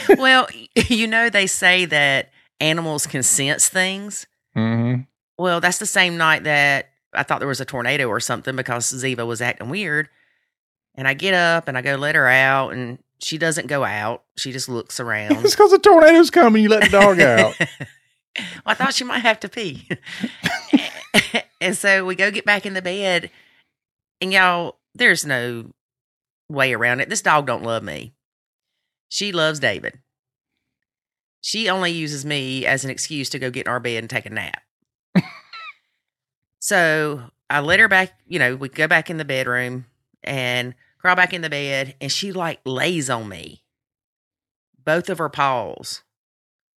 well, 0.19 0.49
you 0.89 1.07
know 1.07 1.31
they 1.31 1.47
say 1.47 1.85
that 1.87 2.31
animals 2.61 3.07
can 3.07 3.23
sense 3.23 3.69
things. 3.69 4.27
mm-hmm. 4.57 5.03
Well, 5.39 5.61
that's 5.61 5.79
the 5.79 5.87
same 5.87 6.19
night 6.19 6.45
that 6.45 6.91
I 7.15 7.23
thought 7.23 7.41
there 7.41 7.49
was 7.49 7.61
a 7.61 7.65
tornado 7.65 8.07
or 8.07 8.21
something 8.21 8.55
because 8.55 8.93
Ziva 8.93 9.27
was 9.27 9.43
acting 9.43 9.71
weird. 9.71 10.09
And 10.95 11.09
I 11.09 11.15
get 11.15 11.35
up 11.35 11.69
and 11.69 11.79
I 11.79 11.83
go 11.83 11.95
let 11.95 12.15
her 12.15 12.29
out, 12.29 12.75
and 12.75 12.99
she 13.19 13.39
doesn't 13.39 13.67
go 13.67 13.83
out. 13.83 14.25
She 14.37 14.53
just 14.53 14.69
looks 14.69 15.01
around. 15.01 15.45
It's 15.45 15.55
because 15.55 15.71
the 15.71 15.79
tornado's 15.79 16.31
coming. 16.31 16.63
You 16.63 16.69
let 16.69 16.85
the 16.85 16.91
dog 16.91 17.21
out. 17.21 17.55
I 18.67 18.75
thought 18.75 18.95
she 18.95 19.05
might 19.05 19.21
have 19.21 19.41
to 19.41 19.49
pee. 19.49 19.89
and 21.61 21.77
so 21.77 22.05
we 22.05 22.15
go 22.15 22.31
get 22.31 22.45
back 22.45 22.67
in 22.67 22.75
the 22.75 22.83
bed, 22.83 23.31
and 24.21 24.33
y'all, 24.33 24.79
there's 24.95 25.27
no 25.27 25.73
way 26.49 26.73
around 26.73 27.01
it. 27.01 27.09
This 27.09 27.23
dog 27.23 27.47
don't 27.47 27.63
love 27.63 27.83
me. 27.83 28.15
She 29.09 29.33
loves 29.33 29.61
David. 29.61 29.99
She 31.41 31.69
only 31.69 31.91
uses 31.91 32.25
me 32.25 32.65
as 32.65 32.85
an 32.85 32.91
excuse 32.91 33.29
to 33.31 33.39
go 33.39 33.51
get 33.51 33.67
in 33.67 33.73
our 33.73 33.81
bed 33.81 33.99
and 33.99 34.09
take 34.09 34.27
a 34.27 34.31
nap. 34.31 34.63
so 36.61 37.25
I 37.51 37.61
let 37.61 37.81
her 37.81 37.89
back, 37.89 38.13
you 38.27 38.39
know, 38.39 38.55
we 38.55 38.69
go 38.69 38.87
back 38.87 39.11
in 39.11 39.17
the 39.17 39.25
bedroom 39.25 39.87
and 40.23 40.75
crawl 40.99 41.17
back 41.17 41.33
in 41.33 41.43
the 41.43 41.51
bed, 41.51 41.97
and 42.01 42.13
she 42.13 42.33
like 42.33 42.61
lays 42.65 43.11
on 43.11 43.29
me, 43.29 43.65
both 44.85 45.11
of 45.11 45.19
her 45.19 45.29
paws. 45.29 46.03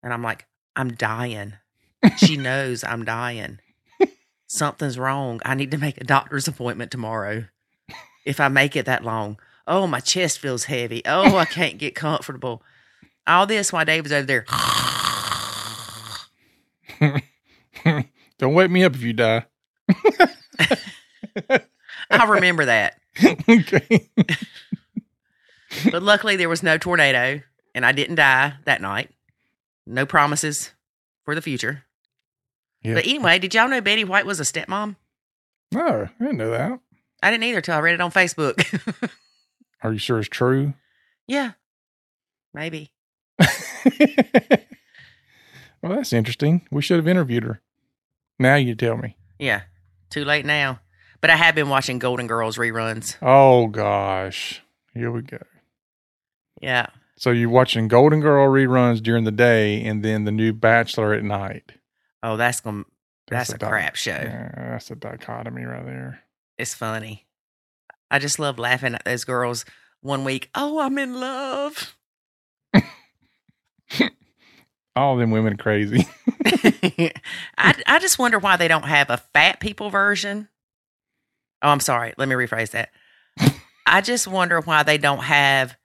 And 0.03 0.13
I'm 0.13 0.23
like, 0.23 0.47
I'm 0.77 0.93
dying. 0.93 1.55
She 2.19 2.37
knows 2.37 2.85
I'm 2.85 3.07
dying. 3.07 3.61
Something's 4.47 4.99
wrong. 4.99 5.41
I 5.43 5.55
need 5.55 5.71
to 5.71 5.79
make 5.79 5.99
a 5.99 6.05
doctor's 6.05 6.47
appointment 6.47 6.91
tomorrow. 6.91 7.47
If 8.27 8.41
I 8.41 8.49
make 8.49 8.77
it 8.77 8.85
that 8.85 9.03
long, 9.03 9.39
oh, 9.67 9.87
my 9.87 10.01
chest 10.01 10.39
feels 10.39 10.65
heavy. 10.65 11.01
Oh, 11.07 11.37
I 11.39 11.45
can't 11.47 11.79
get 11.79 11.95
comfortable. 11.95 12.63
All 13.27 13.47
this 13.47 13.73
while 13.73 13.87
David's 13.87 14.13
over 14.13 14.27
there 14.27 14.45
Don't 18.39 18.53
wake 18.53 18.71
me 18.71 18.85
up 18.85 18.95
if 18.95 19.03
you 19.03 19.15
die. 19.15 19.47
I 22.11 22.25
remember 22.29 22.67
that. 22.67 22.99
okay. 23.49 24.11
But 25.91 26.03
luckily, 26.03 26.37
there 26.37 26.51
was 26.51 26.63
no 26.63 26.77
tornado 26.77 27.41
and 27.75 27.87
I 27.87 27.93
didn't 27.93 28.17
die 28.17 28.55
that 28.67 28.83
night. 28.83 29.11
No 29.87 30.07
promises 30.07 30.73
for 31.25 31.35
the 31.35 31.43
future. 31.43 31.85
Yeah. 32.83 32.95
But 32.95 33.05
anyway, 33.05 33.39
did 33.39 33.55
y'all 33.55 33.69
know 33.69 33.81
Betty 33.81 34.05
White 34.05 34.27
was 34.27 34.41
a 34.41 34.45
stepmom? 34.45 34.97
No, 35.73 36.09
I 36.21 36.25
didn't 36.25 36.39
know 36.39 36.51
that. 36.51 36.79
I 37.23 37.31
didn't 37.31 37.45
either 37.45 37.61
till 37.61 37.75
I 37.75 37.81
read 37.81 37.95
it 37.95 38.01
on 38.01 38.11
Facebook. 38.11 39.11
Are 39.83 39.93
you 39.93 39.99
sure 39.99 40.19
it's 40.19 40.29
true? 40.29 40.75
yeah, 41.27 41.53
maybe. 42.53 42.93
well, 43.39 43.47
that's 45.83 46.13
interesting. 46.13 46.67
We 46.71 46.83
should 46.83 46.99
have 46.99 47.09
interviewed 47.09 47.45
her. 47.45 47.61
Now 48.39 48.57
you 48.57 48.75
tell 48.75 48.97
me. 48.97 49.17
Yeah, 49.39 49.63
too 50.11 50.25
late 50.25 50.45
now. 50.45 50.81
But 51.21 51.31
I 51.31 51.37
have 51.37 51.55
been 51.55 51.71
watching 51.71 51.99
Golden 51.99 52.27
Girls 52.27 52.59
reruns. 52.59 53.17
Oh 53.23 53.69
gosh. 53.69 54.63
Here 54.93 55.11
we 55.11 55.23
go. 55.23 55.39
Yeah. 56.61 56.87
So 57.17 57.31
you're 57.31 57.49
watching 57.49 57.89
Golden 57.89 58.21
Girl 58.21 58.49
reruns 58.49 59.03
during 59.03 59.25
the 59.25 59.33
day 59.33 59.85
and 59.85 60.05
then 60.05 60.25
the 60.25 60.33
new 60.33 60.53
Bachelor 60.53 61.15
at 61.15 61.23
night. 61.23 61.73
Oh, 62.23 62.37
that's 62.37 62.61
gonna 62.61 62.85
that's, 63.29 63.51
a 63.51 63.59
di- 63.59 63.69
crap 63.69 63.97
show. 63.97 64.11
Yeah, 64.13 64.51
that's 64.55 64.91
a 64.91 64.97
dichotomy 64.97 65.65
right 65.65 65.85
there. 65.85 66.21
It's 66.59 66.75
funny. 66.75 67.27
I 68.11 68.19
just 68.19 68.39
love 68.39 68.59
laughing 68.59 68.95
at 68.95 69.05
those 69.05 69.25
girls. 69.25 69.65
One 70.01 70.25
week, 70.25 70.51
oh, 70.55 70.81
I'm 70.81 70.99
in 70.99 71.19
love. 71.19 71.97
All 74.97 75.17
them 75.17 75.31
women 75.31 75.55
are 75.55 75.57
crazy. 75.57 76.07
I 76.47 77.13
I 77.87 77.99
just 77.99 78.19
wonder 78.19 78.39
why 78.39 78.57
they 78.57 78.69
don't 78.69 78.85
have 78.85 79.11
a 79.11 79.23
fat 79.33 79.61
people 79.61 79.91
version. 79.91 80.49
Oh, 81.63 81.71
I'm 81.71 81.81
sorry. 81.81 82.13
Let 82.19 82.29
me 82.29 82.35
rephrase 82.35 82.71
that. 82.71 82.91
I 83.87 84.01
just 84.01 84.27
wonder 84.27 84.61
why 84.61 84.83
they 84.83 84.99
don't 84.99 85.23
have 85.23 85.77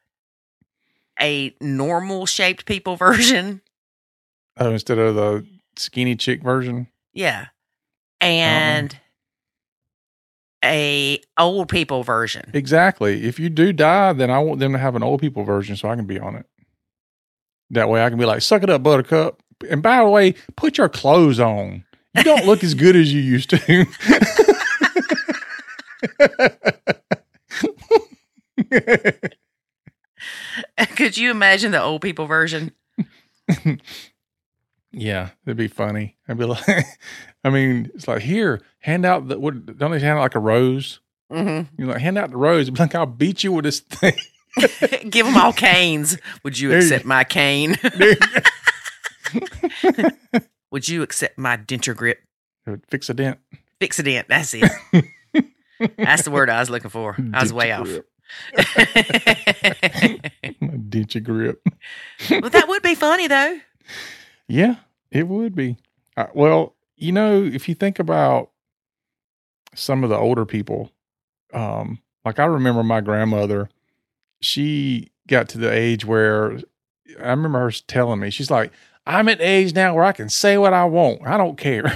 a 1.21 1.55
normal 1.61 2.25
shaped 2.25 2.65
people 2.65 2.95
version. 2.95 3.61
oh, 4.57 4.71
instead 4.71 4.97
of 4.97 5.15
the 5.15 5.45
skinny 5.75 6.15
chick 6.15 6.43
version. 6.43 6.87
Yeah. 7.13 7.47
And 8.21 8.97
a 10.63 11.21
old 11.37 11.69
people 11.69 12.03
version. 12.03 12.51
Exactly. 12.53 13.23
If 13.23 13.39
you 13.39 13.49
do 13.49 13.71
die, 13.71 14.13
then 14.13 14.29
I 14.29 14.39
want 14.39 14.59
them 14.59 14.73
to 14.73 14.77
have 14.77 14.95
an 14.95 15.03
old 15.03 15.21
people 15.21 15.43
version 15.43 15.75
so 15.75 15.89
I 15.89 15.95
can 15.95 16.05
be 16.05 16.19
on 16.19 16.35
it. 16.35 16.45
That 17.71 17.89
way 17.89 18.03
I 18.03 18.09
can 18.09 18.17
be 18.17 18.25
like, 18.25 18.41
suck 18.41 18.63
it 18.63 18.69
up, 18.69 18.83
buttercup. 18.83 19.41
And 19.69 19.81
by 19.81 19.97
the 19.97 20.09
way, 20.09 20.35
put 20.55 20.77
your 20.77 20.89
clothes 20.89 21.39
on. 21.39 21.85
You 22.15 22.23
don't 22.23 22.45
look 22.45 22.63
as 22.63 22.73
good 22.73 22.95
as 22.95 23.13
you 23.13 23.21
used 23.21 23.49
to. 23.51 23.59
Could 31.09 31.17
you 31.17 31.31
imagine 31.31 31.71
the 31.71 31.81
old 31.81 32.03
people 32.03 32.27
version? 32.27 32.71
yeah, 34.91 35.29
it'd 35.43 35.57
be 35.57 35.67
funny. 35.67 36.17
I'd 36.27 36.37
be 36.37 36.45
like, 36.45 36.85
I 37.43 37.49
mean, 37.49 37.89
it's 37.95 38.07
like, 38.07 38.21
here, 38.21 38.61
hand 38.77 39.07
out 39.07 39.27
the, 39.27 39.39
what, 39.39 39.77
don't 39.79 39.89
they 39.89 39.99
hand 39.99 40.19
out 40.19 40.21
like 40.21 40.35
a 40.35 40.39
rose? 40.39 40.99
hmm 41.31 41.61
You're 41.79 41.87
like, 41.87 41.97
hand 41.97 42.19
out 42.19 42.29
the 42.29 42.37
rose. 42.37 42.69
Be 42.69 42.79
like, 42.79 42.93
I'll 42.93 43.07
beat 43.07 43.43
you 43.43 43.51
with 43.53 43.65
this 43.65 43.79
thing. 43.79 44.13
Give 45.09 45.25
them 45.25 45.35
all 45.35 45.51
canes. 45.51 46.15
Would 46.43 46.59
you 46.59 46.69
There 46.69 46.77
you- 46.77 46.85
accept 46.85 47.05
my 47.05 47.23
cane? 47.23 47.75
Would 50.69 50.87
you 50.87 51.01
accept 51.01 51.39
my 51.39 51.57
denture 51.57 51.95
grip? 51.95 52.19
Fixodent. 52.67 53.37
Fix 53.79 53.97
a 53.97 54.03
dent. 54.03 54.27
That's 54.27 54.53
it. 54.53 54.63
That's 55.97 56.21
the 56.21 56.29
word 56.31 56.51
I 56.51 56.59
was 56.59 56.69
looking 56.69 56.91
for. 56.91 57.17
I 57.33 57.41
was 57.41 57.51
way 57.51 57.71
off. 57.71 57.85
grip. 57.85 58.07
A 58.57 60.19
dent 60.89 61.15
your 61.15 61.21
grip. 61.21 61.61
but 62.29 62.51
that 62.51 62.67
would 62.67 62.83
be 62.83 62.95
funny 62.95 63.27
though. 63.27 63.59
Yeah, 64.47 64.75
it 65.11 65.27
would 65.27 65.55
be. 65.55 65.77
Uh, 66.17 66.27
well, 66.33 66.75
you 66.95 67.11
know, 67.11 67.43
if 67.43 67.69
you 67.69 67.75
think 67.75 67.99
about 67.99 68.51
some 69.75 70.03
of 70.03 70.09
the 70.09 70.17
older 70.17 70.45
people, 70.45 70.91
um, 71.53 71.99
like 72.25 72.39
I 72.39 72.45
remember 72.45 72.83
my 72.83 73.01
grandmother, 73.01 73.69
she 74.41 75.11
got 75.27 75.49
to 75.49 75.57
the 75.57 75.71
age 75.71 76.05
where 76.05 76.57
I 77.19 77.29
remember 77.29 77.59
her 77.59 77.71
telling 77.87 78.19
me, 78.19 78.29
she's 78.29 78.51
like, 78.51 78.71
I'm 79.05 79.29
at 79.29 79.39
the 79.39 79.47
age 79.47 79.73
now 79.73 79.95
where 79.95 80.03
I 80.03 80.11
can 80.11 80.29
say 80.29 80.57
what 80.57 80.73
I 80.73 80.85
want. 80.85 81.21
I 81.25 81.37
don't 81.37 81.57
care. 81.57 81.85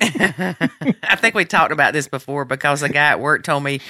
I 0.00 1.16
think 1.16 1.34
we 1.34 1.44
talked 1.44 1.72
about 1.72 1.92
this 1.92 2.08
before 2.08 2.44
because 2.44 2.82
a 2.82 2.88
guy 2.88 3.10
at 3.10 3.20
work 3.20 3.44
told 3.44 3.62
me 3.62 3.80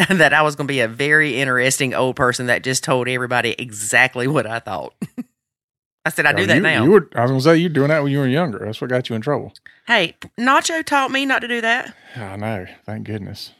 that 0.08 0.32
I 0.32 0.42
was 0.42 0.56
going 0.56 0.66
to 0.66 0.72
be 0.72 0.80
a 0.80 0.88
very 0.88 1.40
interesting 1.40 1.94
old 1.94 2.16
person 2.16 2.46
that 2.46 2.62
just 2.62 2.84
told 2.84 3.08
everybody 3.08 3.54
exactly 3.58 4.26
what 4.26 4.46
I 4.46 4.58
thought. 4.60 4.94
I 6.04 6.10
said, 6.10 6.24
I 6.24 6.32
oh, 6.32 6.36
do 6.36 6.42
Oh, 6.44 6.46
that 6.46 6.56
you, 6.56 6.60
now. 6.62 6.84
You 6.84 6.90
were, 6.92 7.08
I 7.14 7.22
was 7.22 7.30
gonna 7.30 7.40
say 7.42 7.56
you're 7.58 7.68
doing 7.68 7.88
that 7.88 8.02
when 8.02 8.10
you 8.10 8.18
were 8.18 8.26
younger. 8.26 8.60
That's 8.60 8.80
what 8.80 8.88
got 8.88 9.10
you 9.10 9.16
in 9.16 9.20
trouble. 9.20 9.52
hey, 9.86 10.16
Nacho 10.38 10.82
taught 10.82 11.10
me 11.10 11.26
not 11.26 11.40
to 11.40 11.48
do 11.48 11.60
that. 11.60 11.94
I 12.16 12.36
know. 12.36 12.66
Thank 12.86 13.06
goodness. 13.06 13.52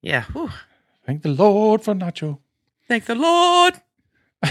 Yeah. 0.00 0.22
whew. 0.32 0.50
Thank 1.04 1.22
the 1.22 1.30
Lord 1.30 1.82
for 1.82 1.94
Nacho. 1.94 2.38
Thank 2.86 3.06
the 3.06 3.16
Lord. 3.16 3.74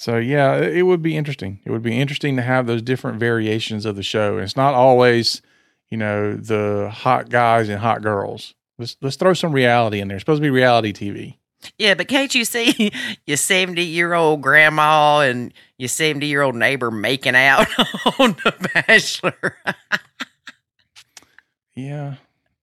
So 0.00 0.16
yeah, 0.16 0.56
it 0.56 0.78
it 0.78 0.82
would 0.84 1.02
be 1.02 1.14
interesting. 1.14 1.60
It 1.66 1.70
would 1.70 1.82
be 1.82 2.00
interesting 2.00 2.34
to 2.36 2.42
have 2.42 2.66
those 2.66 2.80
different 2.80 3.20
variations 3.20 3.84
of 3.84 3.96
the 3.96 4.02
show. 4.02 4.36
And 4.36 4.44
it's 4.44 4.56
not 4.56 4.72
always, 4.72 5.42
you 5.90 5.98
know, 5.98 6.36
the 6.36 6.88
hot 6.90 7.28
guys 7.28 7.68
and 7.68 7.80
hot 7.80 8.00
girls. 8.00 8.54
Let's 8.80 8.96
let's 9.02 9.16
throw 9.16 9.34
some 9.34 9.52
reality 9.52 10.00
in 10.00 10.08
there. 10.08 10.16
It's 10.16 10.22
supposed 10.22 10.38
to 10.38 10.42
be 10.42 10.50
reality 10.50 10.92
TV. 10.92 11.36
Yeah, 11.78 11.92
but 11.94 12.08
can't 12.08 12.34
you 12.34 12.46
see 12.46 12.90
your 13.26 13.36
70 13.36 13.82
year 13.84 14.14
old 14.14 14.40
grandma 14.40 15.20
and 15.20 15.52
your 15.76 15.88
70 15.90 16.26
year 16.26 16.40
old 16.40 16.54
neighbor 16.56 16.90
making 16.90 17.36
out 17.36 17.66
on 18.18 18.32
The 18.42 18.70
Bachelor? 18.74 19.56
Yeah. 21.74 22.16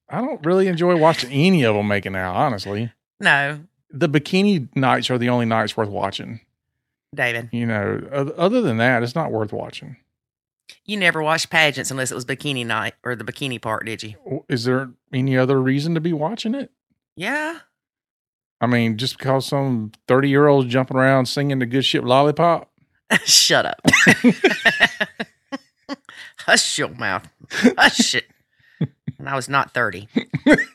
I 0.10 0.22
don't 0.22 0.46
really 0.46 0.68
enjoy 0.68 0.96
watching 0.96 1.32
any 1.32 1.64
of 1.64 1.76
them 1.76 1.88
making 1.88 2.16
out, 2.16 2.36
honestly. 2.36 2.92
no, 3.20 3.60
The 3.90 4.08
bikini 4.08 4.68
nights 4.76 5.10
are 5.10 5.18
the 5.18 5.30
only 5.30 5.46
nights 5.46 5.76
worth 5.76 5.90
watching. 5.90 6.40
David, 7.16 7.50
You 7.52 7.66
know, 7.66 8.34
other 8.38 8.62
than 8.62 8.78
that, 8.78 9.02
it's 9.02 9.16
not 9.16 9.32
worth 9.32 9.52
watching. 9.52 9.98
You 10.86 10.98
never 10.98 11.22
watched 11.22 11.50
pageants 11.50 11.92
unless 11.92 12.12
it 12.12 12.16
was 12.16 12.26
bikini 12.26 12.66
night 12.66 12.94
or 13.04 13.16
the 13.16 13.24
bikini 13.24 13.62
part, 13.62 13.86
did 13.86 14.04
you? 14.04 14.44
Is 14.50 14.64
there 14.66 14.90
any 15.14 15.38
other 15.38 15.62
reason 15.62 15.96
to 15.96 16.02
be 16.02 16.14
watching 16.14 16.56
it? 16.56 16.72
Yeah. 17.16 17.60
I 18.60 18.68
mean, 18.68 18.98
just 18.98 19.18
because 19.18 19.46
some 19.46 19.92
30 20.08 20.30
year 20.30 20.48
olds 20.48 20.70
jumping 20.70 20.98
around 20.98 21.28
singing 21.28 21.60
the 21.60 21.66
good 21.66 21.86
ship 21.86 22.04
lollipop? 22.04 22.72
Shut 23.26 23.66
up. 23.66 23.80
Hush 26.40 26.78
your 26.78 26.90
mouth. 26.90 27.28
Hush 27.52 28.16
it. 28.16 28.26
And 29.20 29.28
I 29.28 29.36
was 29.36 29.50
not 29.50 29.74
30. 29.74 30.08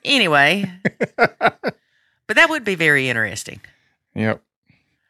Anyway, 0.04 0.70
but 1.16 2.36
that 2.36 2.50
would 2.50 2.64
be 2.64 2.74
very 2.74 3.08
interesting. 3.08 3.60
Yep. 4.14 4.42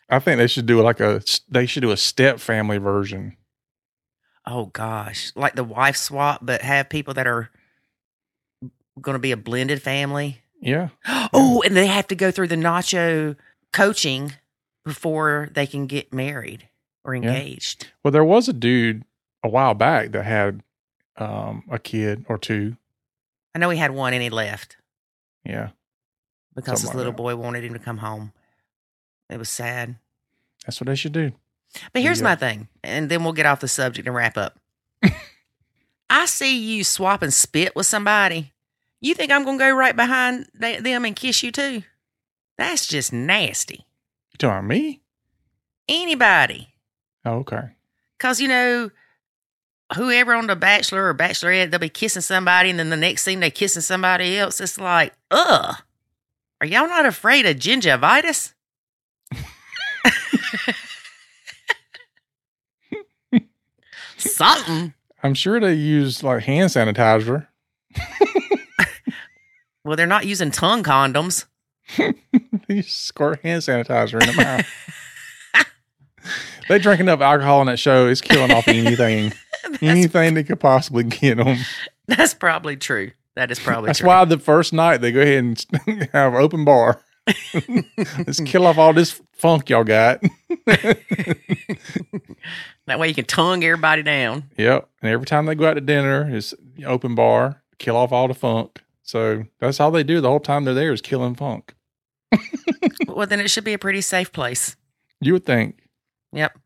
I 0.08 0.18
think 0.18 0.38
they 0.38 0.46
should 0.46 0.66
do 0.66 0.80
like 0.82 1.00
a 1.00 1.22
they 1.48 1.66
should 1.66 1.80
do 1.80 1.90
a 1.90 1.96
step 1.96 2.38
family 2.38 2.78
version. 2.78 3.36
Oh 4.46 4.66
gosh, 4.66 5.32
like 5.36 5.54
the 5.54 5.64
wife 5.64 5.96
swap, 5.96 6.40
but 6.42 6.62
have 6.62 6.88
people 6.88 7.14
that 7.14 7.26
are 7.26 7.50
going 9.00 9.14
to 9.14 9.18
be 9.20 9.32
a 9.32 9.36
blended 9.36 9.82
family. 9.82 10.42
Yeah. 10.60 10.88
Oh, 11.34 11.62
and 11.62 11.74
they 11.74 11.86
have 11.86 12.06
to 12.08 12.14
go 12.14 12.30
through 12.30 12.48
the 12.48 12.56
nacho 12.56 13.36
coaching 13.72 14.34
before 14.84 15.48
they 15.54 15.66
can 15.66 15.86
get 15.86 16.12
married 16.12 16.68
or 17.04 17.14
engaged. 17.14 17.88
Well, 18.04 18.12
there 18.12 18.22
was 18.24 18.48
a 18.48 18.52
dude 18.52 19.04
a 19.42 19.48
while 19.48 19.72
back 19.72 20.12
that 20.12 20.24
had 20.24 20.62
um 21.16 21.62
a 21.70 21.78
kid 21.78 22.26
or 22.28 22.36
two. 22.36 22.76
I 23.54 23.60
know 23.60 23.70
he 23.70 23.78
had 23.78 23.92
one 23.92 24.12
and 24.12 24.22
he 24.22 24.28
left 24.28 24.76
Yeah. 25.44 25.70
because 26.54 26.80
Something 26.80 26.82
his 26.82 26.88
like 26.88 26.96
little 26.96 27.12
that. 27.12 27.16
boy 27.16 27.36
wanted 27.36 27.64
him 27.64 27.72
to 27.72 27.78
come 27.78 27.98
home. 27.98 28.32
It 29.30 29.38
was 29.38 29.48
sad. 29.48 29.96
That's 30.66 30.78
what 30.80 30.86
they 30.88 30.94
should 30.96 31.12
do. 31.12 31.32
But 31.92 32.02
here's 32.02 32.18
Yeah. 32.20 32.24
my 32.24 32.36
thing, 32.36 32.68
and 32.84 33.08
then 33.10 33.24
we'll 33.24 33.32
get 33.32 33.46
off 33.46 33.60
the 33.60 33.68
subject 33.68 34.06
and 34.06 34.14
wrap 34.14 34.36
up. 34.36 34.58
I 36.10 36.26
see 36.26 36.58
you 36.76 36.84
swap 36.84 37.22
and 37.22 37.32
spit 37.32 37.74
with 37.74 37.86
somebody. 37.86 38.52
You 39.00 39.14
think 39.14 39.32
I'm 39.32 39.44
going 39.44 39.58
to 39.58 39.64
go 39.64 39.70
right 39.72 39.96
behind 39.96 40.46
them 40.54 41.04
and 41.04 41.16
kiss 41.16 41.42
you 41.42 41.50
too? 41.50 41.82
That's 42.58 42.86
just 42.86 43.12
nasty. 43.12 43.86
You 44.32 44.38
talking 44.38 44.68
me? 44.68 45.00
Anybody. 45.88 46.74
Oh, 47.24 47.38
okay. 47.38 47.70
Because, 48.18 48.40
you 48.40 48.48
know, 48.48 48.90
whoever 49.96 50.34
on 50.34 50.46
The 50.46 50.54
Bachelor 50.56 51.08
or 51.08 51.14
Bachelorette, 51.14 51.70
they'll 51.70 51.80
be 51.80 51.88
kissing 51.88 52.22
somebody, 52.22 52.70
and 52.70 52.78
then 52.78 52.90
the 52.90 52.96
next 52.96 53.22
scene 53.24 53.40
they're 53.40 53.50
kissing 53.50 53.82
somebody 53.82 54.36
else. 54.38 54.60
It's 54.60 54.78
like, 54.78 55.14
ugh. 55.30 55.76
Are 56.60 56.66
y'all 56.66 56.86
not 56.86 57.06
afraid 57.06 57.46
of 57.46 57.56
gingivitis? 57.56 58.52
Something. 64.22 64.94
I'm 65.22 65.34
sure 65.34 65.60
they 65.60 65.74
use 65.74 66.22
like 66.22 66.42
hand 66.44 66.70
sanitizer. 66.70 67.46
Well, 69.84 69.96
they're 69.96 70.06
not 70.06 70.26
using 70.26 70.50
tongue 70.50 70.84
condoms. 70.84 71.46
they 72.68 72.82
squirt 72.82 73.40
hand 73.42 73.62
sanitizer 73.62 74.20
in 74.22 74.28
the 74.36 74.42
mouth. 74.42 75.66
they 76.68 76.78
drink 76.78 77.00
enough 77.00 77.20
alcohol 77.20 77.62
in 77.62 77.66
that 77.66 77.78
show. 77.78 78.06
It's 78.06 78.20
killing 78.20 78.52
off 78.52 78.68
anything, 78.68 79.32
anything 79.82 80.34
that 80.34 80.44
could 80.44 80.60
possibly 80.60 81.02
get 81.04 81.38
them. 81.38 81.58
That's 82.06 82.34
probably 82.34 82.76
true. 82.76 83.10
That 83.34 83.50
is 83.50 83.58
probably 83.58 83.88
That's 83.88 84.00
true. 84.00 84.08
why 84.08 84.24
the 84.24 84.38
first 84.38 84.72
night 84.72 84.98
they 84.98 85.10
go 85.10 85.20
ahead 85.20 85.66
and 85.86 86.08
have 86.12 86.34
open 86.34 86.64
bar. 86.64 87.00
Let's 88.18 88.40
kill 88.40 88.66
off 88.66 88.78
all 88.78 88.92
this 88.92 89.20
funk 89.32 89.70
y'all 89.70 89.84
got. 89.84 90.22
That 92.86 92.98
way 92.98 93.06
you 93.08 93.14
can 93.14 93.24
tongue 93.26 93.62
everybody 93.62 94.02
down. 94.02 94.50
Yep. 94.58 94.88
And 95.02 95.10
every 95.12 95.24
time 95.24 95.46
they 95.46 95.54
go 95.54 95.68
out 95.68 95.74
to 95.74 95.80
dinner, 95.80 96.28
it's 96.34 96.52
open 96.84 97.14
bar, 97.14 97.62
kill 97.78 97.96
off 97.96 98.10
all 98.10 98.26
the 98.26 98.34
funk. 98.34 98.82
So 99.04 99.44
that's 99.60 99.78
all 99.78 99.92
they 99.92 100.02
do 100.02 100.20
the 100.20 100.28
whole 100.28 100.40
time 100.40 100.64
they're 100.64 100.74
there 100.74 100.92
is 100.92 101.00
killing 101.00 101.36
funk. 101.36 101.74
well, 103.06 103.26
then 103.26 103.38
it 103.40 103.50
should 103.52 103.62
be 103.64 103.72
a 103.72 103.78
pretty 103.78 104.00
safe 104.00 104.32
place. 104.32 104.76
You 105.20 105.34
would 105.34 105.46
think. 105.46 105.78
Yep. 106.32 106.58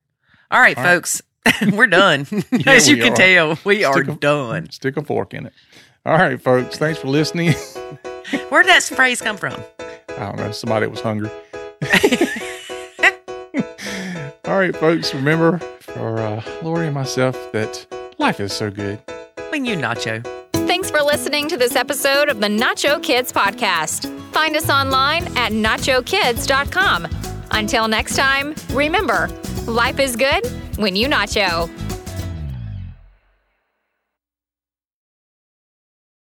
All 0.51 0.61
right, 0.61 0.77
All 0.79 0.85
right. 0.85 0.91
folks. 0.95 1.23
We're 1.73 1.87
done. 1.87 2.27
Yeah, 2.51 2.71
As 2.73 2.89
you 2.89 2.97
can 2.97 3.13
are. 3.13 3.17
tell, 3.17 3.59
we 3.65 3.85
are 3.85 4.01
a- 4.01 4.15
done. 4.17 4.71
Stick 4.71 4.97
a 4.97 5.03
fork 5.03 5.35
in 5.35 5.47
it. 5.47 5.53
All 6.07 6.17
right, 6.17 6.41
folks. 6.41 6.79
Thanks 6.79 6.99
for 6.99 7.09
listening. 7.09 7.55
Where 8.49 8.63
did 8.63 8.71
that 8.71 8.83
phrase 8.83 9.21
come 9.21 9.37
from? 9.37 9.61
I 9.79 10.19
don't 10.19 10.37
know. 10.37 10.51
Somebody 10.51 10.87
was 10.87 11.01
hungry. 11.01 11.31
all 14.45 14.59
right, 14.59 14.75
folks. 14.77 15.15
Remember 15.15 15.59
for 15.81 16.19
uh, 16.19 16.43
Lori 16.63 16.87
and 16.87 16.95
myself 16.95 17.35
that 17.53 17.87
life 18.19 18.41
is 18.41 18.53
so 18.53 18.71
good. 18.71 19.01
When 19.51 19.65
you 19.65 19.77
nacho. 19.77 20.25
Thanks 20.53 20.91
for 20.91 21.01
listening 21.01 21.49
to 21.49 21.57
this 21.57 21.77
episode 21.77 22.29
of 22.29 22.41
the 22.41 22.49
Nacho 22.49 23.03
Kids 23.03 23.33
Podcast. 23.33 24.13
Find 24.33 24.57
us 24.57 24.69
online 24.69 25.25
at 25.37 25.53
nachokids.com. 25.53 27.07
Until 27.53 27.89
next 27.89 28.17
time, 28.17 28.55
remember, 28.73 29.29
life 29.67 30.01
is 30.01 30.17
good 30.17 30.45
when 30.77 30.97
you 30.97 31.09
nacho. 31.09 31.71